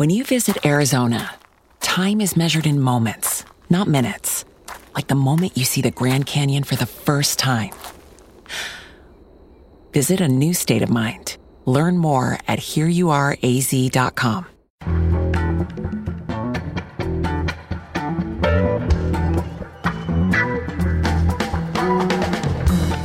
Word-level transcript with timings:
When 0.00 0.08
you 0.08 0.24
visit 0.24 0.64
Arizona, 0.64 1.34
time 1.80 2.22
is 2.22 2.34
measured 2.34 2.64
in 2.64 2.80
moments, 2.80 3.44
not 3.68 3.86
minutes. 3.86 4.46
Like 4.94 5.08
the 5.08 5.14
moment 5.14 5.58
you 5.58 5.66
see 5.66 5.82
the 5.82 5.90
Grand 5.90 6.24
Canyon 6.24 6.64
for 6.64 6.74
the 6.74 6.86
first 6.86 7.38
time. 7.38 7.74
Visit 9.92 10.22
a 10.22 10.26
new 10.26 10.54
state 10.54 10.80
of 10.80 10.88
mind. 10.88 11.36
Learn 11.66 11.98
more 11.98 12.38
at 12.48 12.60
hereyouareaz.com. 12.60 14.46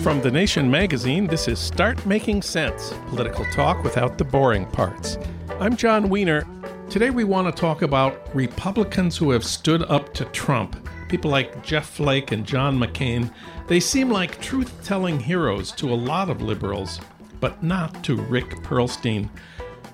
From 0.01 0.21
The 0.21 0.31
Nation 0.31 0.71
magazine, 0.71 1.27
this 1.27 1.49
is 1.49 1.59
Start 1.59 2.05
Making 2.05 2.41
Sense 2.41 2.93
political 3.07 3.43
talk 3.51 3.83
without 3.83 4.17
the 4.17 4.23
boring 4.23 4.65
parts. 4.67 5.17
I'm 5.59 5.75
Jon 5.75 6.07
Wiener. 6.07 6.45
Today 6.89 7.09
we 7.09 7.25
want 7.25 7.47
to 7.47 7.59
talk 7.61 7.81
about 7.81 8.33
Republicans 8.33 9.17
who 9.17 9.31
have 9.31 9.43
stood 9.43 9.81
up 9.83 10.13
to 10.13 10.23
Trump. 10.25 10.89
People 11.09 11.29
like 11.29 11.63
Jeff 11.63 11.89
Flake 11.89 12.31
and 12.31 12.45
John 12.45 12.79
McCain. 12.79 13.33
They 13.67 13.81
seem 13.81 14.09
like 14.09 14.39
truth 14.39 14.71
telling 14.83 15.19
heroes 15.19 15.71
to 15.73 15.91
a 15.91 15.95
lot 15.95 16.29
of 16.29 16.41
liberals, 16.41 17.01
but 17.41 17.61
not 17.61 18.01
to 18.05 18.15
Rick 18.15 18.49
Perlstein. 18.63 19.29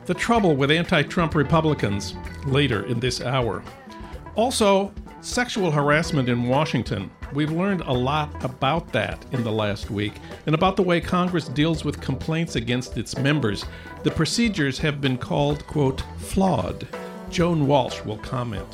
The 0.06 0.14
trouble 0.14 0.56
with 0.56 0.70
anti 0.70 1.02
Trump 1.04 1.34
Republicans 1.34 2.14
later 2.46 2.86
in 2.86 3.00
this 3.00 3.20
hour. 3.20 3.64
Also, 4.36 4.94
sexual 5.22 5.72
harassment 5.72 6.28
in 6.28 6.48
Washington. 6.48 7.10
We've 7.34 7.52
learned 7.52 7.82
a 7.82 7.94
lot 7.94 8.44
about 8.44 8.92
that 8.92 9.24
in 9.32 9.44
the 9.44 9.52
last 9.52 9.92
week 9.92 10.14
and 10.46 10.56
about 10.56 10.76
the 10.76 10.82
way 10.82 11.00
Congress 11.00 11.48
deals 11.48 11.86
with 11.86 12.02
complaints 12.02 12.56
against 12.56 12.98
its 12.98 13.18
members. 13.18 13.66
The 14.04 14.12
procedures 14.12 14.80
have 14.80 15.00
been 15.00 15.18
called, 15.18 15.66
quote, 15.68 16.02
flawed. 16.18 16.88
Joan 17.30 17.68
Walsh 17.68 18.02
will 18.04 18.18
comment. 18.18 18.68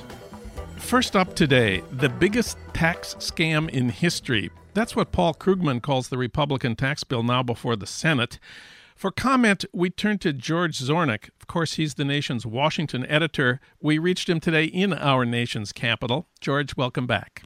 First 0.77 1.15
up 1.15 1.35
today, 1.35 1.83
the 1.91 2.09
biggest 2.09 2.57
tax 2.73 3.15
scam 3.15 3.69
in 3.69 3.89
history. 3.89 4.49
That's 4.73 4.95
what 4.95 5.11
Paul 5.11 5.33
Krugman 5.33 5.81
calls 5.81 6.07
the 6.07 6.17
Republican 6.17 6.75
tax 6.75 7.03
bill 7.03 7.23
now 7.23 7.43
before 7.43 7.75
the 7.75 7.87
Senate. 7.87 8.39
For 8.97 9.11
comment, 9.11 9.63
we 9.71 9.91
turn 9.91 10.17
to 10.19 10.33
George 10.33 10.79
Zornick. 10.79 11.29
Of 11.39 11.45
course, 11.45 11.75
he's 11.75 11.93
the 11.93 12.03
nation's 12.03 12.47
Washington 12.47 13.05
editor. 13.05 13.59
We 13.79 13.99
reached 13.99 14.27
him 14.27 14.39
today 14.39 14.65
in 14.65 14.91
our 14.91 15.23
nation's 15.23 15.71
capital. 15.71 16.25
George, 16.41 16.75
welcome 16.75 17.05
back. 17.05 17.43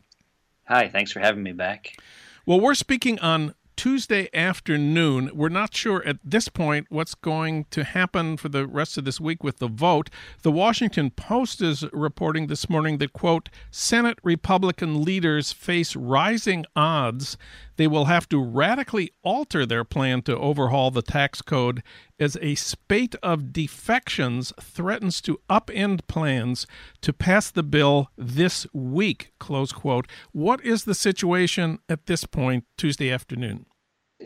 Hi, 0.69 0.87
thanks 0.87 1.11
for 1.11 1.19
having 1.19 1.43
me 1.43 1.51
back. 1.51 1.97
Well, 2.45 2.61
we're 2.61 2.73
speaking 2.73 3.19
on 3.19 3.53
Tuesday 3.75 4.29
afternoon. 4.33 5.31
We're 5.33 5.49
not 5.49 5.75
sure 5.75 6.01
at 6.05 6.19
this 6.23 6.47
point 6.47 6.87
what's 6.89 7.15
going 7.15 7.65
to 7.71 7.83
happen 7.83 8.37
for 8.37 8.47
the 8.47 8.65
rest 8.65 8.97
of 8.97 9.03
this 9.03 9.19
week 9.19 9.43
with 9.43 9.57
the 9.57 9.67
vote. 9.67 10.09
The 10.43 10.51
Washington 10.51 11.09
Post 11.09 11.61
is 11.61 11.83
reporting 11.91 12.47
this 12.47 12.69
morning 12.69 12.99
that, 12.99 13.11
quote, 13.11 13.49
Senate 13.71 14.19
Republican 14.23 15.03
leaders 15.03 15.51
face 15.51 15.95
rising 15.95 16.65
odds. 16.77 17.37
They 17.81 17.87
will 17.87 18.05
have 18.05 18.29
to 18.29 18.39
radically 18.39 19.09
alter 19.23 19.65
their 19.65 19.83
plan 19.83 20.21
to 20.23 20.37
overhaul 20.37 20.91
the 20.91 21.01
tax 21.01 21.41
code 21.41 21.81
as 22.19 22.37
a 22.39 22.53
spate 22.53 23.15
of 23.23 23.51
defections 23.51 24.53
threatens 24.61 25.19
to 25.21 25.39
upend 25.49 26.05
plans 26.05 26.67
to 27.01 27.11
pass 27.11 27.49
the 27.49 27.63
bill 27.63 28.11
this 28.15 28.67
week, 28.71 29.33
close 29.39 29.71
quote. 29.71 30.05
What 30.31 30.63
is 30.63 30.83
the 30.83 30.93
situation 30.93 31.79
at 31.89 32.05
this 32.05 32.25
point 32.25 32.65
Tuesday 32.77 33.09
afternoon? 33.09 33.65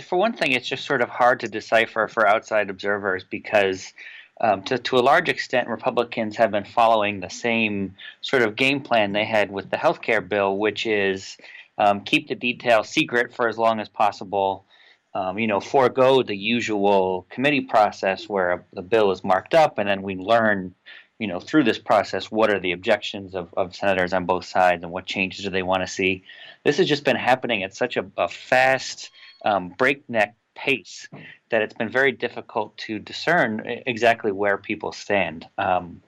For 0.03 0.17
one 0.17 0.33
thing, 0.33 0.51
it's 0.51 0.67
just 0.67 0.85
sort 0.85 1.01
of 1.01 1.07
hard 1.07 1.39
to 1.39 1.47
decipher 1.47 2.09
for 2.09 2.27
outside 2.27 2.69
observers 2.69 3.23
because 3.23 3.93
um, 4.41 4.63
to, 4.63 4.77
to 4.79 4.97
a 4.97 4.99
large 4.99 5.29
extent, 5.29 5.69
Republicans 5.69 6.35
have 6.35 6.51
been 6.51 6.65
following 6.65 7.21
the 7.21 7.29
same 7.29 7.95
sort 8.19 8.41
of 8.41 8.57
game 8.57 8.81
plan 8.81 9.13
they 9.13 9.23
had 9.23 9.49
with 9.49 9.69
the 9.69 9.77
health 9.77 10.01
care 10.01 10.19
bill, 10.19 10.57
which 10.57 10.85
is 10.85 11.37
um, 11.77 12.01
keep 12.01 12.27
the 12.27 12.35
details 12.35 12.89
secret 12.89 13.33
for 13.33 13.47
as 13.47 13.57
long 13.57 13.79
as 13.79 13.89
possible, 13.89 14.65
um, 15.13 15.37
you 15.39 15.47
know, 15.47 15.59
forego 15.59 16.23
the 16.23 16.35
usual 16.35 17.25
committee 17.29 17.61
process 17.61 18.27
where 18.27 18.65
the 18.73 18.81
bill 18.81 19.11
is 19.11 19.23
marked 19.23 19.53
up 19.53 19.77
and 19.77 19.87
then 19.87 20.01
we 20.01 20.15
learn, 20.15 20.73
you 21.19 21.27
know, 21.27 21.39
through 21.39 21.63
this 21.63 21.79
process 21.79 22.31
what 22.31 22.49
are 22.49 22.59
the 22.59 22.73
objections 22.73 23.35
of, 23.35 23.53
of 23.55 23.75
senators 23.75 24.13
on 24.13 24.25
both 24.25 24.45
sides 24.45 24.83
and 24.83 24.91
what 24.91 25.05
changes 25.05 25.43
do 25.43 25.49
they 25.49 25.63
want 25.63 25.81
to 25.83 25.87
see. 25.87 26.23
This 26.63 26.77
has 26.77 26.87
just 26.87 27.05
been 27.05 27.15
happening 27.15 27.63
at 27.63 27.75
such 27.75 27.97
a, 27.97 28.05
a 28.17 28.27
fast, 28.27 29.11
um, 29.43 29.69
breakneck 29.69 30.35
pace 30.55 31.07
that 31.49 31.61
it's 31.61 31.73
been 31.73 31.89
very 31.89 32.11
difficult 32.11 32.75
to 32.77 32.97
discern 32.99 33.61
exactly 33.85 34.31
where 34.31 34.57
people 34.57 34.91
stand. 34.91 35.47
Um, 35.57 36.01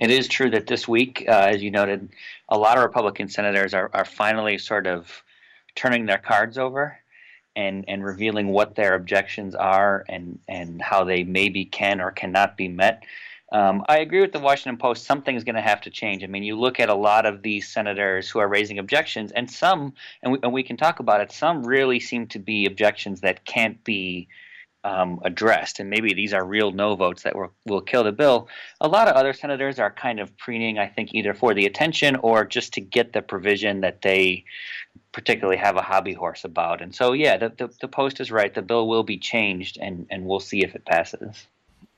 it 0.00 0.10
is 0.10 0.28
true 0.28 0.50
that 0.50 0.66
this 0.66 0.88
week, 0.88 1.24
uh, 1.28 1.32
as 1.32 1.62
you 1.62 1.70
noted, 1.70 2.08
a 2.48 2.58
lot 2.58 2.76
of 2.76 2.84
Republican 2.84 3.28
senators 3.28 3.74
are, 3.74 3.90
are 3.92 4.04
finally 4.04 4.58
sort 4.58 4.86
of 4.86 5.22
turning 5.74 6.06
their 6.06 6.18
cards 6.18 6.58
over 6.58 6.98
and 7.56 7.84
and 7.86 8.04
revealing 8.04 8.48
what 8.48 8.74
their 8.74 8.94
objections 8.94 9.54
are 9.54 10.04
and 10.08 10.38
and 10.48 10.82
how 10.82 11.04
they 11.04 11.22
maybe 11.22 11.64
can 11.64 12.00
or 12.00 12.10
cannot 12.10 12.56
be 12.56 12.68
met. 12.68 13.04
Um, 13.52 13.84
I 13.88 13.98
agree 13.98 14.20
with 14.20 14.32
the 14.32 14.40
Washington 14.40 14.78
Post. 14.78 15.04
Something's 15.04 15.44
going 15.44 15.54
to 15.54 15.60
have 15.60 15.80
to 15.82 15.90
change. 15.90 16.24
I 16.24 16.26
mean, 16.26 16.42
you 16.42 16.58
look 16.58 16.80
at 16.80 16.88
a 16.88 16.94
lot 16.94 17.24
of 17.24 17.42
these 17.42 17.68
senators 17.68 18.28
who 18.28 18.40
are 18.40 18.48
raising 18.48 18.78
objections, 18.78 19.30
and 19.30 19.48
some, 19.48 19.92
and 20.22 20.32
we, 20.32 20.38
and 20.42 20.52
we 20.52 20.64
can 20.64 20.76
talk 20.76 20.98
about 20.98 21.20
it. 21.20 21.30
Some 21.30 21.64
really 21.64 22.00
seem 22.00 22.26
to 22.28 22.40
be 22.40 22.66
objections 22.66 23.20
that 23.20 23.44
can't 23.44 23.82
be 23.84 24.26
um, 24.84 25.18
addressed, 25.24 25.80
and 25.80 25.88
maybe 25.90 26.12
these 26.12 26.32
are 26.32 26.44
real 26.44 26.70
no 26.70 26.94
votes 26.94 27.22
that 27.22 27.34
will, 27.34 27.52
will 27.64 27.80
kill 27.80 28.04
the 28.04 28.12
bill. 28.12 28.48
A 28.80 28.88
lot 28.88 29.08
of 29.08 29.14
other 29.14 29.32
senators 29.32 29.78
are 29.78 29.90
kind 29.90 30.20
of 30.20 30.36
preening, 30.36 30.78
I 30.78 30.86
think, 30.86 31.14
either 31.14 31.34
for 31.34 31.54
the 31.54 31.64
attention 31.66 32.16
or 32.16 32.44
just 32.44 32.74
to 32.74 32.80
get 32.80 33.14
the 33.14 33.22
provision 33.22 33.80
that 33.80 34.02
they 34.02 34.44
particularly 35.12 35.56
have 35.56 35.76
a 35.76 35.82
hobby 35.82 36.12
horse 36.12 36.44
about. 36.44 36.82
And 36.82 36.94
so, 36.94 37.12
yeah, 37.12 37.36
the, 37.38 37.48
the, 37.56 37.74
the 37.80 37.88
Post 37.88 38.20
is 38.20 38.30
right. 38.30 38.54
The 38.54 38.62
bill 38.62 38.86
will 38.86 39.04
be 39.04 39.16
changed, 39.16 39.78
and, 39.80 40.06
and 40.10 40.26
we'll 40.26 40.40
see 40.40 40.62
if 40.62 40.74
it 40.74 40.84
passes. 40.84 41.46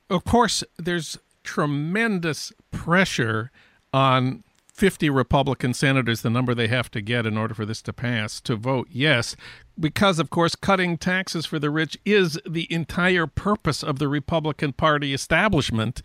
Of 0.08 0.24
course, 0.24 0.62
there's 0.78 1.18
tremendous 1.42 2.52
pressure 2.70 3.50
on 3.92 4.44
50 4.76 5.08
Republican 5.08 5.72
senators, 5.72 6.20
the 6.20 6.28
number 6.28 6.54
they 6.54 6.68
have 6.68 6.90
to 6.90 7.00
get 7.00 7.24
in 7.24 7.38
order 7.38 7.54
for 7.54 7.64
this 7.64 7.80
to 7.82 7.92
pass, 7.92 8.40
to 8.42 8.56
vote 8.56 8.88
yes. 8.90 9.34
Because, 9.80 10.18
of 10.18 10.28
course, 10.28 10.54
cutting 10.54 10.98
taxes 10.98 11.46
for 11.46 11.58
the 11.58 11.70
rich 11.70 11.96
is 12.04 12.38
the 12.46 12.70
entire 12.72 13.26
purpose 13.26 13.82
of 13.82 13.98
the 13.98 14.08
Republican 14.08 14.72
Party 14.74 15.14
establishment 15.14 16.02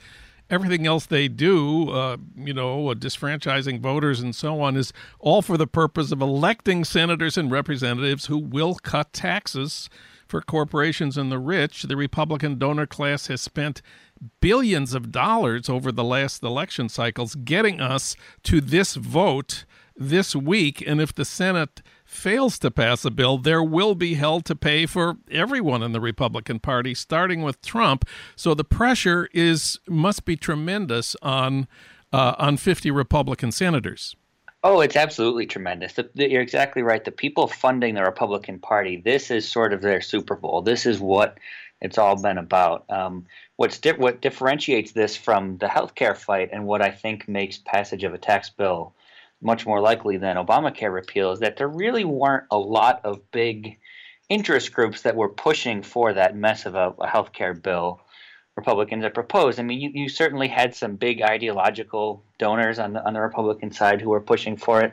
everything 0.49 0.85
else 0.85 1.05
they 1.05 1.29
do, 1.29 1.89
uh, 1.91 2.17
you 2.35 2.53
know, 2.53 2.89
uh, 2.89 2.93
disfranchising 2.93 3.79
voters 3.79 4.19
and 4.19 4.35
so 4.35 4.61
on, 4.61 4.75
is 4.75 4.91
all 5.17 5.41
for 5.41 5.57
the 5.57 5.65
purpose 5.65 6.11
of 6.11 6.21
electing 6.21 6.83
senators 6.83 7.37
and 7.37 7.49
representatives 7.49 8.25
who 8.25 8.37
will 8.37 8.75
cut 8.75 9.13
taxes 9.13 9.89
for 10.27 10.41
corporations 10.41 11.17
and 11.17 11.31
the 11.31 11.39
rich. 11.39 11.83
The 11.83 11.95
Republican 11.95 12.59
donor 12.59 12.85
class 12.85 13.27
has 13.27 13.41
spent 13.41 13.81
billions 14.39 14.93
of 14.93 15.11
dollars 15.11 15.69
over 15.69 15.91
the 15.91 16.03
last 16.03 16.43
election 16.43 16.89
cycles 16.89 17.35
getting 17.35 17.81
us 17.81 18.15
to 18.43 18.61
this 18.61 18.95
vote 18.95 19.65
this 19.95 20.35
week. 20.35 20.83
And 20.85 20.99
if 20.99 21.13
the 21.13 21.25
Senate 21.25 21.81
fails 22.05 22.59
to 22.59 22.71
pass 22.71 23.05
a 23.05 23.11
bill, 23.11 23.37
there 23.37 23.63
will 23.63 23.95
be 23.95 24.15
hell 24.15 24.41
to 24.41 24.55
pay 24.55 24.85
for 24.85 25.17
everyone 25.31 25.83
in 25.83 25.91
the 25.91 26.01
Republican 26.01 26.59
Party, 26.59 26.93
starting 26.93 27.41
with 27.41 27.61
Trump. 27.61 28.05
So 28.35 28.53
the 28.53 28.63
pressure 28.63 29.29
is 29.33 29.79
must 29.87 30.25
be 30.25 30.35
tremendous 30.35 31.15
on 31.21 31.67
uh, 32.13 32.35
on 32.37 32.57
50 32.57 32.91
Republican 32.91 33.51
senators. 33.51 34.15
Oh, 34.63 34.81
it's 34.81 34.95
absolutely 34.95 35.47
tremendous. 35.47 35.93
The, 35.93 36.09
the, 36.13 36.29
you're 36.29 36.41
exactly 36.41 36.83
right. 36.83 37.03
The 37.03 37.11
people 37.11 37.47
funding 37.47 37.95
the 37.95 38.03
Republican 38.03 38.59
Party, 38.59 39.01
this 39.03 39.31
is 39.31 39.49
sort 39.49 39.73
of 39.73 39.81
their 39.81 40.01
Super 40.01 40.35
Bowl. 40.35 40.61
This 40.61 40.85
is 40.85 40.99
what 40.99 41.39
it's 41.81 41.97
all 41.97 42.21
been 42.21 42.37
about. 42.37 42.85
Um, 42.89 43.25
what's 43.61 43.77
di- 43.77 43.91
what 43.91 44.21
differentiates 44.21 44.91
this 44.93 45.15
from 45.15 45.59
the 45.59 45.67
healthcare 45.67 46.17
fight, 46.17 46.49
and 46.51 46.65
what 46.65 46.81
I 46.81 46.89
think 46.89 47.27
makes 47.27 47.59
passage 47.59 48.03
of 48.03 48.11
a 48.11 48.17
tax 48.17 48.49
bill 48.49 48.95
much 49.39 49.67
more 49.67 49.79
likely 49.79 50.17
than 50.17 50.35
Obamacare 50.35 50.91
repeal 50.91 51.31
is 51.31 51.41
that 51.41 51.57
there 51.57 51.67
really 51.67 52.03
weren't 52.03 52.45
a 52.49 52.57
lot 52.57 53.01
of 53.03 53.29
big 53.29 53.77
interest 54.29 54.73
groups 54.73 55.03
that 55.03 55.15
were 55.15 55.29
pushing 55.29 55.83
for 55.83 56.11
that 56.11 56.35
mess 56.35 56.65
of 56.65 56.73
a, 56.73 56.95
a 56.99 57.07
health 57.07 57.33
care 57.33 57.53
bill 57.53 58.01
Republicans 58.55 59.03
had 59.03 59.13
proposed. 59.13 59.59
I 59.59 59.63
mean, 59.63 59.79
you, 59.79 59.91
you 59.93 60.09
certainly 60.09 60.47
had 60.47 60.73
some 60.73 60.95
big 60.95 61.21
ideological 61.21 62.23
donors 62.39 62.79
on 62.79 62.93
the 62.93 63.05
on 63.05 63.13
the 63.13 63.21
Republican 63.21 63.71
side 63.71 64.01
who 64.01 64.09
were 64.09 64.21
pushing 64.21 64.57
for 64.57 64.81
it. 64.81 64.91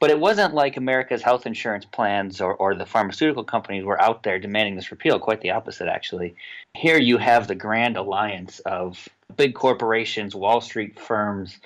But 0.00 0.10
it 0.10 0.18
wasn't 0.18 0.54
like 0.54 0.78
America's 0.78 1.22
health 1.22 1.46
insurance 1.46 1.84
plans 1.84 2.40
or, 2.40 2.54
or 2.54 2.74
the 2.74 2.86
pharmaceutical 2.86 3.44
companies 3.44 3.84
were 3.84 4.00
out 4.00 4.22
there 4.22 4.38
demanding 4.38 4.74
this 4.74 4.90
repeal. 4.90 5.18
Quite 5.18 5.42
the 5.42 5.50
opposite, 5.50 5.88
actually. 5.88 6.34
Here 6.74 6.98
you 6.98 7.18
have 7.18 7.46
the 7.46 7.54
grand 7.54 7.98
alliance 7.98 8.60
of 8.60 9.08
big 9.36 9.54
corporations, 9.54 10.34
Wall 10.34 10.62
Street 10.62 10.98
firms, 10.98 11.58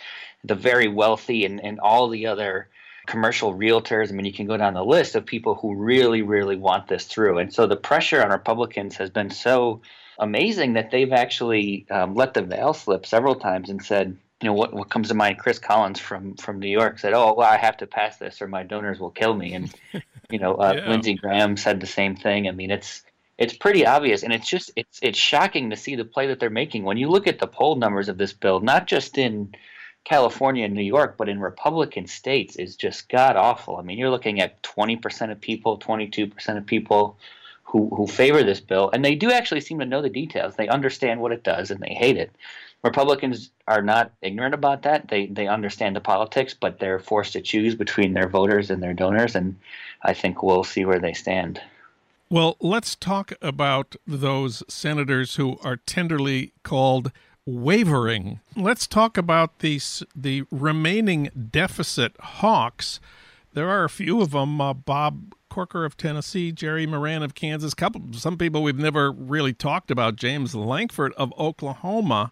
the 0.43 0.57
very 0.57 0.89
wealthy, 0.89 1.45
and, 1.45 1.65
and 1.65 1.79
all 1.79 2.09
the 2.09 2.27
other 2.27 2.69
commercial 3.07 3.55
realtors. 3.55 4.11
I 4.11 4.13
mean, 4.13 4.27
you 4.27 4.33
can 4.33 4.47
go 4.47 4.57
down 4.57 4.75
the 4.75 4.85
list 4.85 5.15
of 5.15 5.25
people 5.25 5.55
who 5.55 5.77
really, 5.77 6.23
really 6.23 6.57
want 6.57 6.89
this 6.89 7.05
through. 7.05 7.39
And 7.39 7.53
so 7.53 7.67
the 7.67 7.77
pressure 7.77 8.21
on 8.21 8.31
Republicans 8.31 8.97
has 8.97 9.11
been 9.11 9.31
so 9.31 9.81
amazing 10.19 10.73
that 10.73 10.91
they've 10.91 11.13
actually 11.13 11.87
um, 11.91 12.15
let 12.15 12.35
the 12.35 12.43
veil 12.43 12.75
slip 12.75 13.07
several 13.07 13.37
times 13.37 13.71
and 13.71 13.85
said, 13.85 14.17
you 14.45 14.51
know, 14.51 14.55
what, 14.55 14.75
what 14.75 14.91
comes 14.91 15.09
to 15.09 15.15
mind, 15.15 15.39
Chris 15.39 15.59
Collins 15.59 15.99
from, 15.99 16.35
from 16.35 16.59
New 16.59 16.69
York 16.69 16.99
said, 16.99 17.15
oh, 17.15 17.33
well, 17.33 17.49
I 17.49 17.57
have 17.57 17.79
to 17.79 17.87
pass 17.87 18.19
this 18.19 18.43
or 18.43 18.47
my 18.47 18.63
donors 18.63 19.01
will 19.01 19.11
kill 19.11 19.33
me. 19.33 19.55
And, 19.55 19.75
you 20.31 20.39
know, 20.39 20.57
uh, 20.57 20.75
yeah. 20.77 20.91
Lindsey 20.91 21.15
Graham 21.15 21.57
said 21.57 21.81
the 21.81 21.87
same 21.87 22.15
thing. 22.15 22.47
I 22.47 22.51
mean, 22.51 22.71
it's, 22.71 23.05
it's 23.39 23.57
pretty 23.57 23.87
obvious 23.87 24.23
and 24.23 24.35
it's 24.35 24.49
just 24.49 24.71
it's 24.77 25.01
it's 25.03 25.19
shocking 25.19 25.71
to 25.71 25.77
see 25.77 25.97
the 25.97 26.05
play 26.05 26.29
that 26.29 26.39
they're 26.39 26.51
making 26.51 26.85
when 26.85 26.99
you 26.99 27.09
look 27.09 27.27
at 27.27 27.41
the 27.41 27.49
poll 27.49 27.75
numbers 27.75 28.09
of 28.09 28.17
this 28.17 28.33
bill 28.33 28.61
not 28.61 28.87
just 28.87 29.19
in 29.19 29.53
California 30.05 30.67
and 30.67 30.75
New 30.75 30.83
York, 30.83 31.17
but 31.17 31.29
in 31.29 31.41
Republican 31.41 32.07
states 32.07 32.57
is 32.57 32.77
just 32.77 33.09
god 33.09 33.37
awful. 33.37 33.79
I 33.79 33.83
mean, 33.83 33.99
you're 33.99 34.11
looking 34.11 34.41
at 34.41 34.63
20% 34.63 35.33
of 35.33 35.41
people, 35.41 35.79
22% 35.79 36.57
of 36.57 36.67
people 36.67 37.17
who, 37.65 37.91
who 37.97 38.07
favor 38.07 38.43
this 38.43 38.61
bill, 38.61 38.91
and 38.93 39.05
they 39.05 39.15
do 39.15 39.33
actually 39.33 39.63
seem 39.63 39.79
to 39.79 39.87
know 39.87 40.03
the 40.03 40.11
details. 40.11 40.55
They 40.55 40.69
understand 40.69 41.21
what 41.21 41.33
it 41.33 41.43
does 41.43 41.71
and 41.71 41.81
they 41.81 41.95
hate 41.95 42.17
it. 42.17 42.31
Republicans 42.85 43.51
are 43.67 43.81
not 43.81 44.13
ignorant 44.21 44.55
about 44.55 44.83
that. 44.83 45.09
They 45.09 45.27
they 45.27 45.49
understand 45.49 45.97
the 45.97 46.01
politics, 46.01 46.55
but 46.55 46.79
they're 46.79 46.99
forced 46.99 47.33
to 47.33 47.41
choose 47.41 47.75
between 47.75 48.13
their 48.13 48.29
voters 48.29 48.71
and 48.71 48.83
their 48.83 48.93
donors, 48.93 49.35
and 49.35 49.57
I 50.03 50.13
think 50.13 50.43
we'll 50.43 50.65
see 50.65 50.85
where 50.85 51.01
they 51.01 51.15
stand. 51.15 51.61
Well, 52.29 52.57
let's 52.61 52.95
talk 52.95 53.33
about 53.41 53.97
those 54.07 54.63
senators 54.69 55.37
who 55.37 55.59
are 55.65 55.77
tenderly 55.77 56.53
called 56.63 57.11
wavering. 57.47 58.41
Let's 58.55 58.87
talk 58.87 59.17
about 59.17 59.61
the 59.61 59.81
the 60.15 60.45
remaining 60.51 61.31
deficit 61.51 62.15
hawks. 62.21 63.01
There 63.55 63.71
are 63.71 63.85
a 63.85 63.91
few 63.91 64.21
of 64.21 64.33
them. 64.33 64.61
Uh, 64.61 64.75
Bob 64.75 65.35
Corker 65.49 65.87
of 65.87 65.97
Tennessee, 65.97 66.53
Jerry 66.53 66.87
Moran 66.87 67.23
of 67.23 67.35
Kansas, 67.35 67.73
couple 67.73 68.03
some 68.13 68.37
people 68.37 68.63
we've 68.63 68.77
never 68.77 69.11
really 69.11 69.55
talked 69.55 69.91
about. 69.91 70.17
James 70.17 70.55
Lankford 70.55 71.15
of 71.15 71.33
Oklahoma 71.39 72.31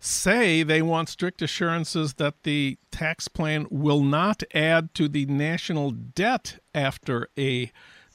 say 0.00 0.62
they 0.62 0.82
want 0.82 1.08
strict 1.08 1.42
assurances 1.42 2.14
that 2.14 2.42
the 2.42 2.78
tax 2.90 3.28
plan 3.28 3.66
will 3.70 4.02
not 4.02 4.42
add 4.54 4.94
to 4.94 5.08
the 5.08 5.26
national 5.26 5.90
debt 5.90 6.58
after 6.74 7.28
a 7.38 7.72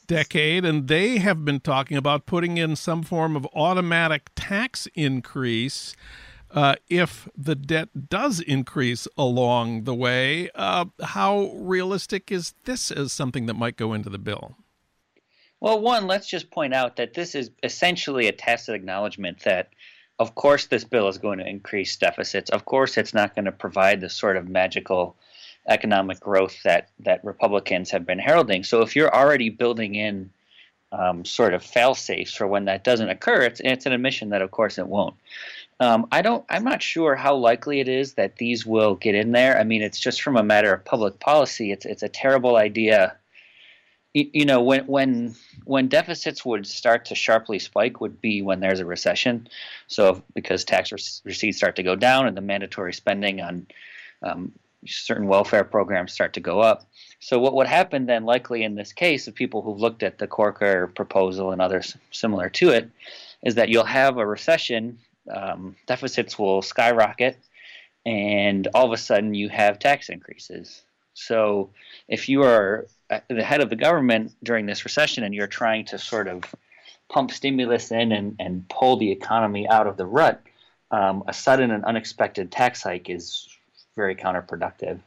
decade, 0.08 0.66
and 0.66 0.88
they 0.88 1.18
have 1.18 1.46
been 1.46 1.60
talking 1.60 1.98
about 1.98 2.26
putting 2.26 2.58
in 2.58 2.76
some 2.76 3.04
form 3.04 3.36
of 3.36 3.48
automatic 3.54 4.30
tax 4.36 4.88
increase 4.96 5.96
uh, 6.52 6.76
if 6.90 7.28
the 7.36 7.56
debt 7.56 8.10
does 8.10 8.40
increase 8.40 9.08
along 9.18 9.86
the 9.86 9.96
way. 9.96 10.50
Uh, 10.56 10.86
how 11.02 11.52
realistic 11.56 12.32
is 12.32 12.54
this 12.66 12.92
as 12.92 13.12
something 13.12 13.48
that 13.48 13.56
might 13.56 13.76
go 13.76 13.94
into 13.94 14.10
the 14.10 14.20
bill? 14.20 14.56
Well, 15.60 15.80
one, 15.80 16.08
let's 16.08 16.28
just 16.28 16.52
point 16.52 16.74
out 16.74 16.98
that 16.98 17.14
this 17.14 17.36
is 17.36 17.50
essentially 17.64 18.28
a 18.28 18.34
tacit 18.34 18.76
acknowledgement 18.76 19.40
that, 19.46 19.70
of 20.20 20.36
course, 20.36 20.68
this 20.68 20.84
bill 20.84 21.08
is 21.08 21.18
going 21.18 21.40
to 21.40 21.48
increase 21.48 21.96
deficits. 21.96 22.50
Of 22.50 22.66
course, 22.66 22.98
it's 22.98 23.14
not 23.14 23.36
going 23.36 23.46
to 23.46 23.52
provide 23.52 24.02
the 24.02 24.10
sort 24.10 24.38
of 24.38 24.48
magical 24.48 25.16
economic 25.68 26.20
growth 26.20 26.62
that 26.64 26.90
that 27.00 27.24
Republicans 27.24 27.90
have 27.92 28.06
been 28.06 28.20
heralding. 28.20 28.64
So 28.64 28.82
if 28.82 28.96
you're 28.96 29.14
already 29.14 29.50
building 29.50 29.96
in 29.96 30.30
um, 30.92 31.26
sort 31.26 31.54
of 31.54 31.64
fail 31.64 31.96
safes 31.96 32.34
for 32.34 32.46
when 32.46 32.66
that 32.66 32.84
doesn't 32.84 33.10
occur, 33.10 33.42
it's 33.42 33.62
it's 33.64 33.86
an 33.86 33.94
admission 33.94 34.30
that 34.30 34.42
of 34.42 34.52
course 34.52 34.78
it 34.78 34.88
won't. 34.88 35.16
Um, 35.80 36.08
I 36.12 36.22
don't. 36.22 36.46
I'm 36.50 36.64
not 36.64 36.84
sure 36.84 37.16
how 37.16 37.36
likely 37.36 37.80
it 37.80 37.90
is 37.90 38.14
that 38.14 38.38
these 38.38 38.66
will 38.66 38.96
get 38.96 39.16
in 39.16 39.32
there. 39.32 39.58
I 39.60 39.64
mean, 39.64 39.82
it's 39.82 40.00
just 40.00 40.22
from 40.22 40.38
a 40.38 40.44
matter 40.44 40.74
of 40.74 40.86
public 40.86 41.20
policy. 41.20 41.72
It's 41.72 41.86
it's 41.86 42.04
a 42.04 42.10
terrible 42.10 42.56
idea. 42.56 43.18
You, 44.14 44.30
you 44.34 44.46
know, 44.46 44.62
when 44.62 44.86
when 44.86 45.36
when 45.66 45.88
deficits 45.88 46.46
would 46.46 46.68
start 46.68 47.06
to 47.06 47.16
sharply 47.16 47.60
spike 47.60 48.02
would 48.02 48.22
be 48.22 48.42
when 48.42 48.60
there's 48.60 48.80
a 48.80 48.86
recession. 48.86 49.48
So 49.88 50.24
because 50.34 50.64
tax 50.64 50.92
receipts 50.92 51.58
start 51.58 51.76
to 51.78 51.84
go 51.84 51.96
down 51.96 52.28
and 52.28 52.38
the 52.38 52.42
mandatory 52.42 52.94
spending 52.94 53.42
on 53.42 53.68
um, 54.22 54.52
certain 54.86 55.28
welfare 55.28 55.64
programs 55.64 56.14
start 56.14 56.34
to 56.34 56.40
go 56.40 56.60
up. 56.60 56.86
So 57.20 57.40
what 57.40 57.56
would 57.56 57.68
happen 57.68 58.06
then, 58.06 58.26
likely 58.26 58.64
in 58.64 58.76
this 58.76 58.92
case, 58.92 59.28
of 59.28 59.36
people 59.36 59.62
who've 59.62 59.80
looked 59.80 60.04
at 60.04 60.18
the 60.18 60.28
Corker 60.28 60.88
proposal 60.88 61.52
and 61.52 61.62
others 61.62 61.96
similar 62.12 62.50
to 62.50 62.70
it, 62.70 62.90
is 63.44 63.56
that 63.56 63.70
you'll 63.70 63.86
have 63.86 64.18
a 64.18 64.26
recession, 64.26 65.00
um, 65.34 65.76
deficits 65.88 66.38
will 66.38 66.62
skyrocket, 66.62 67.38
and 68.06 68.68
all 68.74 68.86
of 68.86 68.92
a 68.92 68.98
sudden 68.98 69.34
you 69.34 69.50
have 69.50 69.80
tax 69.80 70.10
increases. 70.10 70.82
So 71.14 71.70
if 72.08 72.28
you 72.30 72.44
are 72.44 72.88
the 73.30 73.44
head 73.44 73.62
of 73.62 73.70
the 73.70 73.76
government 73.76 74.34
during 74.44 74.66
this 74.66 74.84
recession 74.84 75.24
and 75.24 75.34
you're 75.34 75.48
trying 75.48 75.86
to 75.86 75.98
sort 75.98 76.28
of 76.28 76.44
pump 77.10 77.32
stimulus 77.32 77.92
in 77.92 78.12
and, 78.12 78.36
and 78.40 78.68
pull 78.70 78.98
the 78.98 79.12
economy 79.12 79.68
out 79.70 79.88
of 79.88 79.98
the 79.98 80.06
rut, 80.06 80.42
um, 80.92 81.24
a 81.28 81.34
sudden 81.34 81.72
and 81.72 81.86
unexpected 81.86 82.52
tax 82.52 82.84
hike 82.84 83.10
is 83.10 83.48
very 83.96 84.16
counterproductive. 84.16 85.00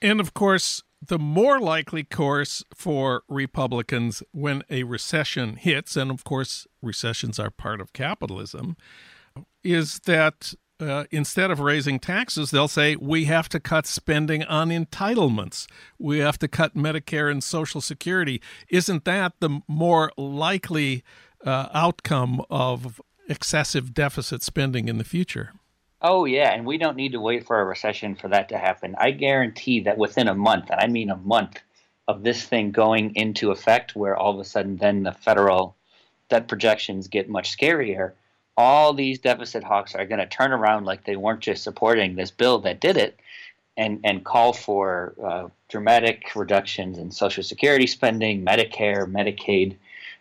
And 0.00 0.20
of 0.20 0.34
course, 0.34 0.82
the 1.06 1.18
more 1.18 1.60
likely 1.60 2.04
course 2.04 2.62
for 2.74 3.22
Republicans 3.28 4.22
when 4.32 4.62
a 4.70 4.84
recession 4.84 5.56
hits, 5.56 5.96
and 5.96 6.10
of 6.10 6.24
course, 6.24 6.66
recessions 6.82 7.38
are 7.38 7.50
part 7.50 7.80
of 7.80 7.92
capitalism, 7.92 8.76
is 9.62 10.00
that 10.00 10.54
uh, 10.88 11.04
instead 11.10 11.50
of 11.50 11.60
raising 11.60 11.98
taxes, 11.98 12.50
they'll 12.50 12.68
say 12.68 12.96
we 12.96 13.24
have 13.24 13.48
to 13.50 13.60
cut 13.60 13.86
spending 13.86 14.44
on 14.44 14.68
entitlements. 14.68 15.66
We 15.98 16.18
have 16.18 16.38
to 16.38 16.48
cut 16.48 16.74
Medicare 16.74 17.30
and 17.30 17.42
Social 17.42 17.80
Security. 17.80 18.40
Isn't 18.68 19.04
that 19.04 19.34
the 19.40 19.60
more 19.68 20.12
likely 20.16 21.02
uh, 21.44 21.68
outcome 21.72 22.44
of 22.50 23.00
excessive 23.28 23.94
deficit 23.94 24.42
spending 24.42 24.88
in 24.88 24.98
the 24.98 25.04
future? 25.04 25.52
Oh 26.02 26.26
yeah, 26.26 26.52
and 26.52 26.66
we 26.66 26.76
don't 26.76 26.96
need 26.96 27.12
to 27.12 27.20
wait 27.20 27.46
for 27.46 27.58
a 27.58 27.64
recession 27.64 28.14
for 28.14 28.28
that 28.28 28.50
to 28.50 28.58
happen. 28.58 28.94
I 28.98 29.10
guarantee 29.10 29.80
that 29.80 29.96
within 29.96 30.28
a 30.28 30.34
month, 30.34 30.70
and 30.70 30.80
I 30.80 30.86
mean 30.86 31.08
a 31.08 31.16
month 31.16 31.60
of 32.06 32.22
this 32.22 32.44
thing 32.44 32.70
going 32.72 33.14
into 33.16 33.50
effect 33.50 33.96
where 33.96 34.14
all 34.14 34.34
of 34.34 34.38
a 34.38 34.44
sudden 34.44 34.76
then 34.76 35.02
the 35.04 35.12
federal 35.12 35.76
debt 36.28 36.48
projections 36.48 37.08
get 37.08 37.30
much 37.30 37.56
scarier, 37.56 38.12
all 38.56 38.94
these 38.94 39.18
deficit 39.18 39.64
hawks 39.64 39.94
are 39.94 40.06
going 40.06 40.20
to 40.20 40.26
turn 40.26 40.52
around 40.52 40.84
like 40.84 41.04
they 41.04 41.16
weren't 41.16 41.40
just 41.40 41.62
supporting 41.62 42.14
this 42.14 42.30
bill 42.30 42.60
that 42.60 42.80
did 42.80 42.96
it 42.96 43.18
and, 43.76 44.00
and 44.04 44.24
call 44.24 44.52
for 44.52 45.14
uh, 45.22 45.48
dramatic 45.68 46.36
reductions 46.36 46.98
in 46.98 47.10
Social 47.10 47.42
Security 47.42 47.86
spending, 47.86 48.44
Medicare, 48.44 49.10
Medicaid, 49.10 49.76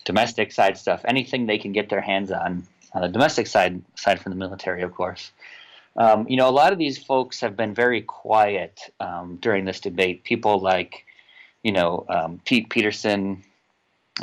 domestic 0.05 0.51
side 0.51 0.77
stuff, 0.77 1.01
anything 1.05 1.45
they 1.45 1.57
can 1.57 1.71
get 1.71 1.89
their 1.89 2.01
hands 2.01 2.31
on 2.31 2.65
on 2.93 3.01
the 3.01 3.07
domestic 3.07 3.47
side, 3.47 3.81
aside 3.95 4.19
from 4.19 4.31
the 4.31 4.37
military, 4.37 4.83
of 4.83 4.93
course. 4.93 5.31
Um, 5.95 6.27
you 6.27 6.37
know, 6.37 6.49
a 6.49 6.51
lot 6.51 6.73
of 6.73 6.79
these 6.79 6.97
folks 6.97 7.39
have 7.41 7.55
been 7.55 7.73
very 7.73 8.01
quiet 8.01 8.79
um, 8.99 9.37
during 9.41 9.65
this 9.65 9.79
debate. 9.79 10.23
People 10.23 10.59
like, 10.59 11.05
you 11.63 11.71
know, 11.71 12.05
um, 12.09 12.39
Pete 12.45 12.69
Peterson 12.69 13.43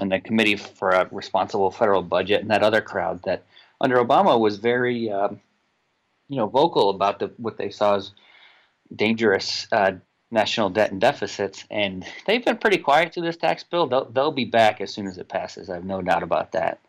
and 0.01 0.13
the 0.13 0.21
Committee 0.21 0.57
for 0.57 0.91
a 0.91 1.09
Responsible 1.11 1.71
Federal 1.71 2.03
Budget 2.03 2.43
and 2.43 2.51
that 2.51 2.63
other 2.63 2.81
crowd 2.81 3.23
that 3.25 3.45
under 3.81 3.97
Obama 3.97 4.39
was 4.39 4.59
very, 4.59 5.11
uh, 5.11 5.29
you 6.29 6.37
know, 6.37 6.47
vocal 6.47 6.91
about 6.91 7.19
the, 7.19 7.33
what 7.37 7.57
they 7.57 7.71
saw 7.71 7.97
as 7.97 8.13
dangerous 8.95 9.67
uh, 9.73 9.93
national 10.31 10.71
debt 10.71 10.93
and 10.93 11.01
deficits. 11.01 11.65
And 11.71 12.05
they've 12.27 12.45
been 12.45 12.59
pretty 12.59 12.79
quiet 12.79 13.13
to 13.13 13.21
this 13.21 13.37
tax 13.37 13.65
bill. 13.65 13.87
They'll, 13.87 14.11
they'll 14.11 14.33
be 14.33 14.45
back 14.45 14.81
as 14.81 14.93
soon 14.93 15.07
as 15.07 15.19
it 15.19 15.29
passes. 15.29 15.71
I 15.71 15.75
have 15.75 15.85
no 15.85 16.03
doubt 16.03 16.23
about 16.23 16.53
that 16.53 16.81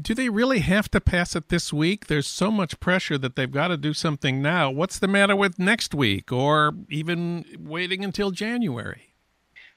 do 0.00 0.14
they 0.14 0.28
really 0.28 0.60
have 0.60 0.90
to 0.90 1.00
pass 1.00 1.36
it 1.36 1.48
this 1.48 1.72
week? 1.72 2.06
There's 2.06 2.26
so 2.26 2.50
much 2.50 2.80
pressure 2.80 3.18
that 3.18 3.36
they've 3.36 3.50
got 3.50 3.68
to 3.68 3.76
do 3.76 3.92
something 3.92 4.40
now. 4.40 4.70
What's 4.70 4.98
the 4.98 5.08
matter 5.08 5.36
with 5.36 5.58
next 5.58 5.94
week 5.94 6.32
or 6.32 6.72
even 6.88 7.44
waiting 7.58 8.04
until 8.04 8.30
January? 8.30 9.14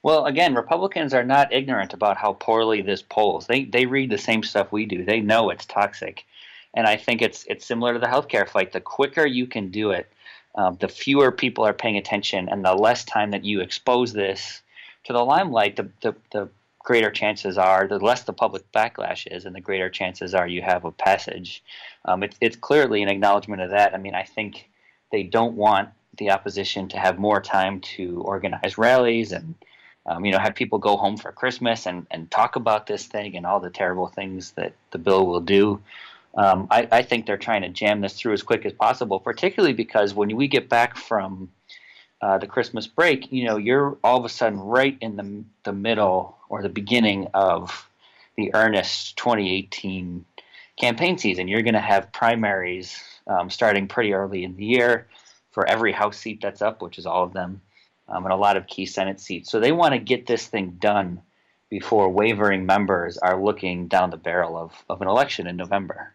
Well, 0.02 0.24
again, 0.26 0.54
Republicans 0.54 1.12
are 1.12 1.24
not 1.24 1.52
ignorant 1.52 1.92
about 1.92 2.16
how 2.16 2.34
poorly 2.34 2.80
this 2.80 3.02
polls. 3.02 3.46
They 3.46 3.64
they 3.64 3.86
read 3.86 4.10
the 4.10 4.18
same 4.18 4.42
stuff 4.42 4.70
we 4.70 4.86
do. 4.86 5.04
They 5.04 5.20
know 5.20 5.50
it's 5.50 5.66
toxic, 5.66 6.24
and 6.76 6.86
I 6.86 6.96
think 6.96 7.22
it's 7.22 7.44
it's 7.48 7.66
similar 7.66 7.94
to 7.94 7.98
the 7.98 8.06
healthcare 8.06 8.48
fight. 8.48 8.72
The 8.72 8.80
quicker 8.80 9.26
you 9.26 9.46
can 9.46 9.70
do 9.70 9.90
it, 9.90 10.12
um, 10.54 10.76
the 10.78 10.88
fewer 10.88 11.32
people 11.32 11.64
are 11.64 11.72
paying 11.72 11.96
attention, 11.96 12.48
and 12.48 12.64
the 12.64 12.74
less 12.74 13.04
time 13.04 13.30
that 13.32 13.44
you 13.44 13.60
expose 13.60 14.12
this 14.12 14.62
to 15.04 15.12
the 15.12 15.24
limelight, 15.24 15.76
the 15.76 15.88
the, 16.02 16.14
the 16.32 16.48
greater 16.78 17.10
chances 17.10 17.58
are, 17.58 17.88
the 17.88 17.98
less 17.98 18.22
the 18.22 18.32
public 18.32 18.70
backlash 18.70 19.26
is, 19.30 19.44
and 19.44 19.56
the 19.56 19.60
greater 19.60 19.90
chances 19.90 20.34
are 20.34 20.46
you 20.46 20.62
have 20.62 20.84
a 20.84 20.92
passage. 20.92 21.64
Um, 22.04 22.22
it, 22.22 22.36
it's 22.40 22.56
clearly 22.56 23.02
an 23.02 23.08
acknowledgement 23.08 23.62
of 23.62 23.70
that. 23.70 23.92
I 23.92 23.98
mean, 23.98 24.14
I 24.14 24.22
think 24.22 24.68
they 25.10 25.24
don't 25.24 25.56
want 25.56 25.88
the 26.18 26.30
opposition 26.30 26.88
to 26.88 26.98
have 26.98 27.18
more 27.18 27.40
time 27.40 27.80
to 27.80 28.22
organize 28.22 28.78
rallies 28.78 29.32
and 29.32 29.54
um, 30.06 30.24
you 30.24 30.32
know 30.32 30.38
have 30.38 30.54
people 30.54 30.78
go 30.78 30.96
home 30.96 31.16
for 31.16 31.32
Christmas 31.32 31.86
and, 31.86 32.06
and 32.10 32.30
talk 32.30 32.56
about 32.56 32.86
this 32.86 33.06
thing 33.06 33.36
and 33.36 33.46
all 33.46 33.60
the 33.60 33.70
terrible 33.70 34.08
things 34.08 34.52
that 34.52 34.72
the 34.90 34.98
bill 34.98 35.26
will 35.26 35.40
do. 35.40 35.80
Um, 36.36 36.68
I, 36.70 36.86
I, 36.92 37.02
think 37.02 37.24
they're 37.24 37.38
trying 37.38 37.62
to 37.62 37.70
jam 37.70 38.02
this 38.02 38.12
through 38.12 38.34
as 38.34 38.42
quick 38.42 38.66
as 38.66 38.72
possible, 38.74 39.18
particularly 39.18 39.72
because 39.72 40.12
when 40.12 40.36
we 40.36 40.48
get 40.48 40.68
back 40.68 40.98
from 40.98 41.50
uh, 42.20 42.36
the 42.36 42.46
Christmas 42.46 42.86
break, 42.86 43.32
you 43.32 43.44
know, 43.44 43.56
you're 43.56 43.96
all 44.04 44.18
of 44.18 44.24
a 44.24 44.28
sudden 44.28 44.60
right 44.60 44.98
in 45.00 45.16
the 45.16 45.44
the 45.64 45.72
middle 45.72 46.36
or 46.50 46.62
the 46.62 46.68
beginning 46.68 47.28
of 47.32 47.88
the 48.36 48.54
earnest 48.54 49.16
2018 49.16 50.24
campaign 50.78 51.18
season. 51.18 51.48
You're 51.48 51.62
going 51.62 51.74
to 51.74 51.80
have 51.80 52.12
primaries 52.12 53.02
um, 53.26 53.50
starting 53.50 53.88
pretty 53.88 54.12
early 54.12 54.44
in 54.44 54.56
the 54.56 54.64
year 54.64 55.08
for 55.52 55.66
every 55.66 55.92
House 55.92 56.18
seat 56.18 56.40
that's 56.42 56.60
up, 56.60 56.82
which 56.82 56.98
is 56.98 57.06
all 57.06 57.24
of 57.24 57.32
them, 57.32 57.62
um, 58.08 58.24
and 58.24 58.32
a 58.32 58.36
lot 58.36 58.58
of 58.58 58.66
key 58.66 58.84
Senate 58.84 59.20
seats. 59.20 59.50
So 59.50 59.58
they 59.58 59.72
want 59.72 59.94
to 59.94 59.98
get 59.98 60.26
this 60.26 60.46
thing 60.46 60.76
done 60.78 61.22
before 61.70 62.08
wavering 62.08 62.66
members 62.66 63.18
are 63.18 63.42
looking 63.42 63.88
down 63.88 64.10
the 64.10 64.16
barrel 64.16 64.56
of, 64.56 64.72
of 64.88 65.00
an 65.00 65.08
election 65.08 65.46
in 65.46 65.56
November. 65.56 66.14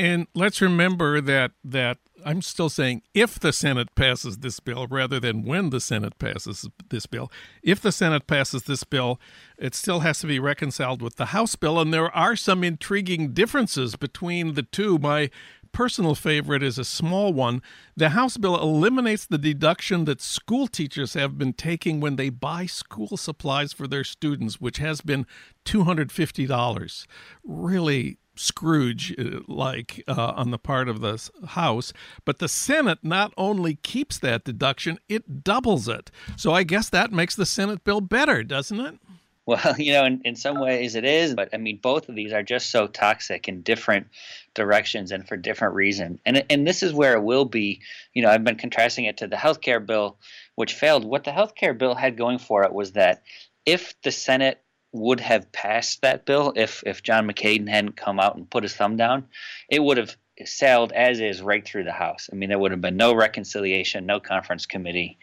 And 0.00 0.28
let's 0.34 0.62
remember 0.62 1.20
that 1.20 1.52
that 1.62 1.98
I'm 2.24 2.40
still 2.40 2.70
saying 2.70 3.02
if 3.12 3.38
the 3.38 3.52
Senate 3.52 3.94
passes 3.94 4.38
this 4.38 4.58
bill 4.58 4.86
rather 4.86 5.20
than 5.20 5.44
when 5.44 5.68
the 5.68 5.80
Senate 5.80 6.18
passes 6.18 6.66
this 6.88 7.04
bill. 7.04 7.30
If 7.62 7.82
the 7.82 7.92
Senate 7.92 8.26
passes 8.26 8.62
this 8.62 8.82
bill, 8.82 9.20
it 9.58 9.74
still 9.74 10.00
has 10.00 10.20
to 10.20 10.26
be 10.26 10.38
reconciled 10.38 11.02
with 11.02 11.16
the 11.16 11.26
House 11.26 11.54
bill 11.54 11.78
and 11.78 11.92
there 11.92 12.10
are 12.16 12.34
some 12.34 12.64
intriguing 12.64 13.34
differences 13.34 13.94
between 13.94 14.54
the 14.54 14.62
two. 14.62 14.96
My 14.96 15.28
personal 15.70 16.14
favorite 16.14 16.62
is 16.62 16.78
a 16.78 16.84
small 16.84 17.34
one. 17.34 17.60
The 17.94 18.10
House 18.10 18.38
bill 18.38 18.58
eliminates 18.58 19.26
the 19.26 19.36
deduction 19.36 20.06
that 20.06 20.22
school 20.22 20.66
teachers 20.66 21.12
have 21.12 21.36
been 21.36 21.52
taking 21.52 22.00
when 22.00 22.16
they 22.16 22.30
buy 22.30 22.64
school 22.64 23.18
supplies 23.18 23.74
for 23.74 23.86
their 23.86 24.04
students, 24.04 24.62
which 24.62 24.78
has 24.78 25.02
been 25.02 25.26
$250. 25.66 27.06
Really 27.44 28.18
Scrooge 28.36 29.14
uh, 29.18 29.40
like 29.48 30.02
uh, 30.08 30.32
on 30.36 30.50
the 30.50 30.58
part 30.58 30.88
of 30.88 31.00
the 31.00 31.30
House, 31.48 31.92
but 32.24 32.38
the 32.38 32.48
Senate 32.48 32.98
not 33.02 33.32
only 33.36 33.74
keeps 33.76 34.18
that 34.18 34.44
deduction, 34.44 34.98
it 35.08 35.44
doubles 35.44 35.88
it. 35.88 36.10
So 36.36 36.52
I 36.52 36.62
guess 36.62 36.88
that 36.90 37.12
makes 37.12 37.36
the 37.36 37.46
Senate 37.46 37.84
bill 37.84 38.00
better, 38.00 38.42
doesn't 38.42 38.80
it? 38.80 38.98
Well, 39.46 39.74
you 39.78 39.92
know, 39.92 40.04
in, 40.04 40.20
in 40.24 40.36
some 40.36 40.60
ways 40.60 40.94
it 40.94 41.04
is, 41.04 41.34
but 41.34 41.48
I 41.52 41.56
mean, 41.56 41.80
both 41.82 42.08
of 42.08 42.14
these 42.14 42.32
are 42.32 42.42
just 42.42 42.70
so 42.70 42.86
toxic 42.86 43.48
in 43.48 43.62
different 43.62 44.06
directions 44.54 45.10
and 45.10 45.26
for 45.26 45.36
different 45.36 45.74
reasons. 45.74 46.20
And 46.24 46.44
and 46.48 46.66
this 46.66 46.82
is 46.82 46.92
where 46.92 47.14
it 47.14 47.22
will 47.22 47.44
be. 47.44 47.80
You 48.14 48.22
know, 48.22 48.30
I've 48.30 48.44
been 48.44 48.56
contrasting 48.56 49.06
it 49.06 49.18
to 49.18 49.26
the 49.26 49.36
healthcare 49.36 49.84
bill, 49.84 50.18
which 50.54 50.74
failed. 50.74 51.04
What 51.04 51.24
the 51.24 51.32
healthcare 51.32 51.76
bill 51.76 51.94
had 51.94 52.16
going 52.16 52.38
for 52.38 52.62
it 52.62 52.72
was 52.72 52.92
that 52.92 53.22
if 53.66 53.94
the 54.02 54.12
Senate 54.12 54.62
would 54.92 55.20
have 55.20 55.50
passed 55.52 56.02
that 56.02 56.24
bill 56.24 56.52
if 56.56 56.82
if 56.86 57.02
John 57.02 57.28
McCain 57.28 57.68
hadn't 57.68 57.96
come 57.96 58.18
out 58.18 58.36
and 58.36 58.50
put 58.50 58.62
his 58.62 58.74
thumb 58.74 58.96
down, 58.96 59.26
it 59.68 59.82
would 59.82 59.98
have 59.98 60.16
sailed 60.44 60.92
as 60.92 61.20
is 61.20 61.42
right 61.42 61.64
through 61.64 61.84
the 61.84 61.92
House. 61.92 62.28
I 62.32 62.36
mean, 62.36 62.48
there 62.48 62.58
would 62.58 62.72
have 62.72 62.80
been 62.80 62.96
no 62.96 63.14
reconciliation, 63.14 64.06
no 64.06 64.20
conference 64.20 64.66
committee. 64.66 65.18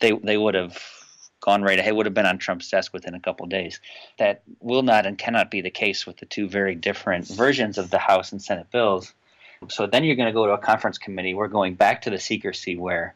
They 0.00 0.12
they 0.12 0.36
would 0.36 0.54
have 0.54 0.82
gone 1.40 1.62
right 1.62 1.78
ahead. 1.78 1.94
Would 1.94 2.06
have 2.06 2.14
been 2.14 2.26
on 2.26 2.38
Trump's 2.38 2.68
desk 2.68 2.92
within 2.92 3.14
a 3.14 3.20
couple 3.20 3.46
days. 3.46 3.80
That 4.18 4.42
will 4.60 4.82
not 4.82 5.06
and 5.06 5.16
cannot 5.16 5.50
be 5.50 5.60
the 5.60 5.70
case 5.70 6.06
with 6.06 6.18
the 6.18 6.26
two 6.26 6.48
very 6.48 6.74
different 6.74 7.26
versions 7.28 7.78
of 7.78 7.90
the 7.90 7.98
House 7.98 8.32
and 8.32 8.42
Senate 8.42 8.70
bills. 8.70 9.14
So 9.68 9.86
then 9.86 10.04
you're 10.04 10.16
going 10.16 10.26
to 10.26 10.32
go 10.32 10.46
to 10.46 10.52
a 10.52 10.58
conference 10.58 10.98
committee. 10.98 11.32
We're 11.32 11.48
going 11.48 11.74
back 11.74 12.02
to 12.02 12.10
the 12.10 12.18
secrecy 12.18 12.76
where 12.76 13.14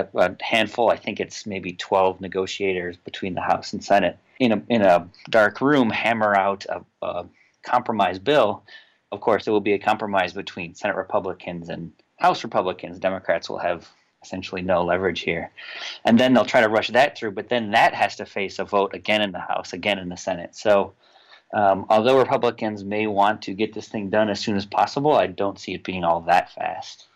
a, 0.00 0.08
a 0.14 0.36
handful, 0.42 0.90
I 0.90 0.96
think 0.96 1.20
it's 1.20 1.46
maybe 1.46 1.72
12 1.72 2.20
negotiators 2.20 2.96
between 2.96 3.34
the 3.34 3.40
House 3.40 3.72
and 3.72 3.82
Senate 3.82 4.18
in 4.38 4.52
a 4.52 4.62
in 4.68 4.82
a 4.82 5.08
dark 5.30 5.60
room 5.60 5.90
hammer 5.90 6.34
out 6.34 6.66
a, 6.66 6.82
a 7.02 7.26
compromise 7.62 8.18
bill, 8.18 8.62
of 9.12 9.20
course, 9.20 9.46
it 9.46 9.50
will 9.50 9.60
be 9.60 9.74
a 9.74 9.78
compromise 9.78 10.32
between 10.32 10.74
Senate 10.74 10.96
Republicans 10.96 11.68
and 11.68 11.92
House 12.16 12.44
Republicans. 12.44 12.98
Democrats 12.98 13.48
will 13.48 13.58
have 13.58 13.88
essentially 14.22 14.62
no 14.62 14.82
leverage 14.82 15.20
here. 15.20 15.50
And 16.04 16.18
then 16.18 16.32
they'll 16.32 16.44
try 16.44 16.62
to 16.62 16.68
rush 16.68 16.88
that 16.88 17.16
through, 17.16 17.32
but 17.32 17.48
then 17.48 17.72
that 17.72 17.94
has 17.94 18.16
to 18.16 18.26
face 18.26 18.58
a 18.58 18.64
vote 18.64 18.94
again 18.94 19.20
in 19.20 19.32
the 19.32 19.38
House, 19.38 19.72
again 19.72 19.98
in 19.98 20.08
the 20.08 20.16
Senate. 20.16 20.56
So 20.56 20.94
um, 21.52 21.86
although 21.90 22.18
Republicans 22.18 22.82
may 22.82 23.06
want 23.06 23.42
to 23.42 23.54
get 23.54 23.74
this 23.74 23.88
thing 23.88 24.10
done 24.10 24.30
as 24.30 24.40
soon 24.40 24.56
as 24.56 24.66
possible, 24.66 25.12
I 25.12 25.26
don't 25.26 25.58
see 25.58 25.74
it 25.74 25.84
being 25.84 26.02
all 26.02 26.22
that 26.22 26.52
fast. 26.52 27.06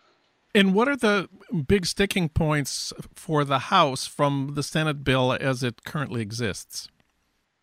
And 0.55 0.73
what 0.73 0.87
are 0.87 0.95
the 0.95 1.29
big 1.67 1.85
sticking 1.85 2.29
points 2.29 2.91
for 3.13 3.45
the 3.45 3.59
House 3.59 4.07
from 4.07 4.53
the 4.55 4.63
Senate 4.63 5.03
bill 5.03 5.37
as 5.39 5.63
it 5.63 5.83
currently 5.83 6.21
exists? 6.21 6.89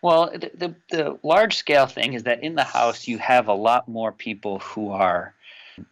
Well, 0.03 0.31
the, 0.33 0.51
the, 0.55 0.75
the 0.91 1.19
large 1.23 1.57
scale 1.57 1.87
thing 1.87 2.13
is 2.13 2.25
that 2.25 2.43
in 2.43 2.55
the 2.55 2.65
House, 2.65 3.09
you 3.09 3.19
have 3.19 3.49
a 3.49 3.55
lot 3.55 3.89
more 3.89 4.13
people 4.13 4.61
who 4.61 4.91
are 4.91 5.35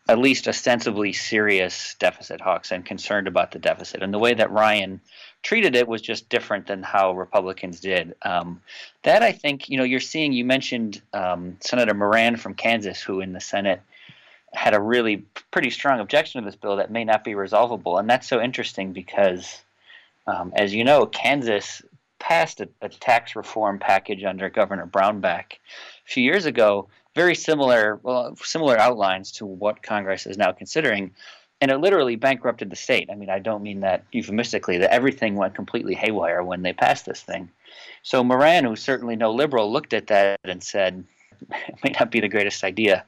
at 0.09 0.19
least 0.19 0.49
ostensibly 0.49 1.13
serious 1.13 1.95
deficit 1.99 2.41
hawks 2.41 2.71
and 2.71 2.87
concerned 2.87 3.29
about 3.29 3.51
the 3.51 3.59
deficit. 3.59 4.03
And 4.03 4.15
the 4.15 4.19
way 4.19 4.33
that 4.35 4.51
Ryan 4.51 5.01
treated 5.43 5.77
it 5.77 5.89
was 5.89 6.01
just 6.01 6.29
different 6.29 6.67
than 6.67 6.83
how 6.83 7.13
Republicans 7.13 7.81
did. 7.81 8.15
Um, 8.23 8.63
that 9.03 9.23
I 9.23 9.33
think, 9.33 9.69
you 9.69 9.77
know, 9.77 9.85
you're 9.85 10.01
seeing, 10.01 10.33
you 10.33 10.45
mentioned 10.45 11.03
um, 11.13 11.59
Senator 11.61 11.93
Moran 11.93 12.37
from 12.37 12.55
Kansas, 12.55 13.03
who 13.03 13.21
in 13.21 13.33
the 13.33 13.41
Senate 13.41 13.83
had 14.55 14.75
a 14.75 14.81
really 14.81 15.19
pretty 15.51 15.71
strong 15.71 16.01
objection 16.01 16.43
to 16.43 16.49
this 16.49 16.57
bill 16.57 16.77
that 16.77 16.91
may 16.91 17.05
not 17.05 17.25
be 17.25 17.35
resolvable. 17.35 17.99
And 17.99 18.09
that's 18.09 18.29
so 18.29 18.41
interesting 18.41 18.93
because, 18.93 19.63
um, 20.27 20.53
as 20.57 20.75
you 20.75 20.85
know, 20.85 21.07
Kansas 21.07 21.83
passed 22.19 22.61
a, 22.61 22.69
a, 22.81 22.89
tax 22.89 23.37
reform 23.37 23.79
package 23.79 24.25
under 24.25 24.49
Governor 24.49 24.87
Brownback 24.87 25.55
a 25.55 26.07
few 26.07 26.23
years 26.23 26.47
ago, 26.47 26.89
very 27.15 27.35
similar, 27.35 28.01
well, 28.03 28.35
similar 28.37 28.79
outlines 28.79 29.31
to 29.33 29.47
what 29.47 29.83
Congress 29.83 30.27
is 30.27 30.39
now 30.39 30.51
considering, 30.51 31.11
and 31.61 31.71
it 31.71 31.79
literally 31.79 32.17
bankrupted 32.17 32.71
the 32.71 32.77
state. 32.77 33.09
I 33.11 33.15
mean, 33.15 33.31
I 33.31 33.39
don't 33.39 33.63
mean 33.63 33.81
that 33.81 34.05
euphemistically. 34.13 34.79
That 34.79 34.93
everything 34.93 35.35
went 35.35 35.55
completely 35.55 35.95
haywire 35.95 36.43
when 36.43 36.63
they 36.63 36.73
passed 36.73 37.07
this 37.07 37.23
thing. 37.23 37.51
So 38.03 38.25
Moran, 38.25 38.65
who's 38.65 38.83
certainly 38.83 39.17
no 39.17 39.33
liberal, 39.33 39.73
looked 39.73 39.93
at 39.93 40.09
that 40.09 40.41
and 40.45 40.63
said, 40.63 41.05
"It 41.69 41.77
may 41.85 41.95
not 41.99 42.11
be 42.11 42.21
the 42.21 42.29
greatest 42.29 42.65
idea 42.65 43.05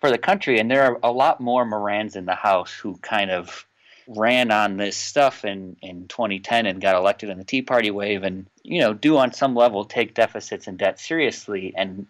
for 0.00 0.10
the 0.10 0.18
country." 0.18 0.58
And 0.58 0.70
there 0.70 0.84
are 0.84 0.98
a 1.02 1.12
lot 1.12 1.40
more 1.40 1.64
Morans 1.64 2.16
in 2.16 2.26
the 2.26 2.34
House 2.34 2.72
who 2.72 2.96
kind 2.98 3.30
of 3.30 3.66
ran 4.08 4.50
on 4.50 4.78
this 4.78 4.96
stuff 4.96 5.44
in, 5.44 5.76
in 5.82 6.08
2010 6.08 6.66
and 6.66 6.80
got 6.80 6.96
elected 6.96 7.28
in 7.28 7.38
the 7.38 7.44
Tea 7.44 7.62
Party 7.62 7.90
wave 7.90 8.24
and, 8.24 8.46
you 8.62 8.80
know, 8.80 8.94
do 8.94 9.18
on 9.18 9.32
some 9.32 9.54
level 9.54 9.84
take 9.84 10.14
deficits 10.14 10.66
and 10.66 10.78
debt 10.78 10.98
seriously 10.98 11.74
and 11.76 12.06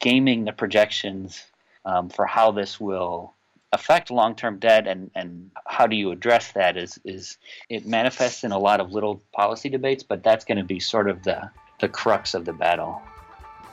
gaming 0.00 0.44
the 0.44 0.52
projections 0.52 1.44
um, 1.84 2.08
for 2.08 2.26
how 2.26 2.50
this 2.50 2.80
will 2.80 3.32
affect 3.72 4.10
long-term 4.10 4.58
debt 4.58 4.88
and, 4.88 5.10
and 5.14 5.50
how 5.66 5.86
do 5.86 5.94
you 5.94 6.10
address 6.10 6.52
that 6.52 6.76
is, 6.76 6.98
is 7.04 7.38
it 7.68 7.86
manifests 7.86 8.42
in 8.42 8.50
a 8.50 8.58
lot 8.58 8.80
of 8.80 8.92
little 8.92 9.22
policy 9.32 9.68
debates, 9.68 10.02
but 10.02 10.24
that's 10.24 10.44
going 10.44 10.58
to 10.58 10.64
be 10.64 10.80
sort 10.80 11.08
of 11.08 11.22
the, 11.22 11.48
the 11.80 11.88
crux 11.88 12.34
of 12.34 12.44
the 12.44 12.52
battle. 12.52 13.00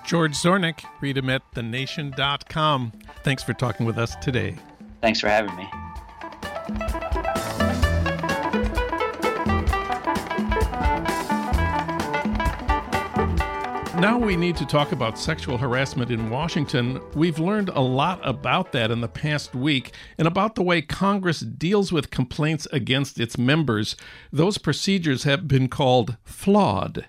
George 0.06 0.34
Zornick, 0.34 0.84
read 1.02 1.18
him 1.18 1.30
at 1.30 1.42
thenation.com. 1.54 2.94
Thanks 3.24 3.44
for 3.44 3.54
talking 3.54 3.86
with 3.86 3.98
us 3.98 4.16
today. 4.18 4.56
Thanks 5.02 5.20
for 5.20 5.28
having 5.28 5.56
me. 5.56 5.68
Now 14.04 14.18
we 14.18 14.36
need 14.36 14.58
to 14.58 14.66
talk 14.66 14.92
about 14.92 15.18
sexual 15.18 15.58
harassment 15.58 16.12
in 16.12 16.30
Washington. 16.30 17.00
We've 17.14 17.40
learned 17.40 17.70
a 17.70 17.80
lot 17.80 18.20
about 18.28 18.74
that 18.74 18.92
in 18.92 19.00
the 19.00 19.08
past 19.08 19.56
week 19.56 19.94
and 20.18 20.28
about 20.28 20.56
the 20.56 20.62
way 20.62 20.82
Congress 20.82 21.40
deals 21.40 21.94
with 21.94 22.10
complaints 22.12 22.68
against 22.74 23.18
its 23.18 23.38
members. 23.38 23.96
Those 24.30 24.58
procedures 24.58 25.24
have 25.24 25.48
been 25.48 25.70
called 25.70 26.18
flawed. 26.26 27.06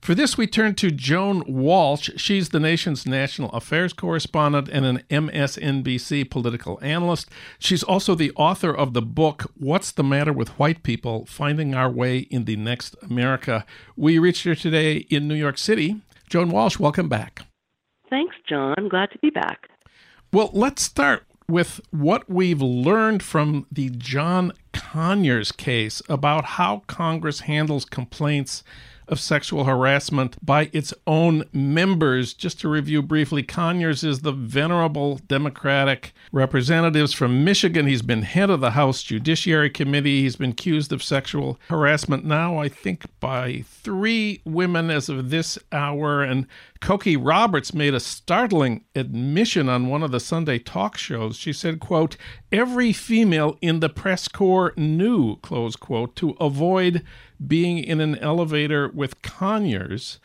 For 0.00 0.14
this, 0.14 0.36
we 0.38 0.46
turn 0.46 0.74
to 0.76 0.90
Joan 0.90 1.42
Walsh. 1.46 2.10
She's 2.16 2.50
the 2.50 2.60
nation's 2.60 3.06
national 3.06 3.50
affairs 3.50 3.92
correspondent 3.92 4.68
and 4.68 4.84
an 4.84 5.02
MSNBC 5.10 6.30
political 6.30 6.78
analyst. 6.82 7.28
She's 7.58 7.82
also 7.82 8.14
the 8.14 8.32
author 8.36 8.74
of 8.74 8.92
the 8.92 9.02
book, 9.02 9.50
What's 9.56 9.90
the 9.90 10.04
Matter 10.04 10.32
with 10.32 10.58
White 10.58 10.82
People 10.82 11.26
Finding 11.26 11.74
Our 11.74 11.90
Way 11.90 12.18
in 12.18 12.44
the 12.44 12.56
Next 12.56 12.94
America. 13.02 13.64
We 13.96 14.18
reached 14.18 14.44
her 14.44 14.54
today 14.54 14.98
in 15.10 15.26
New 15.26 15.34
York 15.34 15.58
City. 15.58 16.00
Joan 16.28 16.50
Walsh, 16.50 16.78
welcome 16.78 17.08
back. 17.08 17.42
Thanks, 18.10 18.36
Jon. 18.48 18.74
I'm 18.76 18.88
Glad 18.88 19.10
to 19.12 19.18
be 19.18 19.30
back. 19.30 19.68
Well, 20.32 20.50
let's 20.52 20.82
start 20.82 21.24
with 21.48 21.80
what 21.90 22.28
we've 22.28 22.62
learned 22.62 23.22
from 23.22 23.66
the 23.70 23.90
John 23.90 24.52
Conyers 24.72 25.52
case 25.52 26.02
about 26.08 26.44
how 26.44 26.82
Congress 26.86 27.40
handles 27.40 27.84
complaints 27.84 28.64
of 29.08 29.20
sexual 29.20 29.64
harassment 29.64 30.36
by 30.44 30.70
its 30.72 30.92
own 31.06 31.44
members. 31.52 32.34
Just 32.34 32.60
to 32.60 32.68
review 32.68 33.02
briefly, 33.02 33.42
Conyers 33.42 34.02
is 34.02 34.20
the 34.20 34.32
venerable 34.32 35.20
Democratic 35.26 36.12
representatives 36.32 37.12
from 37.12 37.44
Michigan. 37.44 37.86
He's 37.86 38.02
been 38.02 38.22
head 38.22 38.50
of 38.50 38.60
the 38.60 38.72
House 38.72 39.02
Judiciary 39.02 39.70
Committee. 39.70 40.22
He's 40.22 40.36
been 40.36 40.50
accused 40.50 40.92
of 40.92 41.02
sexual 41.02 41.58
harassment 41.68 42.24
now, 42.24 42.58
I 42.58 42.68
think, 42.68 43.04
by 43.20 43.64
three 43.66 44.40
women 44.44 44.90
as 44.90 45.08
of 45.08 45.30
this 45.30 45.58
hour. 45.72 46.22
And 46.22 46.46
Cokie 46.80 47.18
Roberts 47.20 47.72
made 47.74 47.94
a 47.94 48.00
startling 48.00 48.84
admission 48.94 49.68
on 49.68 49.88
one 49.88 50.02
of 50.02 50.10
the 50.10 50.20
Sunday 50.20 50.58
talk 50.58 50.96
shows. 50.96 51.36
She 51.36 51.52
said, 51.52 51.80
quote, 51.80 52.16
every 52.52 52.92
female 52.92 53.56
in 53.60 53.80
the 53.80 53.88
press 53.88 54.28
corps 54.28 54.72
knew, 54.76 55.36
close 55.36 55.76
quote, 55.76 56.16
to 56.16 56.30
avoid 56.40 57.02
being 57.44 57.78
in 57.78 58.00
an 58.00 58.16
elevator 58.18 58.88
with 58.88 59.22
Conyers. 59.22 60.18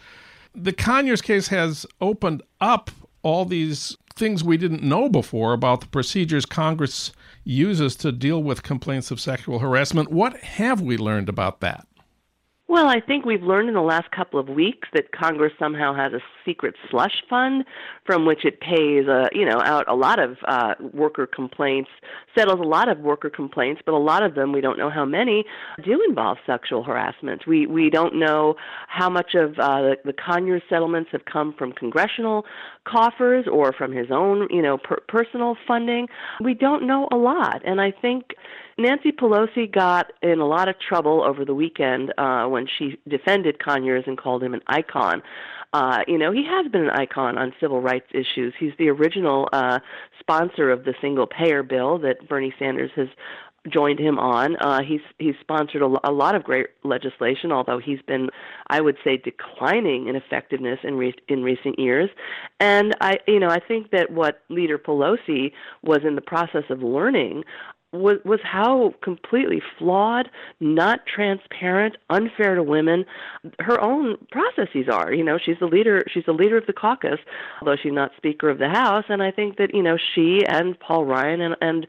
The 0.53 0.74
Conyers 0.74 1.22
case 1.22 1.48
has 1.48 1.86
opened 2.00 2.43
up 2.60 2.91
all 3.24 3.46
these 3.46 3.98
things 4.15 4.43
we 4.43 4.58
didn't 4.58 4.84
know 4.84 5.10
before 5.10 5.53
about 5.53 5.81
the 5.81 5.88
procedures 5.88 6.46
Congress 6.46 7.12
uses 7.43 7.96
to 7.96 8.12
deal 8.12 8.43
with 8.43 8.63
complaints 8.63 9.10
of 9.12 9.20
sexual 9.20 9.60
harassment. 9.60 10.12
What 10.12 10.38
have 10.38 10.81
we 10.81 10.98
learned 10.98 11.29
about 11.29 11.60
that? 11.62 11.88
Well, 12.72 12.88
I 12.88 13.01
think 13.01 13.25
we've 13.25 13.44
learned 13.44 13.68
in 13.68 13.75
the 13.75 13.82
last 13.82 14.10
couple 14.12 14.40
of 14.40 14.48
weeks 14.48 14.88
that 14.94 15.12
Congress 15.12 15.51
somehow 15.60 15.94
has 15.94 16.13
a 16.13 16.22
secret 16.46 16.74
slush 16.90 17.22
fund 17.30 17.66
from 18.06 18.25
which 18.25 18.46
it 18.46 18.62
pays, 18.62 19.10
uh, 19.10 19.28
you 19.34 19.46
know, 19.46 19.60
out 19.60 19.90
a 19.90 19.94
lot 19.94 20.20
of 20.20 20.38
uh, 20.48 20.75
worker 20.94 21.28
complaints, 21.28 21.90
settles 22.34 22.62
a 22.62 22.63
lot 22.63 22.88
of 22.88 23.00
worker 23.00 23.30
complaints, 23.30 23.82
but 23.86 23.94
a 23.94 23.98
lot 23.98 24.24
of 24.24 24.36
them 24.36 24.54
we 24.54 24.62
don't 24.62 24.78
know 24.78 24.90
how 24.90 25.04
many 25.04 25.44
do 25.84 26.01
involve 26.08 26.38
sexual 26.46 26.82
harassment. 26.82 27.46
We 27.46 27.68
we 27.68 27.90
don't 27.90 28.18
know 28.18 28.56
how 28.88 29.10
much 29.10 29.36
of 29.36 29.60
uh, 29.60 29.82
the, 29.82 29.96
the 30.06 30.13
Conyers 30.13 30.62
settlements 30.70 31.10
have 31.12 31.25
come 31.25 31.54
from 31.58 31.74
congressional 31.74 32.46
coffers 32.85 33.45
or 33.51 33.73
from 33.73 33.91
his 33.91 34.07
own, 34.11 34.47
you 34.50 34.61
know, 34.61 34.77
per- 34.77 35.01
personal 35.07 35.55
funding. 35.67 36.07
We 36.41 36.53
don't 36.53 36.88
know 36.88 37.07
a 37.11 37.15
lot, 37.15 37.61
and 37.65 37.79
I 37.79 37.91
think 37.91 38.35
Nancy 38.77 39.11
Pelosi 39.11 39.71
got 39.71 40.11
in 40.21 40.39
a 40.39 40.47
lot 40.47 40.67
of 40.67 40.75
trouble 40.79 41.23
over 41.23 41.45
the 41.45 41.53
weekend 41.53 42.13
uh, 42.17 42.45
when 42.45 42.67
she 42.67 43.00
defended 43.07 43.63
Conyers 43.63 44.05
and 44.07 44.17
called 44.17 44.43
him 44.43 44.53
an 44.53 44.61
icon. 44.67 45.21
Uh, 45.73 46.00
you 46.05 46.17
know, 46.17 46.31
he 46.31 46.43
has 46.43 46.69
been 46.69 46.83
an 46.83 46.89
icon 46.89 47.38
on 47.38 47.53
civil 47.59 47.81
rights 47.81 48.07
issues. 48.11 48.53
He's 48.59 48.73
the 48.77 48.89
original 48.89 49.47
uh, 49.53 49.79
sponsor 50.19 50.69
of 50.69 50.83
the 50.83 50.93
single 51.00 51.27
payer 51.27 51.63
bill 51.63 51.97
that 52.00 52.27
Bernie 52.27 52.53
Sanders 52.59 52.91
has 52.95 53.07
joined 53.70 54.00
him 54.00 54.18
on. 54.18 54.56
Uh, 54.58 54.82
he's 54.82 55.01
he's 55.20 55.36
sponsored 55.39 55.82
a, 55.82 56.10
a 56.10 56.12
lot 56.12 56.36
of 56.36 56.44
great 56.44 56.68
legislation, 56.84 57.51
although 57.51 57.80
he's 57.80 58.01
been, 58.08 58.30
I 58.68 58.82
would 58.82 58.98
say, 59.03 59.18
declining 59.18 60.08
in 60.08 60.15
effectiveness 60.15 60.80
in 60.84 60.96
re- 60.96 61.15
in 61.27 61.44
recent 61.44 61.77
years. 61.77 62.10
And 62.60 62.96
I, 63.01 63.20
you 63.27 63.39
know, 63.39 63.50
I 63.50 63.60
think 63.60 63.91
that 63.91 64.12
what 64.12 64.41
Leader 64.50 64.77
Pelosi 64.77 65.51
was 65.84 66.00
in 66.06 66.15
the 66.15 66.22
process 66.22 66.63
of 66.70 66.82
learning 66.82 67.44
was 67.94 68.18
was 68.24 68.39
how 68.44 68.94
completely 69.03 69.62
flawed, 69.77 70.30
not 70.60 71.01
transparent, 71.06 71.98
unfair 72.10 72.56
to 72.56 72.63
women 72.63 73.06
her 73.60 73.82
own 73.82 74.18
processes 74.32 74.86
are. 74.91 75.13
You 75.13 75.24
know, 75.24 75.38
she's 75.38 75.58
the 75.60 75.65
leader 75.65 76.03
she's 76.12 76.25
the 76.25 76.32
leader 76.34 76.58
of 76.58 76.65
the 76.68 76.74
caucus, 76.74 77.20
although 77.62 77.75
she's 77.82 77.91
not 77.91 78.12
speaker 78.18 78.50
of 78.50 78.60
the 78.60 78.70
House, 78.70 79.06
and 79.10 79.22
I 79.22 79.32
think 79.32 79.58
that, 79.58 79.74
you 79.74 79.84
know, 79.84 79.98
she 80.15 80.41
and 80.48 80.80
Paul 80.80 81.06
Ryan 81.06 81.41
and 81.41 81.56
and 81.62 81.88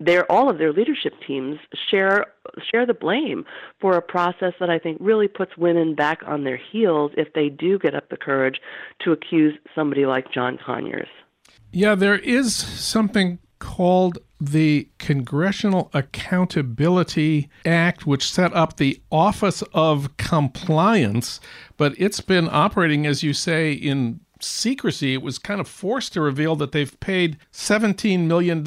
their 0.00 0.30
all 0.30 0.50
of 0.50 0.58
their 0.58 0.72
leadership 0.72 1.14
teams 1.26 1.58
share 1.90 2.26
share 2.70 2.86
the 2.86 2.94
blame 2.94 3.44
for 3.80 3.96
a 3.96 4.02
process 4.02 4.52
that 4.60 4.70
I 4.70 4.78
think 4.78 4.98
really 5.00 5.28
puts 5.28 5.56
women 5.56 5.94
back 5.94 6.20
on 6.26 6.44
their 6.44 6.56
heels 6.58 7.12
if 7.16 7.32
they 7.32 7.48
do 7.48 7.78
get 7.78 7.94
up 7.94 8.08
the 8.10 8.16
courage 8.16 8.60
to 9.00 9.12
accuse 9.12 9.54
somebody 9.74 10.06
like 10.06 10.32
John 10.32 10.58
Conyers. 10.64 11.08
Yeah, 11.72 11.94
there 11.94 12.18
is 12.18 12.54
something 12.54 13.38
called 13.58 14.18
the 14.40 14.88
Congressional 14.98 15.90
Accountability 15.94 17.48
Act, 17.64 18.06
which 18.06 18.30
set 18.30 18.52
up 18.52 18.76
the 18.76 19.00
Office 19.10 19.62
of 19.72 20.16
Compliance, 20.16 21.40
but 21.76 21.94
it's 21.96 22.20
been 22.20 22.48
operating, 22.50 23.06
as 23.06 23.22
you 23.22 23.32
say, 23.32 23.72
in 23.72 24.20
secrecy. 24.44 25.14
It 25.14 25.22
was 25.22 25.38
kind 25.38 25.60
of 25.60 25.68
forced 25.68 26.12
to 26.14 26.20
reveal 26.20 26.56
that 26.56 26.72
they've 26.72 26.98
paid 27.00 27.38
$17 27.52 28.26
million 28.26 28.58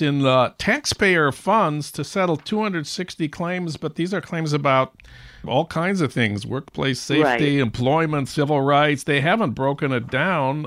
in 0.00 0.26
uh, 0.26 0.52
taxpayer 0.58 1.32
funds 1.32 1.90
to 1.92 2.04
settle 2.04 2.36
260 2.36 3.28
claims, 3.28 3.76
but 3.76 3.94
these 3.96 4.12
are 4.12 4.20
claims 4.20 4.52
about 4.52 4.94
all 5.46 5.66
kinds 5.66 6.00
of 6.00 6.12
things 6.12 6.46
workplace 6.46 7.00
safety, 7.00 7.22
right. 7.22 7.62
employment, 7.62 8.28
civil 8.28 8.60
rights. 8.60 9.04
They 9.04 9.20
haven't 9.20 9.52
broken 9.52 9.92
it 9.92 10.10
down. 10.10 10.66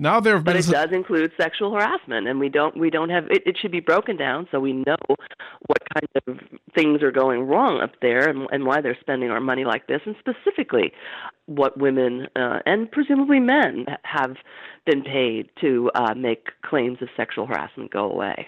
Now 0.00 0.20
there 0.20 0.34
have 0.34 0.44
been, 0.44 0.54
but 0.54 0.64
it 0.64 0.70
does 0.70 0.92
include 0.92 1.32
sexual 1.36 1.72
harassment, 1.72 2.28
and 2.28 2.38
we 2.38 2.48
don't 2.48 2.76
we 2.76 2.88
don't 2.88 3.10
have 3.10 3.24
it. 3.30 3.42
It 3.44 3.58
should 3.60 3.72
be 3.72 3.80
broken 3.80 4.16
down 4.16 4.46
so 4.52 4.60
we 4.60 4.72
know 4.72 4.96
what 5.66 5.78
kind 5.92 6.08
of 6.26 6.38
things 6.72 7.02
are 7.02 7.10
going 7.10 7.48
wrong 7.48 7.80
up 7.80 7.90
there 8.00 8.28
and, 8.28 8.46
and 8.52 8.64
why 8.64 8.80
they're 8.80 8.96
spending 9.00 9.30
our 9.30 9.40
money 9.40 9.64
like 9.64 9.88
this, 9.88 10.00
and 10.06 10.14
specifically 10.20 10.92
what 11.48 11.78
women 11.78 12.28
uh, 12.36 12.60
and 12.66 12.90
presumably 12.90 13.40
men 13.40 13.86
have 14.04 14.36
been 14.86 15.02
paid 15.02 15.50
to 15.60 15.90
uh, 15.94 16.14
make 16.14 16.46
claims 16.62 16.98
of 17.02 17.08
sexual 17.16 17.46
harassment 17.46 17.90
go 17.90 18.10
away 18.10 18.46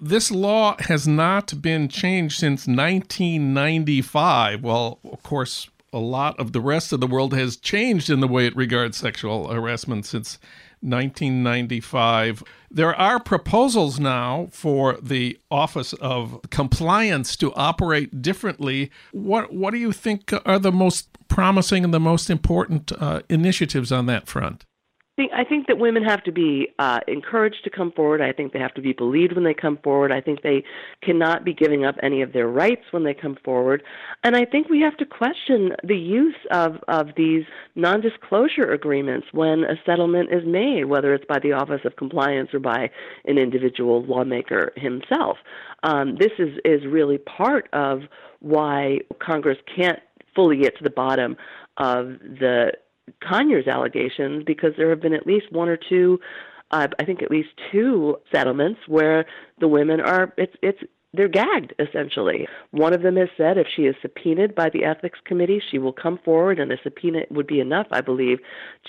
this 0.00 0.30
law 0.30 0.76
has 0.80 1.06
not 1.06 1.60
been 1.60 1.86
changed 1.88 2.38
since 2.38 2.66
1995. 2.66 4.62
Well, 4.62 4.98
of 5.04 5.22
course, 5.22 5.68
a 5.92 5.98
lot 5.98 6.38
of 6.40 6.52
the 6.52 6.60
rest 6.60 6.92
of 6.92 7.00
the 7.00 7.06
world 7.06 7.34
has 7.34 7.56
changed 7.56 8.08
in 8.08 8.20
the 8.20 8.28
way 8.28 8.46
it 8.46 8.56
regards 8.56 8.96
sexual 8.96 9.48
harassment 9.48 10.06
since 10.06 10.38
1995. 10.82 12.42
There 12.70 12.94
are 12.94 13.20
proposals 13.20 14.00
now 14.00 14.48
for 14.50 14.96
the 15.02 15.38
Office 15.50 15.92
of 15.94 16.40
Compliance 16.50 17.36
to 17.36 17.52
operate 17.54 18.22
differently. 18.22 18.90
What 19.12 19.52
what 19.52 19.72
do 19.72 19.78
you 19.78 19.92
think 19.92 20.32
are 20.46 20.58
the 20.58 20.72
most 20.72 21.08
promising 21.28 21.84
and 21.84 21.94
the 21.94 22.00
most 22.00 22.30
important 22.30 22.92
uh, 22.98 23.22
initiatives 23.28 23.92
on 23.92 24.06
that 24.06 24.26
front? 24.26 24.64
Think 25.16 25.32
I 25.34 25.44
think 25.44 25.66
that 25.66 25.78
women 25.78 26.02
have 26.04 26.22
to 26.24 26.32
be 26.32 26.68
uh, 26.78 27.00
encouraged 27.06 27.64
to 27.64 27.70
come 27.70 27.92
forward. 27.92 28.20
I 28.20 28.32
think 28.32 28.52
they 28.52 28.58
have 28.58 28.74
to 28.74 28.80
be 28.80 28.92
believed 28.92 29.34
when 29.34 29.44
they 29.44 29.54
come 29.54 29.78
forward. 29.82 30.12
I 30.12 30.20
think 30.20 30.42
they 30.42 30.64
cannot 31.02 31.44
be 31.44 31.52
giving 31.52 31.84
up 31.84 31.96
any 32.02 32.22
of 32.22 32.32
their 32.32 32.48
rights 32.48 32.84
when 32.90 33.04
they 33.04 33.14
come 33.14 33.36
forward. 33.44 33.82
And 34.24 34.36
I 34.36 34.44
think 34.44 34.68
we 34.68 34.80
have 34.80 34.96
to 34.98 35.06
question 35.06 35.72
the 35.84 35.96
use 35.96 36.36
of 36.50 36.76
of 36.88 37.08
these 37.16 37.44
non-disclosure 37.74 38.72
agreements 38.72 39.28
when 39.32 39.64
a 39.64 39.74
settlement 39.84 40.32
is 40.32 40.44
made, 40.46 40.84
whether 40.84 41.14
it's 41.14 41.26
by 41.26 41.38
the 41.38 41.52
Office 41.52 41.82
of 41.84 41.96
Compliance 41.96 42.50
or 42.54 42.60
by 42.60 42.90
an 43.24 43.38
individual 43.38 44.04
lawmaker 44.04 44.72
himself. 44.76 45.38
Um, 45.82 46.16
this 46.18 46.32
is 46.38 46.58
is 46.64 46.86
really 46.86 47.18
part 47.18 47.68
of 47.72 48.02
why 48.40 49.00
Congress 49.18 49.58
can't 49.76 49.98
fully 50.34 50.58
get 50.58 50.76
to 50.78 50.84
the 50.84 50.90
bottom 50.90 51.36
of 51.76 52.18
the 52.20 52.72
Conyers 53.26 53.66
allegations 53.66 54.44
because 54.44 54.72
there 54.76 54.90
have 54.90 55.00
been 55.00 55.14
at 55.14 55.26
least 55.26 55.50
one 55.50 55.68
or 55.68 55.76
two, 55.76 56.20
uh, 56.70 56.88
I 56.98 57.04
think 57.04 57.22
at 57.22 57.30
least 57.30 57.48
two 57.72 58.16
settlements 58.32 58.80
where 58.86 59.26
the 59.58 59.68
women 59.68 60.00
are 60.00 60.32
it's 60.36 60.54
it's 60.62 60.80
they're 61.12 61.28
gagged 61.28 61.74
essentially. 61.78 62.46
One 62.70 62.92
of 62.92 63.02
them 63.02 63.16
has 63.16 63.28
said 63.36 63.58
if 63.58 63.66
she 63.74 63.82
is 63.82 63.96
subpoenaed 64.00 64.54
by 64.54 64.70
the 64.70 64.84
ethics 64.84 65.18
committee, 65.24 65.60
she 65.70 65.78
will 65.78 65.92
come 65.92 66.18
forward, 66.24 66.60
and 66.60 66.70
a 66.72 66.76
subpoena 66.82 67.20
would 67.30 67.46
be 67.46 67.60
enough, 67.60 67.86
I 67.90 68.00
believe, 68.00 68.38